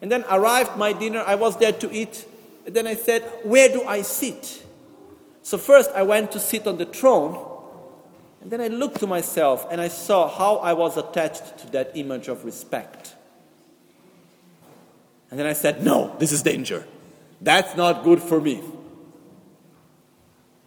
And 0.00 0.10
then 0.10 0.24
arrived 0.30 0.76
my 0.76 0.92
dinner, 0.92 1.22
I 1.26 1.34
was 1.34 1.56
there 1.58 1.72
to 1.72 1.92
eat. 1.92 2.26
And 2.66 2.74
then 2.74 2.86
I 2.86 2.94
said, 2.94 3.22
Where 3.44 3.68
do 3.68 3.84
I 3.84 4.02
sit? 4.02 4.64
So 5.42 5.58
first 5.58 5.90
I 5.94 6.02
went 6.02 6.32
to 6.32 6.40
sit 6.40 6.66
on 6.66 6.78
the 6.78 6.86
throne. 6.86 7.52
And 8.40 8.50
then 8.50 8.60
I 8.60 8.68
looked 8.68 9.00
to 9.00 9.06
myself 9.06 9.66
and 9.70 9.80
I 9.80 9.88
saw 9.88 10.28
how 10.28 10.56
I 10.56 10.72
was 10.72 10.96
attached 10.96 11.58
to 11.58 11.70
that 11.72 11.92
image 11.94 12.28
of 12.28 12.44
respect. 12.44 13.14
And 15.34 15.40
then 15.40 15.48
I 15.48 15.52
said, 15.52 15.82
No, 15.82 16.14
this 16.20 16.30
is 16.30 16.44
danger. 16.44 16.86
That's 17.40 17.76
not 17.76 18.04
good 18.04 18.22
for 18.22 18.40
me. 18.40 18.62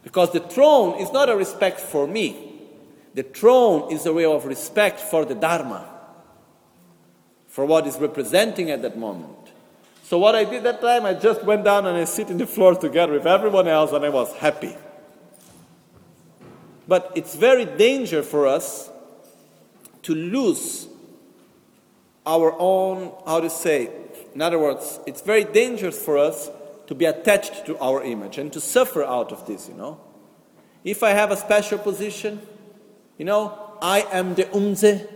Because 0.03 0.33
the 0.33 0.41
throne 0.41 0.99
is 0.99 1.09
not 1.13 1.29
a 1.29 1.37
respect 1.37 1.79
for 1.79 2.05
me, 2.05 2.35
the 3.13 3.23
throne 3.23 3.89
is 3.93 4.05
a 4.05 4.11
way 4.11 4.25
of 4.25 4.43
respect 4.43 4.99
for 4.99 5.23
the 5.23 5.35
Dharma, 5.35 5.87
for 7.47 7.65
what 7.65 7.87
is 7.87 7.97
representing 7.97 8.69
at 8.69 8.81
that 8.81 8.97
moment. 8.97 9.37
So, 10.03 10.17
what 10.17 10.35
I 10.35 10.43
did 10.43 10.63
that 10.63 10.81
time, 10.81 11.05
I 11.05 11.13
just 11.13 11.45
went 11.45 11.63
down 11.63 11.85
and 11.85 11.95
I 11.95 12.03
sit 12.03 12.29
in 12.29 12.37
the 12.37 12.45
floor 12.45 12.75
together 12.75 13.13
with 13.13 13.25
everyone 13.25 13.69
else, 13.69 13.93
and 13.93 14.03
I 14.03 14.09
was 14.09 14.33
happy. 14.33 14.75
But 16.89 17.13
it's 17.15 17.35
very 17.35 17.63
dangerous 17.63 18.29
for 18.29 18.47
us 18.47 18.89
to 20.01 20.13
lose 20.13 20.89
our 22.25 22.53
own, 22.59 23.13
how 23.25 23.39
to 23.39 23.49
say, 23.49 23.89
in 24.37 24.41
other 24.43 24.59
words, 24.59 24.99
it's 25.07 25.21
very 25.21 25.43
dangerous 25.43 25.99
for 25.99 26.15
us 26.15 26.51
to 26.85 26.93
be 26.93 27.05
attached 27.05 27.65
to 27.65 27.75
our 27.79 28.03
image 28.03 28.37
and 28.37 28.53
to 28.53 28.61
suffer 28.61 29.03
out 29.03 29.31
of 29.31 29.47
this, 29.47 29.67
you 29.67 29.73
know. 29.73 29.99
If 30.83 31.01
I 31.01 31.09
have 31.09 31.31
a 31.31 31.35
special 31.35 31.79
position, 31.79 32.39
you 33.17 33.25
know, 33.25 33.57
I 33.81 34.01
am 34.11 34.35
the 34.35 34.43
umze. 34.43 35.07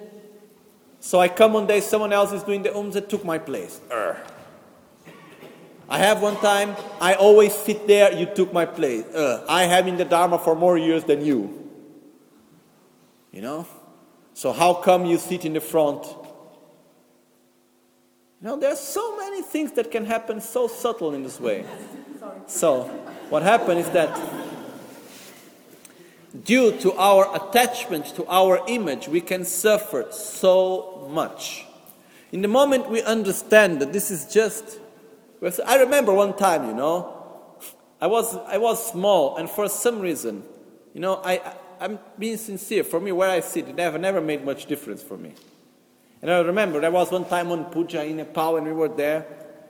So 1.01 1.19
I 1.19 1.27
come 1.27 1.53
one 1.53 1.67
day, 1.67 1.81
someone 1.81 2.11
else 2.11 2.31
is 2.31 2.41
doing 2.41 2.63
the 2.63 2.69
umze, 2.69 3.07
took 3.07 3.23
my 3.23 3.37
place. 3.37 3.79
Urgh. 3.91 4.17
I 5.87 5.99
have 5.99 6.19
one 6.23 6.37
time, 6.37 6.75
I 6.99 7.13
always 7.13 7.53
sit 7.53 7.85
there, 7.85 8.11
you 8.11 8.25
took 8.25 8.51
my 8.51 8.65
place. 8.65 9.05
Uh, 9.05 9.45
I 9.47 9.65
have 9.65 9.87
in 9.87 9.97
the 9.97 10.05
Dharma 10.05 10.39
for 10.39 10.55
more 10.55 10.79
years 10.79 11.03
than 11.03 11.23
you. 11.23 11.69
You 13.31 13.41
know? 13.43 13.67
So 14.33 14.51
how 14.51 14.73
come 14.73 15.05
you 15.05 15.19
sit 15.19 15.45
in 15.45 15.53
the 15.53 15.61
front? 15.61 16.07
You 18.41 18.47
know, 18.47 18.57
there 18.57 18.71
are 18.71 18.75
so 18.75 19.17
many 19.17 19.43
things 19.43 19.73
that 19.73 19.91
can 19.91 20.03
happen 20.03 20.41
so 20.41 20.67
subtle 20.67 21.13
in 21.13 21.21
this 21.21 21.39
way. 21.39 21.63
So, 22.47 22.85
what 23.29 23.43
happened 23.43 23.81
is 23.81 23.89
that 23.91 24.19
due 26.43 26.75
to 26.79 26.91
our 26.93 27.35
attachment 27.35 28.07
to 28.15 28.25
our 28.25 28.63
image, 28.67 29.07
we 29.07 29.21
can 29.21 29.45
suffer 29.45 30.07
so 30.09 31.07
much. 31.11 31.67
In 32.31 32.41
the 32.41 32.47
moment 32.47 32.89
we 32.89 33.03
understand 33.03 33.79
that 33.79 33.93
this 33.93 34.09
is 34.09 34.25
just. 34.33 34.79
I 35.63 35.77
remember 35.77 36.11
one 36.11 36.35
time, 36.35 36.67
you 36.67 36.73
know, 36.73 37.13
I 37.99 38.07
was, 38.07 38.35
I 38.47 38.57
was 38.57 38.91
small, 38.91 39.37
and 39.37 39.47
for 39.49 39.69
some 39.69 39.99
reason, 39.99 40.43
you 40.95 41.01
know, 41.01 41.21
I, 41.23 41.41
I'm 41.79 41.99
being 42.17 42.37
sincere. 42.37 42.83
For 42.83 42.99
me, 42.99 43.11
where 43.11 43.29
I 43.29 43.41
sit, 43.41 43.67
it 43.67 43.75
never, 43.75 43.99
never 43.99 44.19
made 44.19 44.43
much 44.43 44.65
difference 44.65 45.03
for 45.03 45.17
me. 45.17 45.33
And 46.21 46.29
I 46.29 46.39
remember 46.39 46.79
there 46.79 46.91
was 46.91 47.11
one 47.11 47.25
time 47.25 47.51
on 47.51 47.65
puja 47.65 48.03
in 48.03 48.17
Nepal 48.17 48.57
and 48.57 48.67
we 48.67 48.73
were 48.73 48.89
there, 48.89 49.25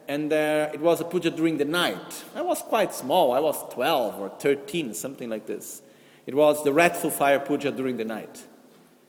and 0.07 0.31
uh, 0.33 0.69
it 0.73 0.81
was 0.81 0.99
a 0.99 1.05
puja 1.05 1.31
during 1.31 1.57
the 1.57 1.65
night. 1.65 2.23
I 2.35 2.41
was 2.41 2.61
quite 2.61 2.93
small, 2.93 3.31
I 3.31 3.39
was 3.39 3.57
12 3.73 4.19
or 4.19 4.29
13, 4.29 4.93
something 4.93 5.29
like 5.29 5.45
this. 5.45 5.81
It 6.25 6.35
was 6.35 6.63
the 6.63 6.71
Ratfu 6.71 7.11
fire 7.11 7.39
puja 7.39 7.71
during 7.71 7.97
the 7.97 8.05
night. 8.05 8.43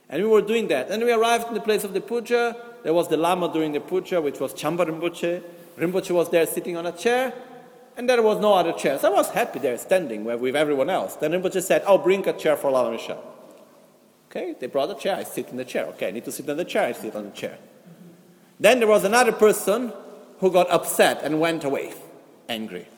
And 0.08 0.22
we 0.22 0.28
were 0.28 0.42
doing 0.42 0.68
that. 0.68 0.90
And 0.90 1.02
we 1.02 1.10
arrived 1.10 1.48
in 1.48 1.54
the 1.54 1.60
place 1.60 1.84
of 1.84 1.94
the 1.94 2.00
puja. 2.00 2.56
There 2.84 2.92
was 2.92 3.08
the 3.08 3.16
Lama 3.16 3.52
during 3.52 3.72
the 3.72 3.80
puja, 3.80 4.20
which 4.20 4.38
was 4.38 4.52
Chamba 4.54 4.86
Rinpoche. 4.86 5.42
Rinpoche 5.78 6.10
was 6.10 6.30
there 6.30 6.46
sitting 6.46 6.76
on 6.76 6.86
a 6.86 6.92
chair, 6.92 7.32
and 7.96 8.08
there 8.08 8.22
was 8.22 8.38
no 8.38 8.54
other 8.54 8.72
chair. 8.72 8.98
So 8.98 9.10
I 9.10 9.16
was 9.16 9.30
happy 9.30 9.58
there 9.58 9.78
standing 9.78 10.24
with 10.24 10.54
everyone 10.54 10.90
else. 10.90 11.16
Then 11.16 11.32
Rinpoche 11.32 11.62
said, 11.62 11.82
Oh, 11.86 11.98
bring 11.98 12.26
a 12.28 12.32
chair 12.34 12.56
for 12.56 12.70
Lama 12.70 12.92
Michel. 12.92 13.31
Okay, 14.34 14.54
they 14.58 14.66
brought 14.66 14.90
a 14.90 14.94
chair, 14.94 15.16
I 15.16 15.24
sit 15.24 15.50
in 15.50 15.58
the 15.58 15.64
chair. 15.64 15.84
Okay, 15.88 16.08
I 16.08 16.10
need 16.10 16.24
to 16.24 16.32
sit 16.32 16.48
on 16.48 16.56
the 16.56 16.64
chair, 16.64 16.86
I 16.86 16.92
sit 16.92 17.14
on 17.14 17.24
the 17.24 17.30
chair. 17.32 17.58
Then 18.58 18.78
there 18.78 18.88
was 18.88 19.04
another 19.04 19.32
person 19.32 19.92
who 20.38 20.50
got 20.50 20.70
upset 20.70 21.20
and 21.22 21.38
went 21.38 21.64
away, 21.64 21.92
angry. 22.48 22.88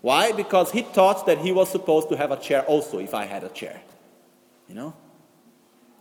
Why? 0.00 0.32
Because 0.32 0.72
he 0.72 0.82
thought 0.82 1.24
that 1.26 1.38
he 1.38 1.52
was 1.52 1.70
supposed 1.70 2.08
to 2.08 2.16
have 2.16 2.32
a 2.32 2.36
chair 2.36 2.62
also 2.62 2.98
if 2.98 3.14
I 3.14 3.26
had 3.26 3.44
a 3.44 3.48
chair. 3.50 3.80
You 4.68 4.74
know? 4.74 4.94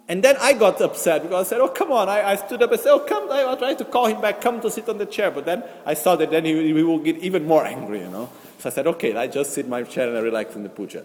And 0.07 0.23
then 0.23 0.35
I 0.41 0.53
got 0.53 0.81
upset 0.81 1.21
because 1.21 1.45
I 1.45 1.49
said, 1.49 1.61
Oh, 1.61 1.67
come 1.67 1.91
on. 1.91 2.09
I, 2.09 2.31
I 2.31 2.35
stood 2.35 2.63
up 2.63 2.71
and 2.71 2.81
said, 2.81 2.91
Oh, 2.91 2.99
come. 2.99 3.29
I, 3.29 3.55
tried 3.55 3.77
to 3.77 3.85
call 3.85 4.07
him 4.07 4.19
back, 4.19 4.41
come 4.41 4.61
to 4.61 4.71
sit 4.71 4.89
on 4.89 4.97
the 4.97 5.05
chair. 5.05 5.29
But 5.29 5.45
then 5.45 5.63
I 5.85 5.93
saw 5.93 6.15
that 6.15 6.31
then 6.31 6.45
he, 6.45 6.73
he 6.73 6.81
will 6.81 6.97
get 6.97 7.17
even 7.17 7.45
more 7.45 7.63
angry, 7.65 7.99
you 7.99 8.09
know? 8.09 8.31
So 8.57 8.69
I 8.69 8.71
said, 8.71 8.87
Okay, 8.87 9.15
I 9.15 9.27
just 9.27 9.53
sit 9.53 9.65
in 9.65 9.69
my 9.69 9.83
chair 9.83 10.07
and 10.07 10.17
I 10.17 10.21
relax 10.21 10.55
in 10.55 10.63
the 10.63 10.69
puja. 10.69 11.03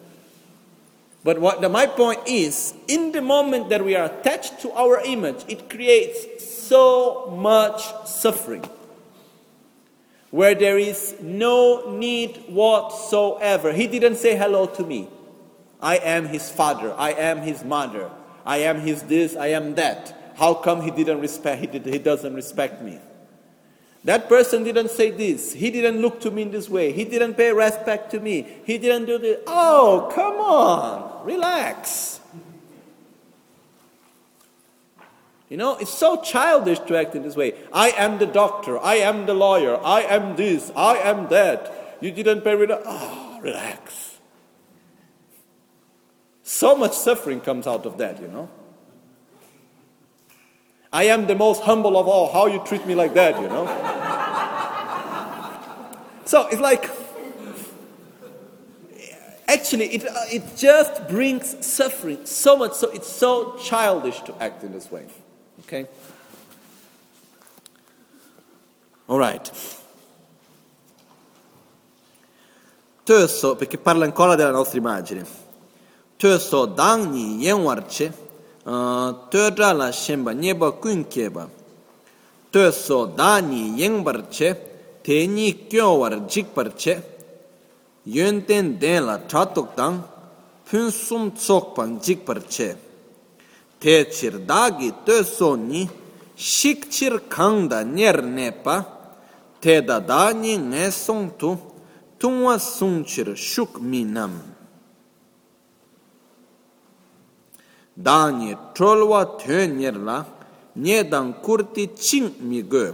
But 1.24 1.38
what 1.38 1.62
the, 1.62 1.70
my 1.70 1.86
point 1.86 2.20
is, 2.26 2.74
in 2.86 3.12
the 3.12 3.22
moment 3.22 3.70
that 3.70 3.82
we 3.82 3.96
are 3.96 4.04
attached 4.04 4.60
to 4.60 4.70
our 4.72 5.00
image, 5.00 5.42
it 5.48 5.70
creates 5.70 6.44
so 6.44 7.34
much 7.34 7.82
suffering. 8.06 8.64
Where 10.30 10.54
there 10.54 10.78
is 10.78 11.16
no 11.22 11.96
need 11.96 12.44
whatsoever. 12.48 13.72
He 13.72 13.86
didn't 13.86 14.16
say 14.16 14.36
hello 14.36 14.66
to 14.66 14.84
me. 14.84 15.08
I 15.80 15.96
am 15.96 16.26
his 16.26 16.50
father. 16.50 16.92
I 16.92 17.12
am 17.12 17.38
his 17.38 17.64
mother. 17.64 18.10
I 18.44 18.58
am 18.58 18.80
his 18.80 19.02
this. 19.04 19.34
I 19.34 19.48
am 19.48 19.76
that. 19.76 20.34
How 20.36 20.52
come 20.52 20.82
he 20.82 20.90
didn't 20.90 21.20
respect? 21.20 21.60
He, 21.60 21.66
did, 21.66 21.86
he 21.86 21.98
doesn't 21.98 22.34
respect 22.34 22.82
me. 22.82 22.98
That 24.04 24.28
person 24.28 24.64
didn't 24.64 24.90
say 24.90 25.10
this. 25.10 25.54
He 25.54 25.70
didn't 25.70 26.02
look 26.02 26.20
to 26.20 26.30
me 26.30 26.42
in 26.42 26.50
this 26.50 26.68
way. 26.68 26.92
He 26.92 27.04
didn't 27.04 27.34
pay 27.34 27.52
respect 27.52 28.10
to 28.10 28.20
me. 28.20 28.46
He 28.64 28.76
didn't 28.76 29.06
do 29.06 29.18
this. 29.18 29.40
Oh, 29.46 30.10
come 30.14 30.34
on. 30.34 31.24
Relax. 31.24 32.20
You 35.48 35.56
know, 35.56 35.76
it's 35.76 35.92
so 35.92 36.20
childish 36.20 36.80
to 36.80 36.98
act 36.98 37.14
in 37.14 37.22
this 37.22 37.36
way. 37.36 37.54
I 37.72 37.90
am 37.90 38.18
the 38.18 38.26
doctor. 38.26 38.78
I 38.78 38.96
am 38.96 39.24
the 39.24 39.34
lawyer. 39.34 39.78
I 39.82 40.02
am 40.02 40.36
this. 40.36 40.70
I 40.76 40.96
am 40.96 41.28
that. 41.28 41.96
You 42.00 42.10
didn't 42.10 42.42
pay 42.42 42.54
respect. 42.54 42.82
Oh, 42.86 43.38
relax. 43.40 44.18
So 46.42 46.76
much 46.76 46.92
suffering 46.92 47.40
comes 47.40 47.66
out 47.66 47.86
of 47.86 47.96
that, 47.98 48.20
you 48.20 48.28
know. 48.28 48.50
I 50.94 51.06
am 51.06 51.26
the 51.26 51.34
most 51.34 51.62
humble 51.64 51.96
of 51.98 52.06
all. 52.06 52.32
How 52.32 52.46
you 52.46 52.62
treat 52.64 52.86
me 52.86 52.94
like 52.94 53.14
that, 53.14 53.34
you 53.40 53.48
know? 53.48 53.66
so 56.24 56.46
it's 56.46 56.60
like, 56.60 56.88
actually, 59.48 59.86
it, 59.86 60.06
uh, 60.06 60.14
it 60.30 60.56
just 60.56 61.08
brings 61.08 61.66
suffering 61.66 62.24
so 62.24 62.56
much. 62.56 62.74
So 62.74 62.90
it's 62.90 63.08
so 63.08 63.56
childish 63.56 64.20
to 64.20 64.40
act 64.40 64.62
in 64.62 64.70
this 64.70 64.88
way. 64.92 65.06
Okay? 65.66 65.88
All 69.08 69.18
right. 69.18 69.50
Teso, 73.04 73.56
perché 73.56 73.78
parla 73.78 74.04
ancora 74.04 74.36
della 74.36 74.52
nostra 74.52 74.78
immagine. 74.78 75.26
Teso 76.16 76.66
dangni 76.66 77.38
yenwarche 77.38 78.23
tō 78.64 79.74
la 79.76 79.90
shenpa 79.92 80.32
nyeba 80.32 80.72
kun 80.72 81.04
keba. 81.04 81.48
Tō 82.50 82.72
so 82.72 83.06
dā 83.06 83.40
ni 83.40 83.80
yengbar 83.80 84.30
che 84.30 84.56
te 85.02 85.26
ni 85.26 85.52
kyo 85.68 85.98
war 85.98 86.12
jikbar 86.28 86.74
che. 86.76 87.02
Yun 88.04 88.44
ten 88.46 88.78
den 88.78 89.06
la 89.06 89.18
chatok 89.18 89.76
dang 89.76 90.02
pun 90.64 90.90
sum 90.90 91.32
tsok 91.32 91.74
pang 91.74 92.00
jikbar 92.00 92.40
che. 92.48 92.76
Te 93.78 94.04
chir 94.04 94.38
dā 94.46 94.78
gi 94.78 94.92
tō 95.04 95.24
so 95.24 95.56
ni 95.56 95.88
shik 96.36 96.88
chir 96.90 97.20
khang 97.28 97.68
da 97.68 97.82
nyer 97.82 98.22
ne 98.22 98.50
pa 98.50 98.84
te 99.60 99.80
da 99.80 100.00
dāni 100.00 100.56
nge 100.56 100.90
song 100.90 101.30
tu 101.38 101.56
tungwa 102.18 102.58
sung 102.58 103.04
chir 103.04 103.36
shuk 103.36 103.80
mi 103.80 104.04
nam 104.04 104.53
dāngi 107.96 108.56
trolwa 108.74 109.38
tuñ 109.38 109.78
nyer 109.78 109.94
la 109.94 110.24
nye 110.74 111.04
dāng 111.04 111.32
kurti 111.44 111.84
ching 111.94 112.30
mi 112.40 112.62
gu 112.62 112.86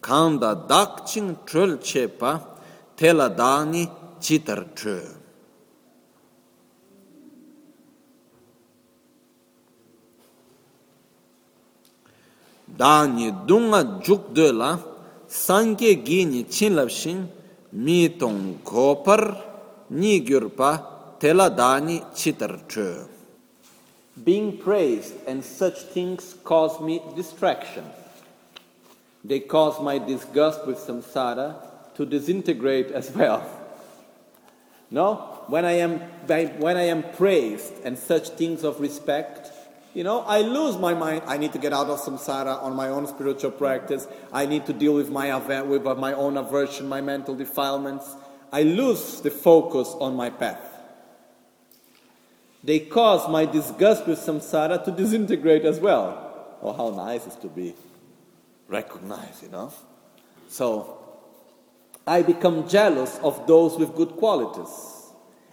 kānda 0.00 0.50
dāk 0.68 1.04
ching 1.04 1.36
trol 1.44 1.76
che 1.78 2.08
pa 2.08 2.40
tela 2.96 3.28
dāngi 3.28 3.84
chitar 4.20 4.64
chū 4.74 4.96
dāngi 12.80 13.28
dunga 13.46 14.00
juk 14.04 14.32
du 14.32 14.48
la 14.52 14.78
sāngye 15.28 15.92
gi 16.06 16.46
chin 16.48 16.74
lab 16.74 16.88
shing 16.88 17.28
mi 17.72 18.08
tong 18.20 18.64
gopar 18.64 19.22
ni 19.90 20.24
gyur 20.24 20.48
pa 20.48 20.70
tela 21.20 21.50
dāngi 21.50 22.00
chitar 22.16 22.56
chū 22.70 23.13
Being 24.22 24.58
praised 24.58 25.14
and 25.26 25.44
such 25.44 25.78
things 25.78 26.36
cause 26.44 26.80
me 26.80 27.02
distraction. 27.16 27.84
They 29.24 29.40
cause 29.40 29.80
my 29.80 29.98
disgust 29.98 30.66
with 30.66 30.78
samsara 30.78 31.56
to 31.96 32.06
disintegrate 32.06 32.90
as 32.92 33.10
well. 33.10 33.44
No? 34.90 35.42
When 35.48 35.64
I 35.64 35.72
am, 35.72 35.98
when 36.58 36.76
I 36.76 36.84
am 36.84 37.02
praised 37.14 37.72
and 37.84 37.98
such 37.98 38.28
things 38.30 38.62
of 38.62 38.80
respect, 38.80 39.50
you 39.94 40.04
know, 40.04 40.20
I 40.20 40.42
lose 40.42 40.76
my 40.76 40.94
mind. 40.94 41.22
I 41.26 41.36
need 41.36 41.52
to 41.52 41.58
get 41.58 41.72
out 41.72 41.86
of 41.88 42.00
samsara 42.00 42.62
on 42.62 42.74
my 42.74 42.88
own 42.88 43.06
spiritual 43.06 43.52
practice. 43.52 44.06
I 44.32 44.46
need 44.46 44.66
to 44.66 44.72
deal 44.72 44.94
with 44.94 45.10
my, 45.10 45.36
with 45.62 45.84
my 45.98 46.12
own 46.12 46.36
aversion, 46.36 46.88
my 46.88 47.00
mental 47.00 47.34
defilements. 47.34 48.14
I 48.52 48.62
lose 48.62 49.20
the 49.20 49.30
focus 49.30 49.88
on 50.00 50.14
my 50.14 50.30
path. 50.30 50.73
They 52.64 52.80
cause 52.80 53.28
my 53.28 53.44
disgust 53.44 54.06
with 54.06 54.18
samsara 54.18 54.82
to 54.84 54.90
disintegrate 54.90 55.66
as 55.66 55.78
well. 55.80 56.56
Oh, 56.62 56.72
how 56.72 56.88
nice 56.88 57.26
is 57.26 57.36
to 57.36 57.48
be 57.48 57.74
recognized, 58.68 59.42
you 59.42 59.50
know? 59.50 59.70
So, 60.48 60.98
I 62.06 62.22
become 62.22 62.66
jealous 62.66 63.18
of 63.22 63.46
those 63.46 63.76
with 63.76 63.94
good 63.94 64.16
qualities, 64.16 65.10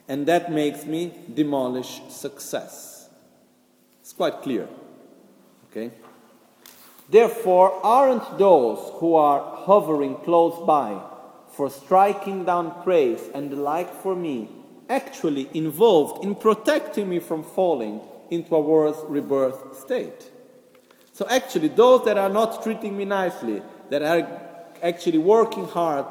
and 0.07 0.25
that 0.27 0.53
makes 0.53 0.85
me 0.85 1.13
demolish 1.33 2.01
success. 2.09 3.09
It's 3.99 4.13
quite 4.13 4.41
clear. 4.41 4.69
Okay? 5.69 5.91
Therefore, 7.09 7.77
aren't 7.83 8.37
those 8.37 8.79
who 8.99 9.15
are 9.15 9.57
hovering 9.65 10.15
close 10.23 10.65
by 10.65 11.01
for 11.51 11.69
striking 11.69 12.45
down 12.45 12.83
praise 12.83 13.29
and 13.33 13.51
the 13.51 13.57
like 13.57 13.93
for 14.01 14.15
me 14.15 14.60
actually 14.91 15.49
involved 15.53 16.23
in 16.23 16.35
protecting 16.35 17.09
me 17.09 17.19
from 17.19 17.43
falling 17.43 18.01
into 18.29 18.55
a 18.55 18.59
worse 18.59 18.97
rebirth 19.07 19.79
state? 19.79 20.31
So, 21.13 21.25
actually, 21.29 21.69
those 21.69 22.05
that 22.05 22.17
are 22.17 22.29
not 22.29 22.63
treating 22.63 22.95
me 22.97 23.05
nicely, 23.05 23.61
that 23.89 24.01
are 24.01 24.41
actually 24.83 25.17
working 25.17 25.65
hard 25.65 26.05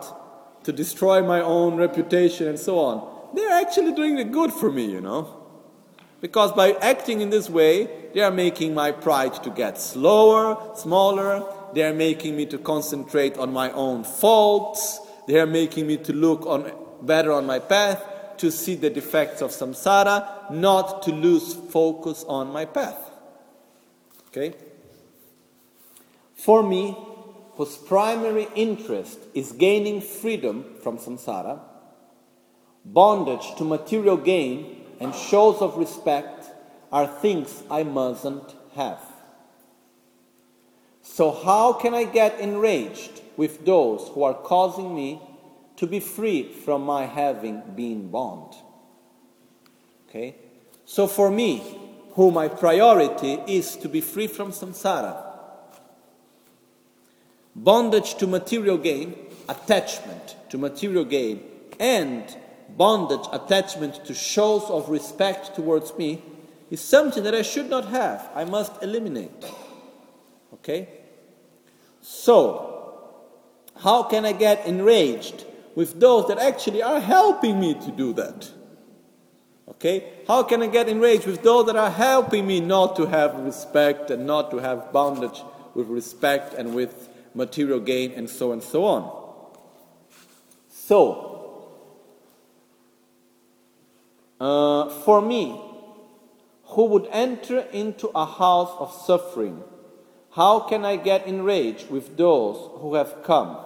to 0.65 0.73
destroy 0.73 1.23
my 1.23 1.41
own 1.41 1.77
reputation 1.77 2.49
and 2.49 2.59
so 2.59 2.79
on, 2.79 2.97
they're 3.35 3.61
actually 3.61 3.93
doing 3.93 4.17
the 4.17 4.25
good 4.25 4.53
for 4.53 4.71
me, 4.71 4.87
you 4.87 5.01
know. 5.01 5.37
Because 6.21 6.53
by 6.53 6.73
acting 6.83 7.23
in 7.23 7.31
this 7.31 7.49
way, 7.49 7.89
they 8.13 8.21
are 8.21 8.31
making 8.31 8.75
my 8.75 8.93
pride 8.93 9.43
to 9.43 9.51
get 9.51 9.79
slower, 9.79 10.77
smaller. 10.77 11.43
They 11.73 11.83
are 11.85 11.95
making 11.95 12.37
me 12.37 12.45
to 12.47 12.59
concentrate 12.59 13.39
on 13.39 13.53
my 13.53 13.71
own 13.73 14.05
faults. 14.05 15.01
They 15.27 15.39
are 15.41 15.47
making 15.47 15.87
me 15.87 15.97
to 15.99 16.13
look 16.13 16.45
on 16.45 16.73
better 17.03 17.33
on 17.33 17.47
my 17.47 17.59
path, 17.59 18.05
to 18.41 18.51
see 18.51 18.75
the 18.75 18.91
defects 18.91 19.43
of 19.43 19.51
samsara, 19.51 20.51
not 20.51 21.03
to 21.03 21.13
lose 21.13 21.55
focus 21.55 22.25
on 22.27 22.51
my 22.51 22.65
path. 22.65 23.11
Okay? 24.29 24.55
For 26.35 26.63
me, 26.63 26.97
whose 27.55 27.77
primary 27.77 28.49
interest 28.55 29.19
is 29.35 29.53
gaining 29.53 30.01
freedom 30.01 30.65
from 30.83 30.97
samsara, 30.97 31.61
bondage 32.85 33.55
to 33.59 33.65
material 33.65 34.17
gain, 34.17 34.87
and 35.01 35.15
shows 35.15 35.61
of 35.61 35.77
respect 35.77 36.47
are 36.91 37.07
things 37.07 37.63
I 37.71 37.83
mustn't 37.83 38.55
have. 38.75 39.01
So, 41.03 41.31
how 41.33 41.75
can 41.75 41.93
I 41.93 42.05
get 42.05 42.41
enraged 42.41 43.21
with 43.37 43.67
those 43.67 44.09
who 44.15 44.23
are 44.23 44.35
causing 44.35 44.95
me 44.95 45.21
to 45.81 45.87
be 45.87 45.99
free 45.99 46.43
from 46.43 46.83
my 46.83 47.07
having 47.07 47.63
been 47.75 48.11
bond? 48.11 48.53
Okay? 50.07 50.35
So, 50.85 51.07
for 51.07 51.31
me, 51.31 51.81
who 52.11 52.31
my 52.31 52.49
priority 52.49 53.39
is 53.47 53.77
to 53.77 53.89
be 53.89 54.03
free 54.03 54.27
from 54.27 54.53
samsara, 54.53 55.25
bondage 57.57 58.17
to 58.17 58.27
material 58.27 58.77
gain, 58.77 59.17
attachment 59.49 60.37
to 60.51 60.59
material 60.59 61.07
gain, 61.07 61.43
and 61.79 62.37
bondage, 62.77 63.27
attachment 63.33 64.05
to 64.05 64.13
shows 64.13 64.65
of 64.65 64.91
respect 64.91 65.55
towards 65.55 65.97
me 65.97 66.23
is 66.71 66.83
something 66.83 67.23
that 67.23 67.35
I 67.35 67.41
should 67.41 67.71
not 67.71 67.87
have. 67.87 68.29
I 68.35 68.45
must 68.45 68.83
eliminate. 68.83 69.47
Okay? 70.53 70.91
So, 72.03 73.09
how 73.77 74.03
can 74.03 74.27
I 74.27 74.33
get 74.33 74.67
enraged 74.67 75.47
with 75.75 76.01
those 76.01 76.29
that 76.29 76.39
actually 76.39 76.83
are 76.83 77.01
helping 77.01 77.61
me 77.61 77.75
to 77.75 77.91
do 77.91 78.13
that? 78.15 78.51
Okay? 79.69 80.13
How 80.27 80.43
can 80.43 80.63
I 80.63 80.67
get 80.67 80.89
enraged 80.89 81.27
with 81.27 81.43
those 81.43 81.67
that 81.67 81.77
are 81.77 81.91
helping 81.91 82.47
me 82.47 82.61
not 82.61 82.97
to 82.97 83.07
have 83.07 83.35
respect 83.37 84.11
and 84.11 84.27
not 84.27 84.51
to 84.51 84.59
have 84.59 84.93
bondage 84.93 85.43
with 85.75 85.89
respect 85.89 86.55
and 86.55 86.75
with 86.75 87.09
material 87.35 87.81
gain, 87.81 88.13
and 88.13 88.29
so 88.29 88.53
and 88.53 88.63
so 88.63 88.85
on. 88.85 89.47
So, 90.69 91.69
uh, 94.41 94.89
for 95.05 95.21
me, 95.21 95.61
who 96.65 96.85
would 96.87 97.09
enter 97.11 97.61
into 97.73 98.09
a 98.15 98.25
house 98.25 98.73
of 98.79 98.93
suffering, 98.93 99.63
how 100.33 100.61
can 100.61 100.85
I 100.85 100.97
get 100.97 101.27
enraged 101.27 101.91
with 101.91 102.17
those 102.17 102.57
who 102.81 102.95
have 102.95 103.23
come, 103.23 103.57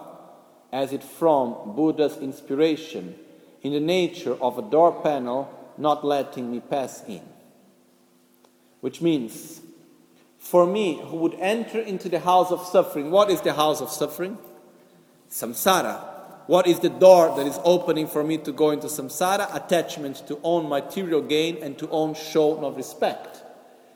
as 0.75 0.91
it 0.91 1.01
from 1.01 1.73
Buddha's 1.73 2.17
inspiration, 2.17 3.15
in 3.61 3.71
the 3.71 3.79
nature 3.79 4.35
of 4.41 4.57
a 4.59 4.61
door 4.61 4.91
panel 5.01 5.49
not 5.77 6.03
letting 6.03 6.51
me 6.51 6.59
pass 6.59 7.01
in? 7.07 7.21
Which 8.81 9.01
means 9.01 9.61
for 10.37 10.67
me 10.67 10.99
who 11.01 11.15
would 11.15 11.35
enter 11.39 11.79
into 11.79 12.09
the 12.09 12.19
house 12.19 12.51
of 12.51 12.61
suffering. 12.67 13.09
What 13.09 13.31
is 13.31 13.39
the 13.39 13.53
house 13.53 13.79
of 13.79 13.89
suffering? 13.89 14.37
Samsara. 15.31 15.97
What 16.47 16.67
is 16.67 16.81
the 16.81 16.89
door 16.89 17.33
that 17.37 17.47
is 17.47 17.57
opening 17.63 18.07
for 18.07 18.21
me 18.21 18.37
to 18.39 18.51
go 18.51 18.71
into 18.71 18.87
samsara? 18.87 19.55
Attachment 19.55 20.27
to 20.27 20.37
own 20.43 20.67
material 20.67 21.21
gain 21.21 21.63
and 21.63 21.77
to 21.79 21.89
own 21.89 22.15
show 22.15 22.63
of 22.65 22.75
respect. 22.75 23.41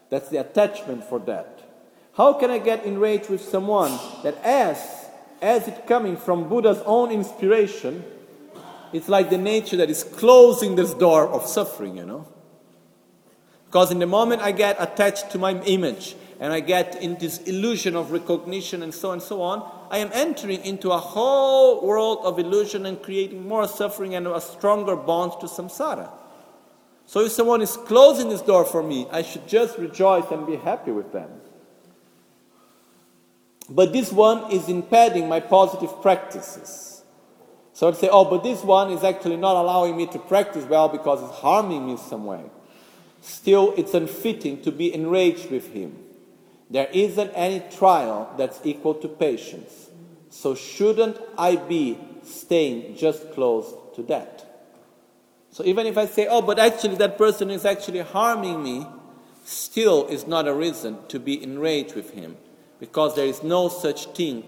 That's 0.09 0.29
the 0.29 0.37
attachment 0.37 1.03
for 1.03 1.19
that. 1.19 1.59
How 2.13 2.33
can 2.33 2.49
I 2.49 2.57
get 2.57 2.85
enraged 2.85 3.29
with 3.29 3.41
someone 3.41 3.91
that 4.23 4.41
as 4.45 4.98
as 5.41 5.67
it 5.67 5.87
coming 5.87 6.17
from 6.17 6.49
Buddha's 6.49 6.81
own 6.85 7.11
inspiration, 7.11 8.03
it's 8.91 9.07
like 9.07 9.29
the 9.29 9.37
nature 9.37 9.77
that 9.77 9.89
is 9.89 10.03
closing 10.03 10.75
this 10.75 10.93
door 10.93 11.27
of 11.27 11.45
suffering, 11.45 11.97
you 11.97 12.05
know? 12.05 12.27
Because 13.65 13.91
in 13.91 13.99
the 13.99 14.07
moment 14.07 14.41
I 14.41 14.51
get 14.51 14.77
attached 14.79 15.29
to 15.31 15.37
my 15.37 15.61
image, 15.61 16.15
and 16.39 16.53
I 16.53 16.61
get 16.61 17.01
in 17.01 17.17
this 17.17 17.39
illusion 17.39 17.95
of 17.95 18.11
recognition 18.11 18.81
and 18.81 18.93
so 18.93 19.09
on 19.09 19.13
and 19.15 19.21
so 19.21 19.41
on, 19.41 19.69
I 19.91 19.97
am 19.97 20.09
entering 20.13 20.63
into 20.63 20.91
a 20.91 20.97
whole 20.97 21.85
world 21.85 22.19
of 22.23 22.39
illusion 22.39 22.85
and 22.85 23.01
creating 23.01 23.45
more 23.45 23.67
suffering 23.67 24.15
and 24.15 24.25
a 24.25 24.39
stronger 24.39 24.95
bond 24.95 25.33
to 25.41 25.47
samsara. 25.47 26.09
So 27.05 27.21
if 27.21 27.33
someone 27.33 27.61
is 27.61 27.75
closing 27.75 28.29
this 28.29 28.41
door 28.41 28.63
for 28.63 28.81
me, 28.81 29.07
I 29.11 29.21
should 29.21 29.47
just 29.47 29.77
rejoice 29.77 30.31
and 30.31 30.47
be 30.47 30.55
happy 30.55 30.91
with 30.91 31.11
them. 31.11 31.29
But 33.69 33.93
this 33.93 34.11
one 34.11 34.51
is 34.51 34.67
impeding 34.67 35.27
my 35.27 35.39
positive 35.39 36.01
practices. 36.01 37.03
So 37.73 37.87
I'd 37.87 37.95
say, 37.95 38.09
oh, 38.11 38.25
but 38.25 38.43
this 38.43 38.63
one 38.63 38.91
is 38.91 39.03
actually 39.03 39.37
not 39.37 39.55
allowing 39.55 39.95
me 39.95 40.07
to 40.07 40.19
practice 40.19 40.65
well 40.65 40.89
because 40.89 41.21
it's 41.23 41.39
harming 41.39 41.85
me 41.85 41.97
some 41.97 42.25
way. 42.25 42.43
Still, 43.21 43.73
it's 43.77 43.93
unfitting 43.93 44.61
to 44.63 44.71
be 44.71 44.93
enraged 44.93 45.51
with 45.51 45.71
him. 45.73 45.97
There 46.69 46.89
isn't 46.91 47.31
any 47.35 47.63
trial 47.77 48.33
that's 48.37 48.59
equal 48.63 48.95
to 48.95 49.07
patience. 49.07 49.89
So 50.29 50.55
shouldn't 50.55 51.17
I 51.37 51.55
be 51.55 51.97
staying 52.23 52.95
just 52.95 53.31
close 53.31 53.73
to 53.95 54.03
that? 54.03 54.45
So 55.51 55.63
even 55.63 55.87
if 55.87 55.97
I 55.97 56.05
say, 56.05 56.27
oh, 56.27 56.41
but 56.41 56.59
actually 56.59 56.95
that 56.97 57.17
person 57.17 57.49
is 57.49 57.65
actually 57.65 57.99
harming 57.99 58.63
me, 58.63 58.85
still 59.43 60.05
is 60.07 60.27
not 60.27 60.47
a 60.47 60.53
reason 60.53 60.97
to 61.07 61.19
be 61.19 61.41
enraged 61.41 61.95
with 61.95 62.11
him. 62.11 62.37
Because 62.79 63.15
there 63.15 63.25
is 63.25 63.43
no 63.43 63.67
such 63.67 64.07
thing 64.07 64.43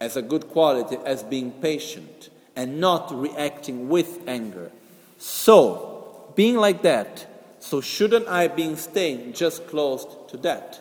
as 0.00 0.16
a 0.16 0.22
good 0.22 0.48
quality 0.48 0.96
as 1.04 1.22
being 1.22 1.52
patient 1.52 2.30
and 2.56 2.80
not 2.80 3.12
reacting 3.12 3.88
with 3.88 4.20
anger. 4.26 4.70
So, 5.18 6.32
being 6.34 6.56
like 6.56 6.82
that, 6.82 7.26
so 7.60 7.80
shouldn't 7.80 8.28
I 8.28 8.48
be 8.48 8.74
staying 8.76 9.32
just 9.34 9.66
close 9.68 10.06
to 10.28 10.36
that? 10.38 10.80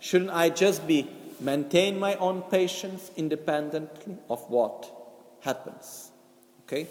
Shouldn't 0.00 0.30
I 0.30 0.50
just 0.50 0.86
be 0.86 1.08
maintain 1.40 1.98
my 1.98 2.14
own 2.16 2.42
patience 2.42 3.10
independently 3.16 4.16
of 4.28 4.40
what 4.50 4.90
happens? 5.40 6.10
Okay? 6.66 6.86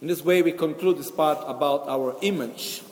In 0.00 0.06
this 0.06 0.24
way, 0.24 0.42
we 0.42 0.52
conclude 0.52 0.98
this 0.98 1.10
part 1.10 1.38
about 1.46 1.88
our 1.88 2.16
image, 2.22 2.82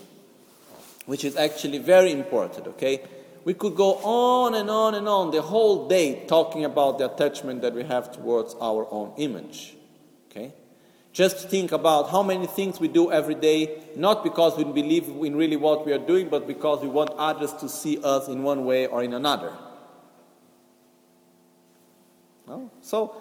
which 1.06 1.24
is 1.24 1.36
actually 1.36 1.78
very 1.78 2.10
important. 2.10 2.66
Okay? 2.66 3.02
We 3.46 3.54
could 3.54 3.76
go 3.76 3.94
on 4.02 4.54
and 4.54 4.68
on 4.68 4.96
and 4.96 5.06
on 5.08 5.30
the 5.30 5.40
whole 5.40 5.86
day 5.86 6.24
talking 6.26 6.64
about 6.64 6.98
the 6.98 7.04
attachment 7.14 7.62
that 7.62 7.74
we 7.74 7.84
have 7.84 8.10
towards 8.10 8.56
our 8.60 8.88
own 8.90 9.12
image. 9.18 9.76
Okay? 10.28 10.52
Just 11.12 11.48
think 11.48 11.70
about 11.70 12.10
how 12.10 12.24
many 12.24 12.48
things 12.48 12.80
we 12.80 12.88
do 12.88 13.12
every 13.12 13.36
day, 13.36 13.84
not 13.94 14.24
because 14.24 14.56
we 14.56 14.64
believe 14.64 15.06
in 15.06 15.36
really 15.36 15.54
what 15.54 15.86
we 15.86 15.92
are 15.92 16.04
doing, 16.12 16.28
but 16.28 16.48
because 16.48 16.82
we 16.82 16.88
want 16.88 17.10
others 17.10 17.52
to 17.52 17.68
see 17.68 18.00
us 18.02 18.26
in 18.26 18.42
one 18.42 18.64
way 18.64 18.88
or 18.88 19.04
in 19.04 19.14
another. 19.14 19.52
No? 22.48 22.72
So, 22.80 23.14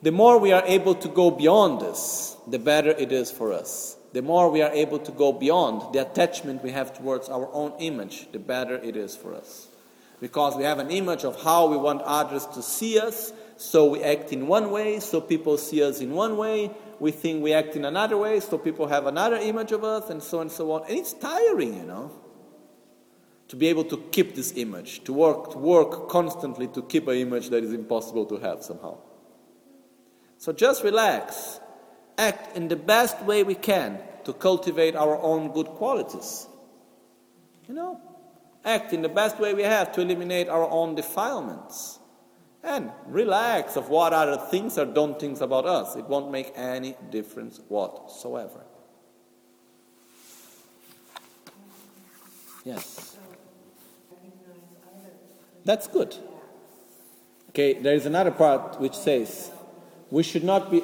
the 0.00 0.12
more 0.12 0.38
we 0.38 0.52
are 0.52 0.64
able 0.64 0.94
to 0.94 1.08
go 1.08 1.30
beyond 1.30 1.82
this, 1.82 2.38
the 2.46 2.58
better 2.58 2.92
it 2.92 3.12
is 3.12 3.30
for 3.30 3.52
us. 3.52 3.98
The 4.12 4.22
more 4.22 4.50
we 4.50 4.62
are 4.62 4.72
able 4.72 4.98
to 4.98 5.12
go 5.12 5.32
beyond 5.32 5.94
the 5.94 6.00
attachment 6.00 6.62
we 6.62 6.70
have 6.70 6.96
towards 6.96 7.28
our 7.28 7.48
own 7.52 7.72
image, 7.78 8.30
the 8.32 8.38
better 8.38 8.76
it 8.76 8.96
is 8.96 9.16
for 9.16 9.34
us. 9.34 9.68
Because 10.20 10.54
we 10.56 10.64
have 10.64 10.78
an 10.78 10.90
image 10.90 11.24
of 11.24 11.42
how 11.42 11.66
we 11.66 11.76
want 11.76 12.02
others 12.02 12.46
to 12.54 12.62
see 12.62 12.98
us, 12.98 13.32
so 13.56 13.86
we 13.90 14.02
act 14.02 14.32
in 14.32 14.46
one 14.46 14.70
way, 14.70 15.00
so 15.00 15.20
people 15.20 15.56
see 15.56 15.82
us 15.82 16.00
in 16.00 16.12
one 16.12 16.36
way. 16.36 16.70
We 17.00 17.10
think 17.10 17.42
we 17.42 17.52
act 17.52 17.74
in 17.74 17.84
another 17.84 18.16
way, 18.16 18.38
so 18.40 18.58
people 18.58 18.86
have 18.86 19.06
another 19.06 19.36
image 19.36 19.72
of 19.72 19.82
us, 19.82 20.10
and 20.10 20.22
so 20.22 20.38
on 20.38 20.42
and 20.42 20.52
so 20.52 20.70
on. 20.72 20.82
And 20.88 20.98
it's 20.98 21.12
tiring, 21.12 21.74
you 21.76 21.84
know, 21.84 22.12
to 23.48 23.56
be 23.56 23.66
able 23.68 23.84
to 23.84 23.96
keep 24.12 24.34
this 24.34 24.52
image, 24.56 25.04
to 25.04 25.12
work, 25.12 25.52
to 25.52 25.58
work 25.58 26.08
constantly 26.08 26.68
to 26.68 26.82
keep 26.82 27.08
an 27.08 27.16
image 27.16 27.48
that 27.50 27.64
is 27.64 27.72
impossible 27.72 28.26
to 28.26 28.36
have 28.36 28.62
somehow. 28.62 28.98
So 30.38 30.52
just 30.52 30.82
relax, 30.84 31.60
act 32.18 32.56
in 32.56 32.68
the 32.68 32.76
best 32.76 33.20
way 33.22 33.42
we 33.42 33.54
can 33.54 33.98
to 34.24 34.32
cultivate 34.32 34.94
our 34.94 35.20
own 35.20 35.52
good 35.52 35.66
qualities. 35.66 36.46
You 37.68 37.74
know, 37.74 38.00
act 38.64 38.92
in 38.92 39.02
the 39.02 39.08
best 39.08 39.38
way 39.38 39.54
we 39.54 39.62
have 39.62 39.92
to 39.92 40.00
eliminate 40.00 40.48
our 40.48 40.68
own 40.68 40.94
defilements. 40.94 41.98
And 42.64 42.92
relax 43.06 43.76
of 43.76 43.88
what 43.88 44.12
other 44.12 44.36
things 44.36 44.78
or 44.78 44.84
don't 44.84 45.18
things 45.18 45.40
about 45.40 45.66
us. 45.66 45.96
It 45.96 46.04
won't 46.04 46.30
make 46.30 46.52
any 46.54 46.94
difference 47.10 47.60
whatsoever. 47.68 48.64
Yes. 52.64 53.16
That's 55.64 55.86
good. 55.88 56.14
Okay, 57.50 57.74
there 57.74 57.94
is 57.94 58.06
another 58.06 58.30
part 58.30 58.80
which 58.80 58.94
says 58.94 59.50
we 60.10 60.22
should 60.22 60.44
not 60.44 60.70
be. 60.70 60.82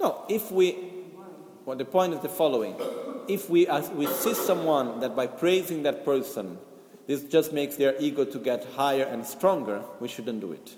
No, 0.00 0.21
if 0.34 0.50
we. 0.50 0.76
Well, 1.64 1.76
the 1.76 1.84
point 1.84 2.14
is 2.14 2.20
the 2.20 2.28
following. 2.28 2.74
If 3.28 3.48
we, 3.48 3.68
as 3.68 3.88
we 3.90 4.06
see 4.06 4.34
someone 4.34 4.98
that 5.00 5.14
by 5.14 5.28
praising 5.28 5.84
that 5.84 6.04
person, 6.04 6.58
this 7.06 7.22
just 7.22 7.52
makes 7.52 7.76
their 7.76 7.94
ego 8.00 8.24
to 8.24 8.38
get 8.38 8.64
higher 8.74 9.04
and 9.04 9.24
stronger, 9.24 9.82
we 10.00 10.08
shouldn't 10.08 10.40
do 10.40 10.52
it. 10.52 10.74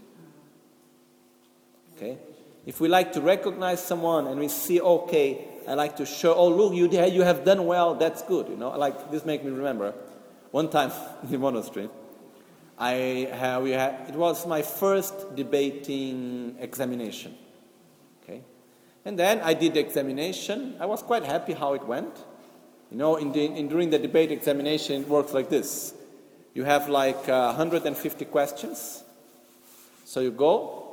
Okay? 1.96 2.18
If 2.66 2.80
we 2.80 2.88
like 2.88 3.12
to 3.14 3.20
recognize 3.20 3.82
someone 3.82 4.26
and 4.26 4.38
we 4.38 4.48
see, 4.48 4.80
okay, 4.80 5.46
I 5.66 5.74
like 5.74 5.96
to 5.96 6.06
show, 6.06 6.34
oh, 6.34 6.48
look, 6.48 6.74
you, 6.74 6.90
you 7.06 7.22
have 7.22 7.44
done 7.44 7.66
well, 7.66 7.94
that's 7.94 8.22
good. 8.22 8.48
You 8.48 8.56
know, 8.56 8.70
like 8.70 9.10
this 9.10 9.24
makes 9.24 9.44
me 9.44 9.50
remember 9.50 9.94
one 10.50 10.68
time 10.68 10.92
in 11.22 11.30
the 11.30 11.38
monastery, 11.38 11.88
I 12.76 13.28
have, 13.32 13.62
we 13.62 13.70
had, 13.70 14.08
it 14.08 14.14
was 14.14 14.46
my 14.46 14.62
first 14.62 15.36
debating 15.36 16.56
examination. 16.58 17.36
And 19.04 19.18
then 19.18 19.40
I 19.40 19.54
did 19.54 19.74
the 19.74 19.80
examination. 19.80 20.76
I 20.80 20.86
was 20.86 21.02
quite 21.02 21.24
happy 21.24 21.52
how 21.52 21.74
it 21.74 21.86
went. 21.86 22.16
You 22.90 22.96
know, 22.96 23.16
in 23.16 23.32
the, 23.32 23.44
in, 23.44 23.68
during 23.68 23.90
the 23.90 23.98
debate 23.98 24.30
examination, 24.30 25.02
it 25.02 25.08
works 25.08 25.32
like 25.32 25.50
this. 25.50 25.94
You 26.54 26.64
have 26.64 26.88
like 26.88 27.28
uh, 27.28 27.52
150 27.52 28.24
questions. 28.26 29.02
So 30.04 30.20
you 30.20 30.30
go, 30.30 30.84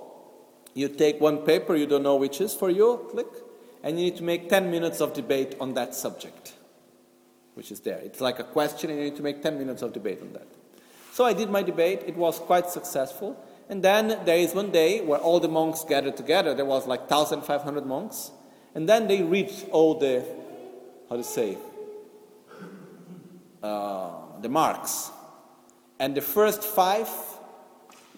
you 0.73 0.87
take 0.87 1.21
one 1.21 1.39
paper, 1.39 1.75
you 1.75 1.85
don't 1.85 2.03
know 2.03 2.15
which 2.15 2.41
is 2.41 2.53
for 2.53 2.69
you, 2.69 3.07
click, 3.11 3.27
and 3.83 3.99
you 3.99 4.05
need 4.05 4.17
to 4.17 4.23
make 4.23 4.49
10 4.49 4.71
minutes 4.71 5.01
of 5.01 5.13
debate 5.13 5.55
on 5.59 5.73
that 5.75 5.93
subject, 5.93 6.53
which 7.53 7.71
is 7.71 7.81
there. 7.81 7.99
It's 7.99 8.21
like 8.21 8.39
a 8.39 8.43
question, 8.43 8.89
and 8.89 8.99
you 8.99 9.05
need 9.05 9.17
to 9.17 9.23
make 9.23 9.43
10 9.43 9.57
minutes 9.57 9.81
of 9.81 9.93
debate 9.93 10.21
on 10.21 10.33
that. 10.33 10.47
So 11.11 11.25
I 11.25 11.33
did 11.33 11.49
my 11.49 11.61
debate, 11.61 12.03
it 12.07 12.15
was 12.15 12.39
quite 12.39 12.69
successful. 12.69 13.37
And 13.71 13.81
then 13.81 14.19
there 14.25 14.37
is 14.37 14.53
one 14.53 14.69
day 14.69 14.99
where 14.99 15.17
all 15.17 15.39
the 15.39 15.47
monks 15.47 15.85
gathered 15.85 16.17
together. 16.17 16.53
There 16.53 16.65
was 16.65 16.87
like 16.87 17.09
1,500 17.09 17.85
monks. 17.85 18.31
And 18.75 18.87
then 18.87 19.07
they 19.07 19.23
read 19.23 19.49
all 19.71 19.95
the, 19.95 20.25
how 21.09 21.15
to 21.15 21.23
say, 21.23 21.57
uh, 23.63 24.11
the 24.41 24.49
marks. 24.49 25.09
And 25.99 26.13
the 26.13 26.21
first 26.21 26.63
five 26.63 27.07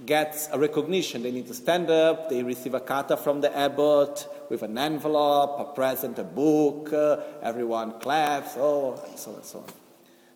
gets 0.07 0.49
a 0.51 0.57
recognition. 0.57 1.21
They 1.21 1.31
need 1.31 1.45
to 1.47 1.53
stand 1.53 1.91
up, 1.91 2.29
they 2.31 2.41
receive 2.41 2.73
a 2.73 2.79
kata 2.79 3.15
from 3.15 3.41
the 3.41 3.55
abbot 3.55 4.27
with 4.49 4.63
an 4.63 4.75
envelope, 4.75 5.59
a 5.59 5.75
present, 5.75 6.17
a 6.17 6.23
book, 6.23 6.91
uh, 6.91 7.17
everyone 7.43 7.99
claps, 7.99 8.55
oh, 8.57 8.99
and 9.07 9.19
so 9.19 9.29
on 9.29 9.37
and 9.37 9.45
so 9.45 9.59
on. 9.59 9.65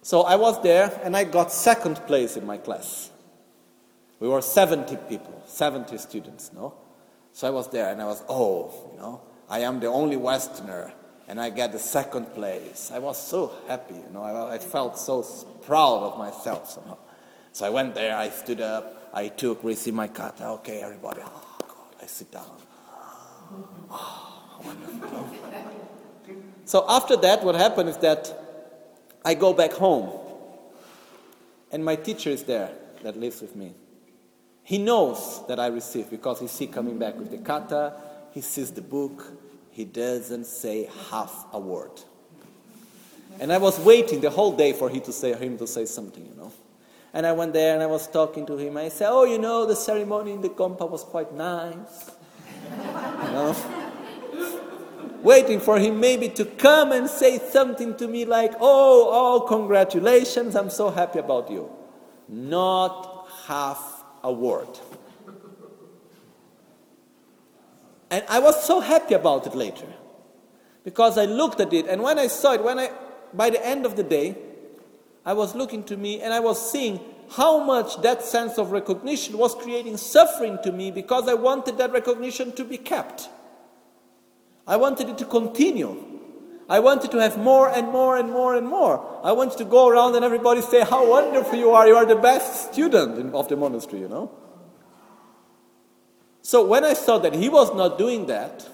So 0.04 0.22
I 0.22 0.36
was 0.36 0.62
there 0.62 1.02
and 1.04 1.18
I 1.18 1.24
got 1.24 1.52
second 1.52 1.96
place 2.06 2.38
in 2.38 2.46
my 2.46 2.58
class. 2.58 3.10
We 4.20 4.28
were 4.28 4.42
70 4.42 4.98
people, 5.10 5.44
70 5.46 5.98
students, 5.98 6.52
no? 6.54 6.74
So 7.34 7.48
I 7.48 7.52
was 7.52 7.70
there 7.70 7.92
and 7.92 8.02
I 8.02 8.06
was, 8.06 8.24
oh, 8.28 8.90
you 8.94 9.00
know, 9.00 9.22
I 9.50 9.60
am 9.60 9.80
the 9.80 9.88
only 9.88 10.18
Westerner 10.18 10.92
and 11.28 11.40
I 11.40 11.50
get 11.50 11.72
the 11.72 11.80
second 11.80 12.34
place. 12.34 12.92
I 12.94 13.00
was 13.00 13.22
so 13.22 13.54
happy, 13.68 13.96
you 13.96 14.10
know, 14.12 14.24
I, 14.24 14.56
I 14.56 14.58
felt 14.58 14.98
so 14.98 15.22
proud 15.62 16.04
of 16.04 16.18
myself 16.18 16.72
somehow. 16.72 16.98
So 17.52 17.66
I 17.66 17.70
went 17.70 17.96
there, 17.96 18.16
I 18.16 18.30
stood 18.30 18.62
up, 18.62 19.10
I 19.14 19.28
took, 19.28 19.64
received 19.64 19.96
my 19.96 20.08
kata. 20.08 20.48
Okay, 20.60 20.82
everybody, 20.82 21.22
oh 21.24 21.44
God, 21.60 22.02
I 22.02 22.06
sit 22.06 22.32
down. 22.32 22.50
So 26.66 26.86
after 26.88 27.16
that, 27.18 27.44
what 27.44 27.56
happened 27.56 27.90
is 27.90 27.98
that 27.98 28.34
I 29.24 29.34
go 29.34 29.54
back 29.54 29.72
home, 29.72 30.12
and 31.72 31.84
my 31.84 31.96
teacher 31.96 32.30
is 32.30 32.44
there 32.44 32.72
that 33.04 33.18
lives 33.18 33.42
with 33.42 33.56
me. 33.56 33.74
He 34.68 34.78
knows 34.78 35.48
that 35.48 35.62
I 35.62 35.68
receive 35.68 36.10
because 36.10 36.42
he 36.42 36.48
see 36.48 36.68
coming 36.68 37.00
back 37.00 37.18
with 37.18 37.32
the 37.32 37.38
kata, 37.38 37.94
he 38.34 38.42
sees 38.42 38.70
the 38.70 38.82
book, 38.82 39.32
he 39.72 39.86
doesn't 39.86 40.46
say 40.46 40.90
half 41.10 41.46
a 41.54 41.58
word. 41.58 42.02
And 43.40 43.54
I 43.54 43.60
was 43.60 43.80
waiting 43.80 44.20
the 44.20 44.30
whole 44.30 44.52
day 44.58 44.74
for 44.74 44.90
him 44.90 45.00
to 45.04 45.14
say, 45.14 45.34
him 45.36 45.58
to 45.60 45.68
say 45.68 45.86
something, 45.86 46.26
you 46.26 46.36
know. 46.36 46.52
And 47.14 47.26
I 47.26 47.32
went 47.32 47.54
there 47.54 47.76
and 47.76 47.82
I 47.82 47.86
was 47.86 48.08
talking 48.10 48.46
to 48.46 48.58
him. 48.58 48.76
I 48.76 48.90
said, 48.90 49.10
Oh, 49.10 49.24
you 49.24 49.38
know, 49.38 49.66
the 49.66 49.76
ceremony 49.76 50.34
in 50.34 50.42
the 50.42 50.50
Gompa 50.50 50.90
was 50.90 51.06
quite 51.06 51.34
nice. 51.34 52.12
you 52.70 53.32
know? 53.32 53.56
waiting 55.24 55.62
for 55.62 55.80
him 55.80 55.98
maybe 55.98 56.28
to 56.28 56.44
come 56.44 56.92
and 56.92 57.10
say 57.10 57.40
something 57.40 57.96
to 57.96 58.08
me 58.10 58.26
like, 58.26 58.54
oh, 58.60 59.10
oh, 59.10 59.48
congratulations, 59.48 60.58
I'm 60.58 60.70
so 60.70 60.90
happy 60.90 61.20
about 61.20 61.50
you. 61.50 61.72
Not 62.28 63.30
half 63.46 63.97
a 64.24 64.32
word. 64.32 64.80
And 68.10 68.24
I 68.30 68.40
was 68.40 68.64
so 68.64 68.80
happy 68.80 69.14
about 69.14 69.48
it 69.48 69.56
later 69.56 69.88
because 70.84 71.18
I 71.18 71.26
looked 71.26 71.60
at 71.60 71.74
it, 71.74 71.88
and 71.88 72.02
when 72.02 72.18
I 72.18 72.28
saw 72.28 72.54
it, 72.54 72.64
when 72.64 72.80
I, 72.80 72.92
by 73.34 73.50
the 73.50 73.66
end 73.66 73.86
of 73.86 73.98
the 73.98 74.04
day, 74.04 74.38
I 75.26 75.34
was 75.34 75.56
looking 75.56 75.84
to 75.84 75.98
me 75.98 76.22
and 76.22 76.34
I 76.34 76.40
was 76.40 76.72
seeing 76.72 77.02
how 77.32 77.62
much 77.62 78.02
that 78.02 78.22
sense 78.22 78.58
of 78.58 78.72
recognition 78.72 79.38
was 79.38 79.54
creating 79.56 79.98
suffering 79.98 80.58
to 80.64 80.72
me 80.72 80.90
because 80.90 81.28
I 81.28 81.34
wanted 81.34 81.78
that 81.80 81.92
recognition 81.92 82.54
to 82.54 82.64
be 82.64 82.78
kept. 82.78 83.28
I 84.66 84.78
wanted 84.78 85.10
it 85.10 85.18
to 85.18 85.26
continue. 85.26 86.07
I 86.70 86.80
wanted 86.80 87.12
to 87.12 87.22
have 87.22 87.38
more 87.38 87.70
and 87.70 87.88
more 87.88 88.18
and 88.18 88.30
more 88.30 88.56
and 88.56 88.68
more. 88.68 89.22
I 89.24 89.32
wanted 89.32 89.58
to 89.60 89.66
go 89.66 89.88
around 89.88 90.16
and 90.16 90.26
everybody 90.26 90.62
say 90.62 90.82
how 90.84 91.10
wonderful 91.10 91.58
you 91.58 91.72
are. 91.72 91.88
You 91.88 91.96
are 91.96 92.06
the 92.06 92.18
best 92.18 92.74
student 92.74 93.34
of 93.34 93.48
the 93.48 93.56
monastery, 93.56 94.02
you 94.02 94.10
know. 94.10 94.32
So 96.42 96.66
when 96.66 96.84
I 96.84 96.94
saw 96.94 97.18
that 97.20 97.34
he 97.34 97.50
was 97.50 97.74
not 97.74 97.98
doing 97.98 98.26
that, 98.28 98.68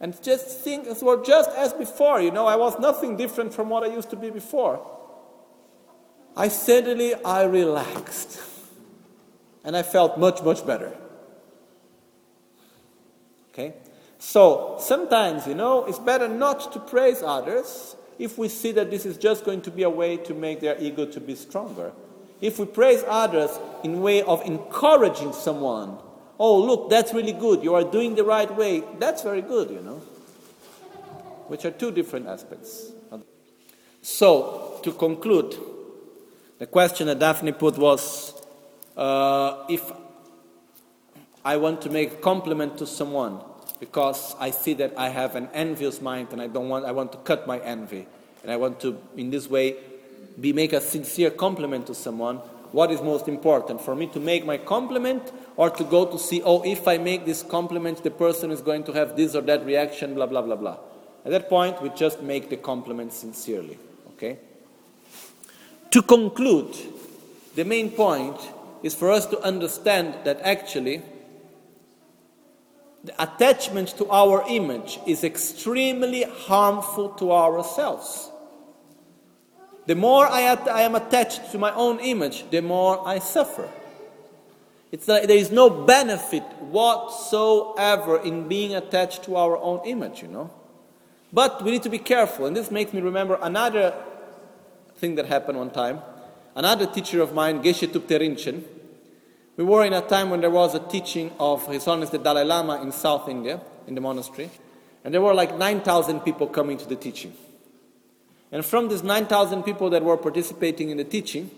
and 0.00 0.20
just 0.22 0.60
things 0.60 1.02
were 1.02 1.22
just 1.22 1.50
as 1.50 1.74
before, 1.74 2.22
you 2.22 2.30
know, 2.30 2.46
I 2.46 2.56
was 2.56 2.78
nothing 2.78 3.16
different 3.18 3.52
from 3.52 3.68
what 3.68 3.82
I 3.82 3.88
used 3.88 4.08
to 4.10 4.16
be 4.16 4.30
before. 4.30 4.80
I 6.34 6.48
suddenly 6.48 7.14
I 7.14 7.44
relaxed. 7.44 8.40
And 9.62 9.76
I 9.76 9.82
felt 9.82 10.18
much, 10.18 10.42
much 10.42 10.66
better. 10.66 10.96
Okay? 13.50 13.74
So 14.20 14.76
sometimes, 14.78 15.46
you 15.46 15.54
know, 15.54 15.86
it's 15.86 15.98
better 15.98 16.28
not 16.28 16.72
to 16.74 16.78
praise 16.78 17.22
others 17.22 17.96
if 18.18 18.36
we 18.36 18.48
see 18.48 18.70
that 18.72 18.90
this 18.90 19.06
is 19.06 19.16
just 19.16 19.46
going 19.46 19.62
to 19.62 19.70
be 19.70 19.82
a 19.82 19.90
way 19.90 20.18
to 20.18 20.34
make 20.34 20.60
their 20.60 20.78
ego 20.78 21.06
to 21.06 21.20
be 21.20 21.34
stronger. 21.34 21.90
If 22.42 22.58
we 22.58 22.66
praise 22.66 23.02
others 23.08 23.50
in 23.82 24.02
way 24.02 24.22
of 24.22 24.42
encouraging 24.42 25.32
someone, 25.32 25.96
oh 26.38 26.58
look, 26.58 26.90
that's 26.90 27.14
really 27.14 27.32
good, 27.32 27.64
you 27.64 27.74
are 27.74 27.82
doing 27.82 28.14
the 28.14 28.22
right 28.22 28.54
way, 28.54 28.82
that's 28.98 29.22
very 29.22 29.40
good, 29.40 29.70
you 29.70 29.80
know. 29.80 30.02
Which 31.48 31.64
are 31.64 31.70
two 31.70 31.90
different 31.90 32.28
aspects. 32.28 32.92
So, 34.02 34.80
to 34.82 34.92
conclude, 34.92 35.56
the 36.58 36.66
question 36.66 37.06
that 37.06 37.18
Daphne 37.18 37.52
put 37.52 37.78
was 37.78 38.34
uh, 38.98 39.64
if 39.68 39.90
I 41.42 41.56
want 41.56 41.80
to 41.82 41.90
make 41.90 42.12
a 42.12 42.16
compliment 42.16 42.76
to 42.78 42.86
someone 42.86 43.40
because 43.80 44.36
I 44.38 44.50
see 44.50 44.74
that 44.74 44.92
I 44.96 45.08
have 45.08 45.34
an 45.34 45.48
envious 45.54 46.00
mind 46.00 46.28
and 46.32 46.40
I 46.40 46.46
don't 46.46 46.68
want 46.68 46.84
I 46.84 46.92
want 46.92 47.12
to 47.12 47.18
cut 47.18 47.46
my 47.46 47.58
envy. 47.58 48.06
And 48.42 48.52
I 48.52 48.56
want 48.56 48.78
to 48.80 48.98
in 49.16 49.30
this 49.30 49.48
way 49.48 49.76
be 50.38 50.52
make 50.52 50.72
a 50.72 50.80
sincere 50.80 51.30
compliment 51.30 51.86
to 51.88 51.94
someone. 51.94 52.36
What 52.72 52.92
is 52.92 53.02
most 53.02 53.26
important 53.26 53.80
for 53.80 53.96
me 53.96 54.06
to 54.08 54.20
make 54.20 54.46
my 54.46 54.56
compliment 54.56 55.32
or 55.56 55.70
to 55.70 55.82
go 55.82 56.06
to 56.06 56.18
see 56.18 56.42
oh 56.42 56.62
if 56.62 56.86
I 56.86 56.98
make 56.98 57.24
this 57.24 57.42
compliment 57.42 58.04
the 58.04 58.10
person 58.10 58.52
is 58.52 58.60
going 58.60 58.84
to 58.84 58.92
have 58.92 59.16
this 59.16 59.34
or 59.34 59.40
that 59.42 59.64
reaction 59.64 60.14
blah 60.14 60.26
blah 60.26 60.42
blah 60.42 60.56
blah. 60.56 60.76
At 61.24 61.32
that 61.32 61.48
point 61.48 61.82
we 61.82 61.88
just 61.90 62.22
make 62.22 62.50
the 62.50 62.56
compliment 62.56 63.12
sincerely 63.12 63.78
okay? 64.14 64.38
To 65.90 66.02
conclude 66.02 66.76
the 67.56 67.64
main 67.64 67.90
point 67.90 68.36
is 68.82 68.94
for 68.94 69.10
us 69.10 69.26
to 69.26 69.40
understand 69.40 70.14
that 70.24 70.40
actually 70.42 71.02
the 73.04 73.22
attachment 73.22 73.88
to 73.98 74.08
our 74.10 74.44
image 74.48 74.98
is 75.06 75.24
extremely 75.24 76.22
harmful 76.22 77.10
to 77.10 77.32
ourselves. 77.32 78.30
The 79.86 79.94
more 79.94 80.26
I, 80.26 80.42
I, 80.42 80.82
am 80.82 80.94
attached 80.94 81.50
to 81.52 81.58
my 81.58 81.72
own 81.74 81.98
image, 82.00 82.48
the 82.50 82.60
more 82.60 83.06
I 83.08 83.18
suffer. 83.18 83.68
It's 84.92 85.08
like 85.08 85.26
there 85.26 85.36
is 85.36 85.50
no 85.50 85.70
benefit 85.70 86.42
whatsoever 86.60 88.18
in 88.18 88.48
being 88.48 88.74
attached 88.74 89.24
to 89.24 89.36
our 89.36 89.56
own 89.56 89.86
image, 89.86 90.20
you 90.22 90.28
know. 90.28 90.50
But 91.32 91.62
we 91.64 91.70
need 91.70 91.82
to 91.84 91.88
be 91.88 91.98
careful, 91.98 92.46
and 92.46 92.56
this 92.56 92.70
makes 92.70 92.92
me 92.92 93.00
remember 93.00 93.38
another 93.40 93.94
thing 94.96 95.14
that 95.14 95.26
happened 95.26 95.58
one 95.58 95.70
time. 95.70 96.00
Another 96.54 96.86
teacher 96.86 97.22
of 97.22 97.32
mine, 97.32 97.62
Geshe 97.62 97.88
Thupten 97.88 98.20
Rinchen, 98.20 98.62
we 99.56 99.64
were 99.64 99.84
in 99.84 99.92
a 99.92 100.00
time 100.00 100.30
when 100.30 100.40
there 100.40 100.50
was 100.50 100.74
a 100.74 100.80
teaching 100.80 101.32
of 101.38 101.66
His 101.66 101.84
Holiness 101.84 102.10
the 102.10 102.18
Dalai 102.18 102.44
Lama 102.44 102.80
in 102.82 102.92
South 102.92 103.28
India, 103.28 103.60
in 103.86 103.94
the 103.94 104.00
monastery, 104.00 104.50
and 105.04 105.12
there 105.12 105.20
were 105.20 105.34
like 105.34 105.56
9,000 105.56 106.20
people 106.20 106.46
coming 106.46 106.78
to 106.78 106.88
the 106.88 106.96
teaching. 106.96 107.34
And 108.52 108.64
from 108.64 108.88
these 108.88 109.02
9,000 109.02 109.62
people 109.62 109.90
that 109.90 110.02
were 110.02 110.16
participating 110.16 110.90
in 110.90 110.96
the 110.96 111.04
teaching, 111.04 111.50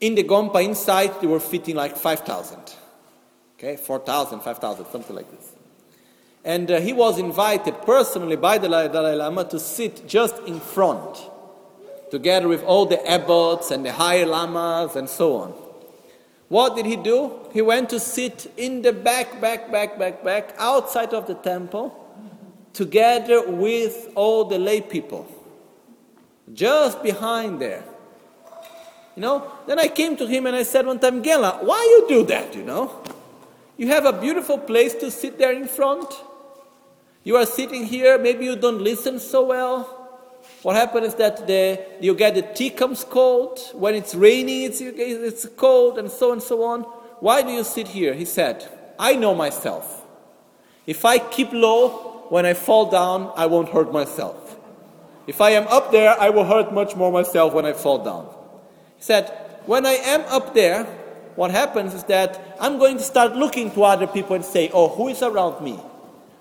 in 0.00 0.14
the 0.14 0.24
Gompa 0.24 0.64
inside, 0.64 1.20
they 1.20 1.26
were 1.26 1.40
fitting 1.40 1.76
like 1.76 1.96
5,000. 1.96 2.58
Okay, 3.56 3.76
4,000, 3.76 4.40
5,000, 4.40 4.86
something 4.90 5.14
like 5.14 5.30
this. 5.30 5.52
And 6.44 6.70
uh, 6.70 6.80
he 6.80 6.92
was 6.92 7.18
invited 7.18 7.80
personally 7.82 8.34
by 8.34 8.58
the 8.58 8.68
Dalai 8.68 9.14
Lama 9.14 9.44
to 9.44 9.60
sit 9.60 10.08
just 10.08 10.38
in 10.40 10.58
front, 10.58 11.18
together 12.10 12.48
with 12.48 12.64
all 12.64 12.86
the 12.86 13.08
abbots 13.08 13.70
and 13.70 13.84
the 13.86 13.92
higher 13.92 14.26
lamas 14.26 14.96
and 14.96 15.08
so 15.08 15.36
on. 15.36 15.54
What 16.52 16.76
did 16.76 16.84
he 16.84 16.96
do? 16.96 17.48
He 17.54 17.62
went 17.62 17.88
to 17.88 17.98
sit 17.98 18.52
in 18.58 18.82
the 18.82 18.92
back, 18.92 19.40
back, 19.40 19.72
back, 19.72 19.98
back, 19.98 20.22
back, 20.22 20.54
outside 20.58 21.14
of 21.14 21.26
the 21.26 21.32
temple, 21.32 21.96
together 22.74 23.50
with 23.50 24.10
all 24.14 24.44
the 24.44 24.58
lay 24.58 24.82
people. 24.82 25.26
Just 26.52 27.02
behind 27.02 27.58
there. 27.58 27.82
You 29.16 29.22
know, 29.22 29.50
then 29.66 29.78
I 29.78 29.88
came 29.88 30.14
to 30.18 30.26
him 30.26 30.44
and 30.44 30.54
I 30.54 30.64
said 30.64 30.84
one 30.84 30.98
time, 30.98 31.22
Gela, 31.22 31.60
why 31.62 31.80
you 31.80 32.06
do 32.06 32.26
that, 32.26 32.54
you 32.54 32.64
know? 32.64 33.02
You 33.78 33.88
have 33.88 34.04
a 34.04 34.12
beautiful 34.12 34.58
place 34.58 34.92
to 34.96 35.10
sit 35.10 35.38
there 35.38 35.54
in 35.54 35.66
front. 35.66 36.12
You 37.24 37.36
are 37.36 37.46
sitting 37.46 37.86
here, 37.86 38.18
maybe 38.18 38.44
you 38.44 38.56
don't 38.56 38.82
listen 38.82 39.18
so 39.20 39.46
well. 39.46 40.01
What 40.62 40.76
happens 40.76 41.08
is 41.08 41.14
that 41.16 41.46
the, 41.46 41.80
you 42.00 42.14
get 42.14 42.34
the 42.34 42.42
tea 42.42 42.70
comes 42.70 43.04
cold. 43.04 43.58
When 43.74 43.94
it's 43.94 44.14
raining, 44.14 44.62
it's, 44.62 44.80
it's 44.80 45.46
cold, 45.56 45.98
and 45.98 46.10
so 46.10 46.32
and 46.32 46.42
so 46.42 46.62
on. 46.62 46.82
Why 47.18 47.42
do 47.42 47.50
you 47.50 47.64
sit 47.64 47.88
here? 47.88 48.14
He 48.14 48.24
said, 48.24 48.68
I 48.98 49.16
know 49.16 49.34
myself. 49.34 50.06
If 50.86 51.04
I 51.04 51.18
keep 51.18 51.52
low, 51.52 52.26
when 52.28 52.46
I 52.46 52.54
fall 52.54 52.90
down, 52.90 53.32
I 53.36 53.46
won't 53.46 53.68
hurt 53.68 53.92
myself. 53.92 54.56
If 55.26 55.40
I 55.40 55.50
am 55.50 55.66
up 55.68 55.92
there, 55.92 56.18
I 56.20 56.30
will 56.30 56.44
hurt 56.44 56.72
much 56.72 56.96
more 56.96 57.12
myself 57.12 57.52
when 57.52 57.66
I 57.66 57.72
fall 57.72 58.04
down. 58.04 58.26
He 58.96 59.02
said, 59.02 59.28
When 59.66 59.86
I 59.86 59.92
am 59.92 60.22
up 60.22 60.54
there, 60.54 60.84
what 61.34 61.50
happens 61.50 61.94
is 61.94 62.04
that 62.04 62.56
I'm 62.60 62.78
going 62.78 62.98
to 62.98 63.02
start 63.02 63.36
looking 63.36 63.70
to 63.72 63.84
other 63.84 64.06
people 64.06 64.36
and 64.36 64.44
say, 64.44 64.70
Oh, 64.72 64.88
who 64.88 65.08
is 65.08 65.22
around 65.22 65.62
me? 65.62 65.78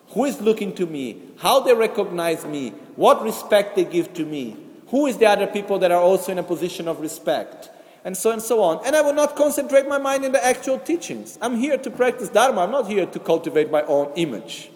Who 0.10 0.26
is 0.26 0.42
looking 0.42 0.74
to 0.76 0.86
me? 0.86 1.22
How 1.38 1.60
they 1.62 1.74
recognize 1.74 2.46
me? 2.46 2.74
What 2.96 3.24
respect 3.24 3.76
they 3.76 3.86
give 3.86 4.14
to 4.16 4.26
me? 4.26 4.58
Who 4.88 5.06
is 5.08 5.18
the 5.18 5.26
other 5.26 5.48
people 5.48 5.80
that 5.80 5.92
are 5.92 6.02
also 6.02 6.32
in 6.32 6.38
a 6.38 6.44
position 6.44 6.88
of 6.88 7.00
respect? 7.00 7.70
And 8.04 8.18
so 8.18 8.32
and 8.32 8.42
so 8.42 8.62
on. 8.62 8.86
And 8.86 8.96
I 8.96 9.02
will 9.02 9.14
not 9.14 9.36
concentrate 9.36 9.88
my 9.88 9.98
mind 9.98 10.26
in 10.26 10.32
the 10.32 10.44
actual 10.44 10.80
teachings. 10.80 11.38
I'm 11.42 11.56
here 11.56 11.78
to 11.78 11.90
practice 11.90 12.30
Dharma. 12.30 12.62
I'm 12.62 12.72
not 12.72 12.88
here 12.88 13.06
to 13.06 13.20
cultivate 13.20 13.72
my 13.72 13.84
own 13.84 14.12
image. 14.16 14.72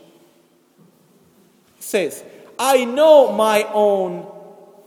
He 1.75 1.81
says, 1.81 2.23
I 2.57 2.85
know 2.85 3.31
my 3.33 3.67
own 3.73 4.31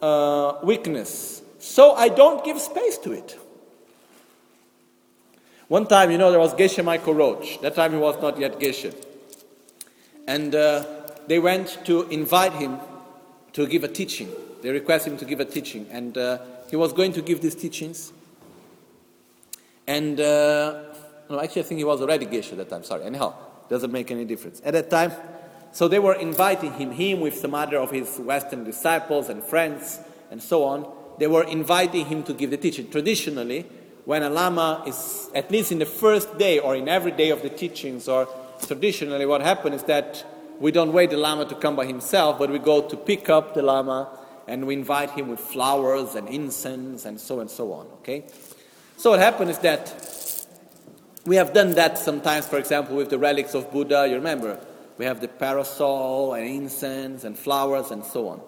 uh, 0.00 0.58
weakness, 0.62 1.42
so 1.58 1.92
I 1.92 2.08
don't 2.08 2.44
give 2.44 2.60
space 2.60 2.96
to 2.98 3.12
it. 3.12 3.38
One 5.66 5.86
time, 5.86 6.10
you 6.10 6.16
know, 6.16 6.30
there 6.30 6.40
was 6.40 6.54
Geshe 6.54 6.82
Michael 6.82 7.12
Roach. 7.12 7.60
That 7.60 7.74
time 7.74 7.92
he 7.92 7.98
was 7.98 8.20
not 8.22 8.38
yet 8.38 8.58
Geshe. 8.58 8.94
And 10.26 10.54
uh, 10.54 10.86
they 11.26 11.38
went 11.38 11.84
to 11.84 12.04
invite 12.08 12.54
him 12.54 12.78
to 13.58 13.66
give 13.66 13.82
a 13.82 13.88
teaching. 13.88 14.28
They 14.62 14.70
requested 14.70 15.12
him 15.12 15.18
to 15.18 15.24
give 15.24 15.40
a 15.40 15.44
teaching. 15.44 15.88
And 15.90 16.16
uh, 16.16 16.38
he 16.70 16.76
was 16.76 16.92
going 16.92 17.12
to 17.14 17.22
give 17.22 17.40
these 17.40 17.56
teachings. 17.56 18.12
And, 19.84 20.20
uh, 20.20 20.84
no, 21.28 21.40
actually, 21.40 21.62
I 21.62 21.64
think 21.64 21.78
he 21.78 21.84
was 21.84 22.00
already 22.00 22.26
Geshe 22.26 22.52
at 22.52 22.58
that 22.58 22.70
time. 22.70 22.84
Sorry. 22.84 23.02
Anyhow, 23.02 23.34
doesn't 23.68 23.90
make 23.90 24.12
any 24.12 24.24
difference. 24.24 24.62
At 24.64 24.74
that 24.74 24.90
time, 24.90 25.10
so 25.72 25.88
they 25.88 25.98
were 25.98 26.14
inviting 26.14 26.72
him, 26.74 26.92
him 26.92 27.18
with 27.20 27.36
some 27.36 27.52
other 27.52 27.78
of 27.78 27.90
his 27.90 28.18
Western 28.20 28.62
disciples 28.62 29.28
and 29.28 29.42
friends 29.42 29.98
and 30.30 30.40
so 30.40 30.62
on. 30.62 30.88
They 31.18 31.26
were 31.26 31.42
inviting 31.42 32.06
him 32.06 32.22
to 32.24 32.34
give 32.34 32.50
the 32.50 32.56
teaching. 32.56 32.88
Traditionally, 32.88 33.66
when 34.04 34.22
a 34.22 34.30
Lama 34.30 34.84
is, 34.86 35.30
at 35.34 35.50
least 35.50 35.72
in 35.72 35.80
the 35.80 35.86
first 35.86 36.38
day 36.38 36.60
or 36.60 36.76
in 36.76 36.88
every 36.88 37.10
day 37.10 37.30
of 37.30 37.42
the 37.42 37.50
teachings 37.50 38.06
or 38.06 38.28
traditionally 38.66 39.26
what 39.26 39.40
happens 39.40 39.76
is 39.76 39.82
that 39.84 40.24
we 40.60 40.72
don't 40.72 40.92
wait 40.92 41.10
the 41.10 41.16
Lama 41.16 41.44
to 41.46 41.54
come 41.54 41.76
by 41.76 41.86
himself, 41.86 42.38
but 42.38 42.50
we 42.50 42.58
go 42.58 42.82
to 42.88 42.96
pick 42.96 43.28
up 43.28 43.54
the 43.54 43.62
Lama 43.62 44.08
and 44.46 44.66
we 44.66 44.74
invite 44.74 45.10
him 45.10 45.28
with 45.28 45.40
flowers 45.40 46.14
and 46.14 46.28
incense 46.28 47.04
and 47.04 47.20
so 47.20 47.40
and 47.40 47.50
so 47.50 47.72
on. 47.72 47.86
Okay? 47.98 48.24
So 48.96 49.10
what 49.10 49.20
happened 49.20 49.50
is 49.50 49.58
that 49.58 50.46
we 51.24 51.36
have 51.36 51.52
done 51.52 51.72
that 51.74 51.98
sometimes, 51.98 52.46
for 52.46 52.58
example, 52.58 52.96
with 52.96 53.10
the 53.10 53.18
relics 53.18 53.54
of 53.54 53.70
Buddha. 53.70 54.08
You 54.08 54.14
remember? 54.14 54.58
We 54.96 55.04
have 55.04 55.20
the 55.20 55.28
parasol 55.28 56.34
and 56.34 56.46
incense 56.46 57.24
and 57.24 57.38
flowers 57.38 57.90
and 57.90 58.04
so 58.04 58.28
on. 58.28 58.40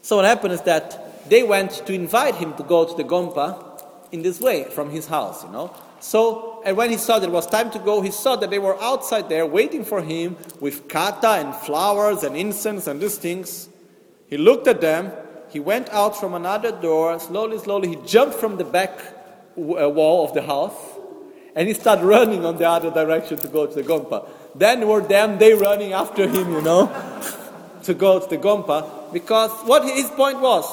So 0.00 0.16
what 0.16 0.24
happened 0.24 0.54
is 0.54 0.62
that 0.62 1.28
they 1.28 1.42
went 1.42 1.70
to 1.86 1.92
invite 1.92 2.36
him 2.36 2.54
to 2.54 2.62
go 2.62 2.84
to 2.84 2.94
the 2.94 3.04
Gompa 3.04 3.68
in 4.12 4.22
this 4.22 4.40
way 4.40 4.64
from 4.64 4.90
his 4.90 5.06
house, 5.06 5.44
you 5.44 5.50
know. 5.50 5.74
So, 6.00 6.51
and 6.64 6.76
when 6.76 6.90
he 6.90 6.96
saw 6.96 7.18
that 7.18 7.28
it 7.28 7.32
was 7.32 7.46
time 7.46 7.70
to 7.72 7.78
go, 7.78 8.00
he 8.00 8.10
saw 8.10 8.36
that 8.36 8.50
they 8.50 8.58
were 8.58 8.80
outside 8.82 9.28
there 9.28 9.46
waiting 9.46 9.84
for 9.84 10.02
him 10.02 10.36
with 10.60 10.88
kata 10.88 11.28
and 11.28 11.54
flowers 11.54 12.22
and 12.22 12.36
incense 12.36 12.86
and 12.86 13.00
these 13.00 13.18
things. 13.18 13.68
He 14.28 14.36
looked 14.36 14.66
at 14.68 14.80
them. 14.80 15.12
He 15.50 15.60
went 15.60 15.90
out 15.90 16.18
from 16.18 16.34
another 16.34 16.72
door. 16.72 17.18
Slowly, 17.20 17.58
slowly, 17.58 17.88
he 17.88 17.96
jumped 18.06 18.36
from 18.36 18.56
the 18.56 18.64
back 18.64 18.98
uh, 19.56 19.88
wall 19.88 20.26
of 20.26 20.34
the 20.34 20.42
house 20.42 20.74
and 21.54 21.68
he 21.68 21.74
started 21.74 22.04
running 22.04 22.44
on 22.44 22.56
the 22.56 22.68
other 22.68 22.90
direction 22.90 23.36
to 23.38 23.48
go 23.48 23.66
to 23.66 23.74
the 23.74 23.82
Gompa. 23.82 24.28
Then 24.54 24.86
were 24.88 25.00
them 25.00 25.38
they 25.38 25.54
running 25.54 25.92
after 25.92 26.26
him, 26.26 26.52
you 26.52 26.62
know, 26.62 26.86
to 27.82 27.94
go 27.94 28.20
to 28.20 28.28
the 28.28 28.38
Gompa 28.38 29.12
because 29.12 29.50
what 29.66 29.84
his 29.84 30.08
point 30.10 30.40
was, 30.40 30.64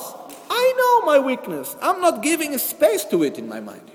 I 0.50 0.74
know 0.78 1.06
my 1.06 1.20
weakness. 1.20 1.76
I'm 1.82 2.02
not 2.02 2.24
giving 2.24 2.58
space 2.58 3.04
to 3.06 3.24
it 3.24 3.38
in 3.38 3.48
my 3.48 3.60
mind. 3.60 3.90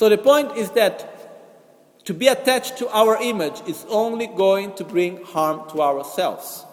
So 0.00 0.08
the 0.08 0.16
point 0.16 0.56
is 0.56 0.70
that 0.70 2.06
to 2.06 2.14
be 2.14 2.26
attached 2.28 2.78
to 2.78 2.88
our 2.88 3.20
image 3.20 3.60
is 3.68 3.84
only 3.90 4.28
going 4.28 4.74
to 4.76 4.82
bring 4.82 5.22
harm 5.22 5.68
to 5.72 5.82
ourselves. 5.82 6.64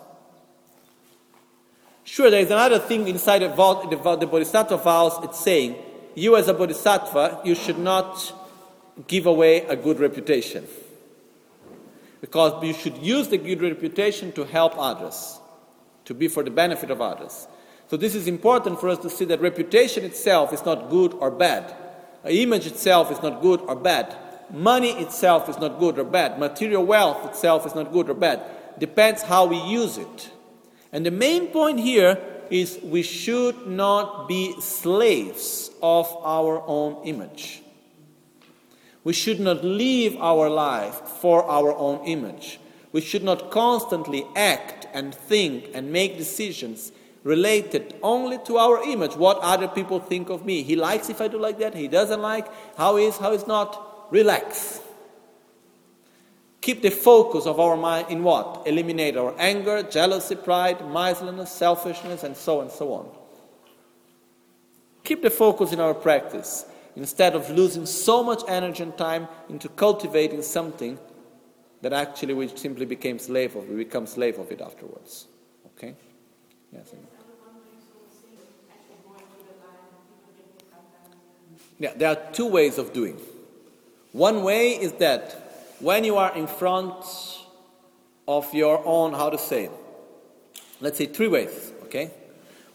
Sure, 2.06 2.32
there 2.32 2.40
is 2.40 2.52
another 2.52 2.80
thing 2.80 3.06
inside 3.10 3.40
the, 3.40 3.50
the, 3.50 4.16
the 4.16 4.28
Bodhisattva 4.28 4.78
vows. 4.78 5.22
It's 5.26 5.42
saying, 5.42 5.76
you 6.16 6.38
as 6.38 6.48
a 6.48 6.54
Bodhisattva, 6.54 7.42
you 7.44 7.54
should 7.54 7.78
not 7.78 8.34
give 9.08 9.26
away 9.26 9.66
a 9.66 9.76
good 9.76 10.00
reputation. 10.00 10.66
Because 12.22 12.64
you 12.64 12.74
should 12.74 12.96
use 13.00 13.28
the 13.28 13.38
good 13.38 13.62
reputation 13.62 14.32
to 14.32 14.46
help 14.46 14.76
others, 14.78 15.38
to 16.06 16.14
be 16.14 16.30
for 16.30 16.44
the 16.44 16.52
benefit 16.52 16.92
of 16.92 17.02
others. 17.02 17.46
So 17.90 17.98
this 17.98 18.16
is 18.16 18.26
important 18.26 18.80
for 18.80 18.88
us 18.88 19.00
to 19.00 19.10
see 19.10 19.26
that 19.26 19.42
reputation 19.42 20.06
itself 20.06 20.54
is 20.54 20.64
not 20.64 20.90
good 20.90 21.14
or 21.14 21.30
bad 21.30 21.76
image 22.30 22.68
itself 22.68 23.12
is 23.12 23.22
not 23.22 23.42
good 23.42 23.62
or 23.62 23.76
bad. 23.76 24.16
Money 24.52 24.92
itself 24.92 25.50
is 25.50 25.58
not 25.58 25.80
good 25.80 26.00
or 26.00 26.04
bad. 26.04 26.40
Material 26.40 26.86
wealth 26.86 27.26
itself 27.26 27.66
is 27.66 27.76
not 27.76 27.92
good 27.92 28.10
or 28.10 28.14
bad. 28.14 28.42
Depends 28.80 29.22
how 29.22 29.46
we 29.46 29.58
use 29.58 29.98
it. 29.98 30.32
And 30.92 31.06
the 31.06 31.12
main 31.12 31.48
point 31.48 31.80
here 31.80 32.18
is 32.50 32.80
we 32.84 33.04
should 33.04 33.68
not 33.68 34.28
be 34.28 34.60
slaves 34.62 35.70
of 35.82 36.08
our 36.24 36.64
own 36.66 37.06
image. 37.06 37.62
We 39.04 39.14
should 39.14 39.40
not 39.40 39.64
live 39.64 40.16
our 40.18 40.50
life 40.50 40.96
for 40.96 41.44
our 41.44 41.76
own 41.76 42.06
image. 42.06 42.60
We 42.92 43.02
should 43.02 43.24
not 43.24 43.52
constantly 43.52 44.26
act 44.36 44.88
and 44.94 45.14
think 45.14 45.70
and 45.74 45.92
make 45.92 46.18
decisions 46.18 46.92
related 47.28 47.94
only 48.02 48.38
to 48.46 48.58
our 48.58 48.82
image, 48.84 49.14
what 49.18 49.38
other 49.42 49.68
people 49.68 50.00
think 50.00 50.30
of 50.30 50.46
me. 50.46 50.64
He 50.64 50.78
likes 50.78 51.10
if 51.10 51.20
I 51.20 51.28
do 51.28 51.38
like 51.38 51.60
that, 51.60 51.76
he 51.76 51.90
doesn't 51.90 52.22
like, 52.22 52.48
how 52.78 52.96
is, 52.96 53.18
how 53.18 53.34
is 53.34 53.46
not. 53.46 54.08
Relax. 54.12 54.80
Keep 56.62 56.82
the 56.84 56.90
focus 56.90 57.46
of 57.46 57.60
our 57.60 57.76
mind 57.76 58.08
in 58.10 58.24
what? 58.24 58.64
Eliminate 58.66 59.18
our 59.18 59.36
anger, 59.38 59.84
jealousy, 59.84 60.36
pride, 60.36 60.80
miserliness, 60.90 61.52
selfishness, 61.52 62.24
and 62.24 62.36
so 62.36 62.60
on 62.60 62.64
and 62.64 62.72
so 62.72 62.94
on. 62.94 63.10
Keep 65.04 65.22
the 65.22 65.30
focus 65.30 65.74
in 65.74 65.82
our 65.82 65.94
practice 65.94 66.66
instead 66.96 67.36
of 67.36 67.50
losing 67.50 67.86
so 67.86 68.24
much 68.24 68.42
energy 68.48 68.84
and 68.84 68.98
time 68.98 69.28
into 69.50 69.68
cultivating 69.68 70.42
something 70.42 70.98
that 71.82 71.92
actually 71.92 72.34
we 72.34 72.48
simply 72.48 72.86
became 72.86 73.20
slave 73.20 73.58
of. 73.58 73.68
We 73.68 73.76
become 73.76 74.08
slave 74.08 74.40
of 74.40 74.50
it 74.50 74.62
afterwards. 74.62 75.28
Okay? 75.76 75.94
Yes. 76.72 76.94
Yeah, 81.80 81.94
there 81.96 82.10
are 82.10 82.32
two 82.34 82.48
ways 82.48 82.78
of 82.78 82.94
doing. 82.94 83.20
One 84.12 84.44
way 84.44 84.72
is 84.72 84.94
that 84.94 85.76
when 85.80 86.04
you 86.04 86.18
are 86.18 86.36
in 86.36 86.48
front 86.48 87.06
of 88.28 88.54
your 88.54 88.82
own, 88.86 89.14
how 89.14 89.30
to 89.30 89.38
say, 89.38 89.66
it 89.66 89.72
let's 90.82 90.98
say 90.98 91.06
three 91.06 91.28
ways, 91.28 91.72
okay? 91.84 92.12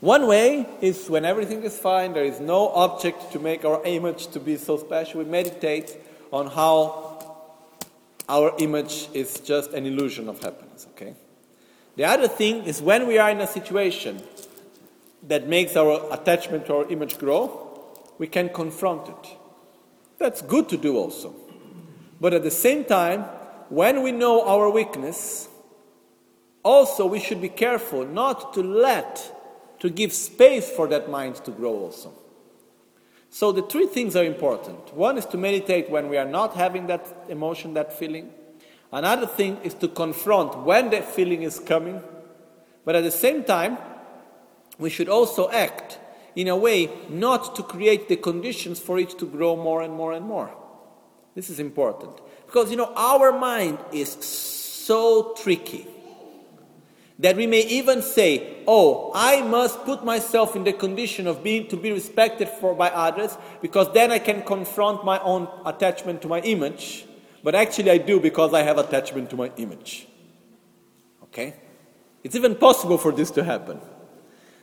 One 0.01 0.27
way 0.27 0.67
is 0.81 1.09
when 1.09 1.25
everything 1.25 1.63
is 1.63 1.79
fine, 1.79 2.13
there 2.13 2.25
is 2.25 2.41
no 2.41 2.71
object 2.71 3.33
to 3.33 3.39
make 3.39 3.65
our 3.65 3.85
image 3.85 4.29
to 4.29 4.41
be 4.41 4.57
so 4.57 4.77
special. 4.77 5.21
We 5.21 5.27
meditate 5.27 5.97
on 6.33 6.49
how 6.49 7.37
our 8.29 8.55
image 8.59 9.09
is 9.13 9.41
just 9.41 9.73
an 9.73 9.87
illusion 9.87 10.29
of 10.29 10.43
happiness, 10.43 10.87
okay? 10.93 11.15
The 11.97 12.05
other 12.05 12.27
thing 12.27 12.65
is 12.65 12.81
when 12.81 13.07
we 13.07 13.19
are 13.19 13.31
in 13.31 13.41
a 13.41 13.47
situation 13.47 14.23
that 15.25 15.47
makes 15.47 15.77
our 15.77 16.13
attachment 16.13 16.67
to 16.67 16.77
our 16.77 16.91
image 16.91 17.19
grow, 17.19 17.62
we 18.23 18.29
can 18.29 18.49
confront 18.51 19.09
it. 19.09 19.37
That's 20.19 20.43
good 20.43 20.69
to 20.69 20.77
do 20.77 20.97
also. 20.97 21.35
But 22.21 22.33
at 22.33 22.45
the 22.45 22.53
same 22.53 22.85
time, 22.85 23.23
when 23.69 24.05
we 24.05 24.13
know 24.13 24.47
our 24.47 24.71
weakness, 24.71 25.49
also 26.63 27.05
we 27.05 27.19
should 27.19 27.41
be 27.41 27.49
careful 27.49 28.07
not 28.07 28.55
to 28.55 28.63
let, 28.63 29.77
to 29.81 29.91
give 29.91 30.13
space 30.13 30.71
for 30.71 30.87
that 30.87 31.11
mind 31.11 31.35
to 31.47 31.51
grow 31.51 31.75
also. 31.75 32.13
So 33.29 33.51
the 33.51 33.63
three 33.63 33.87
things 33.87 34.15
are 34.15 34.25
important. 34.25 34.95
One 34.95 35.19
is 35.19 35.27
to 35.27 35.37
meditate 35.37 35.91
when 35.91 36.09
we 36.09 36.17
are 36.17 36.31
not 36.39 36.55
having 36.55 36.87
that 36.87 37.05
emotion, 37.29 37.75
that 37.75 37.93
feeling. 37.93 38.31
Another 38.93 39.27
thing 39.27 39.57
is 39.65 39.75
to 39.83 39.89
confront 39.89 40.59
when 40.59 40.91
that 40.91 41.07
feeling 41.07 41.43
is 41.43 41.59
coming. 41.59 42.01
But 42.85 42.95
at 42.95 43.03
the 43.03 43.11
same 43.11 43.43
time, 43.43 43.79
we 44.79 44.91
should 44.91 45.09
also 45.09 45.51
act 45.51 45.99
in 46.35 46.49
a 46.49 46.57
way 46.57 46.91
not 47.09 47.55
to 47.57 47.63
create 47.63 48.09
the 48.09 48.17
conditions 48.17 48.79
for 48.79 48.99
it 48.99 49.19
to 49.19 49.27
grow 49.27 49.57
more 49.57 49.83
and 49.83 49.93
more 49.93 50.13
and 50.13 50.25
more. 50.25 50.55
This 51.35 51.51
is 51.51 51.59
important. 51.59 52.21
Because, 52.47 52.71
you 52.71 52.77
know, 52.77 52.93
our 52.95 53.33
mind 53.33 53.79
is 53.93 54.13
so 54.13 55.35
tricky 55.35 55.87
that 57.19 57.37
we 57.37 57.47
may 57.47 57.61
even 57.67 58.03
say, 58.03 58.63
oh, 58.67 59.13
I 59.15 59.43
must 59.43 59.85
put 59.85 60.05
myself 60.05 60.57
in 60.57 60.65
the 60.65 60.73
condition 60.73 61.27
of 61.27 61.43
being 61.43 61.69
to 61.69 61.77
be 61.77 61.93
respected 61.93 62.49
for 62.49 62.75
by 62.75 62.91
others 62.91 63.37
because 63.61 63.93
then 63.93 64.11
I 64.11 64.19
can 64.19 64.43
confront 64.43 65.05
my 65.05 65.19
own 65.21 65.49
attachment 65.65 66.21
to 66.23 66.29
my 66.29 66.41
image. 66.41 67.07
But 67.43 67.55
actually 67.55 67.91
I 67.91 67.99
do 67.99 68.21
because 68.21 68.53
I 68.53 68.63
have 68.63 68.79
attachment 68.79 69.31
to 69.31 69.37
my 69.37 69.51
image. 69.57 70.09
Okay? 71.25 71.55
It's 72.25 72.35
even 72.35 72.55
possible 72.55 72.99
for 72.99 73.13
this 73.13 73.31
to 73.33 73.45
happen. 73.45 73.81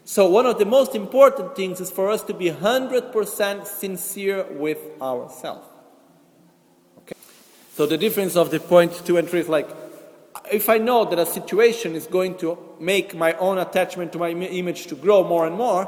So, 0.10 0.28
one 0.28 0.48
of 0.48 0.58
the 0.58 0.66
most 0.66 0.96
important 0.96 1.56
things 1.56 1.80
is 1.80 1.92
for 1.92 2.10
us 2.10 2.24
to 2.24 2.34
be 2.34 2.50
100% 2.50 3.68
sincere 3.68 4.44
with 4.54 4.80
ourselves. 5.00 5.68
Okay? 6.98 7.14
So, 7.76 7.86
the 7.86 7.96
difference 7.96 8.36
of 8.36 8.50
the 8.50 8.60
point 8.60 9.06
two 9.06 9.18
and 9.18 9.30
three 9.30 9.42
is 9.42 9.48
like 9.48 9.70
if 10.52 10.68
I 10.68 10.80
know 10.80 11.06
that 11.06 11.20
a 11.20 11.28
situation 11.28 11.94
is 11.94 12.08
going 12.08 12.40
to 12.40 12.58
make 12.80 13.14
my 13.14 13.34
own 13.34 13.60
attachment 13.60 14.12
to 14.14 14.18
my 14.18 14.30
image 14.32 14.88
to 14.88 14.96
grow 14.96 15.24
more 15.24 15.46
and 15.46 15.56
more, 15.56 15.86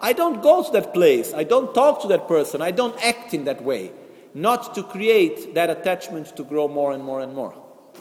I 0.00 0.12
don't 0.12 0.40
go 0.40 0.62
to 0.62 0.70
that 0.70 0.94
place. 0.94 1.34
I 1.34 1.42
don't 1.42 1.74
talk 1.74 2.00
to 2.02 2.08
that 2.14 2.28
person. 2.28 2.62
I 2.62 2.70
don't 2.70 2.96
act 3.04 3.34
in 3.34 3.42
that 3.46 3.64
way. 3.64 3.90
Not 4.34 4.76
to 4.76 4.84
create 4.84 5.52
that 5.54 5.68
attachment 5.68 6.36
to 6.36 6.44
grow 6.44 6.68
more 6.68 6.92
and 6.92 7.02
more 7.02 7.22
and 7.22 7.34
more. 7.34 7.60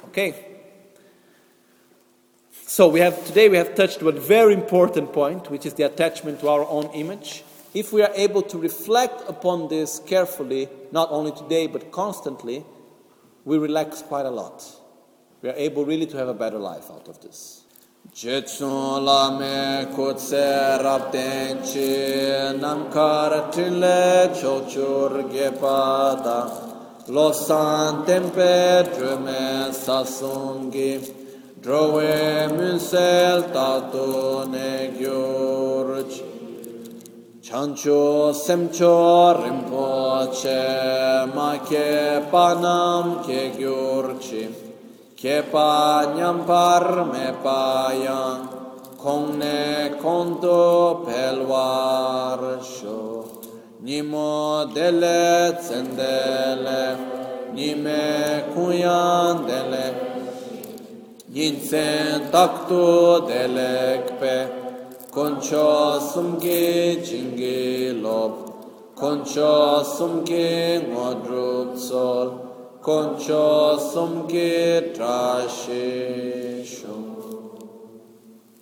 Okay? 0.10 0.53
So 2.74 2.88
we 2.88 3.02
have 3.02 3.24
today 3.28 3.50
we 3.50 3.58
have 3.58 3.76
touched 3.76 4.02
one 4.02 4.18
very 4.18 4.56
important 4.56 5.14
point, 5.14 5.52
which 5.52 5.64
is 5.64 5.76
the 5.76 5.84
attachment 5.84 6.40
to 6.40 6.50
our 6.50 6.68
own 6.68 6.86
image. 6.96 7.44
If 7.76 7.94
we 7.94 8.02
are 8.02 8.10
able 8.16 8.42
to 8.42 8.58
reflect 8.58 9.30
upon 9.30 9.68
this 9.68 10.00
carefully, 10.00 10.68
not 10.92 11.12
only 11.12 11.34
today 11.34 11.68
but 11.68 11.92
constantly, 11.92 12.66
we 13.46 13.60
relax 13.60 14.02
quite 14.02 14.26
a 14.26 14.32
lot. 14.32 14.66
We 15.44 15.50
are 15.50 15.56
able 15.56 15.86
really 15.86 16.08
to 16.08 16.18
have 16.18 16.30
a 16.30 16.34
better 16.34 16.58
life 16.58 16.90
out 16.90 17.08
of 17.08 17.22
this. 17.22 17.62
Drove 18.16 18.60
munsel 29.22 31.23
Drove 31.64 32.48
münsel 32.58 33.42
tatone 33.54 34.92
gyurç. 35.00 36.14
Çanço 37.42 38.34
semço 38.34 39.36
rimpoçe 39.44 40.64
make 41.36 42.24
panam 42.32 43.06
ke 43.26 43.42
gyurçi. 43.58 44.50
Ke 45.18 45.38
panyam 45.52 46.38
parme 46.46 47.28
payan 47.44 48.40
kongne 49.04 49.92
konto 50.04 51.04
pelvarşo. 51.06 53.02
Nimo 53.84 54.66
dele 54.76 55.58
tsendele, 55.60 56.86
nime 57.54 58.46
kuyan 58.56 59.48
dele, 59.48 60.13
Yinsen 61.34 62.30
takto 62.30 63.26
delekpe 63.28 64.36
Koncho 65.10 66.00
sumge 66.00 67.02
jinge 67.04 68.00
lop 68.04 68.94
Koncho 68.96 69.84
sumge 69.84 70.80
ngodrup 70.92 71.76
sol 71.76 72.28
Koncho 72.84 73.80
sumge 73.80 74.94
trashe 74.94 76.64
shum 76.64 77.13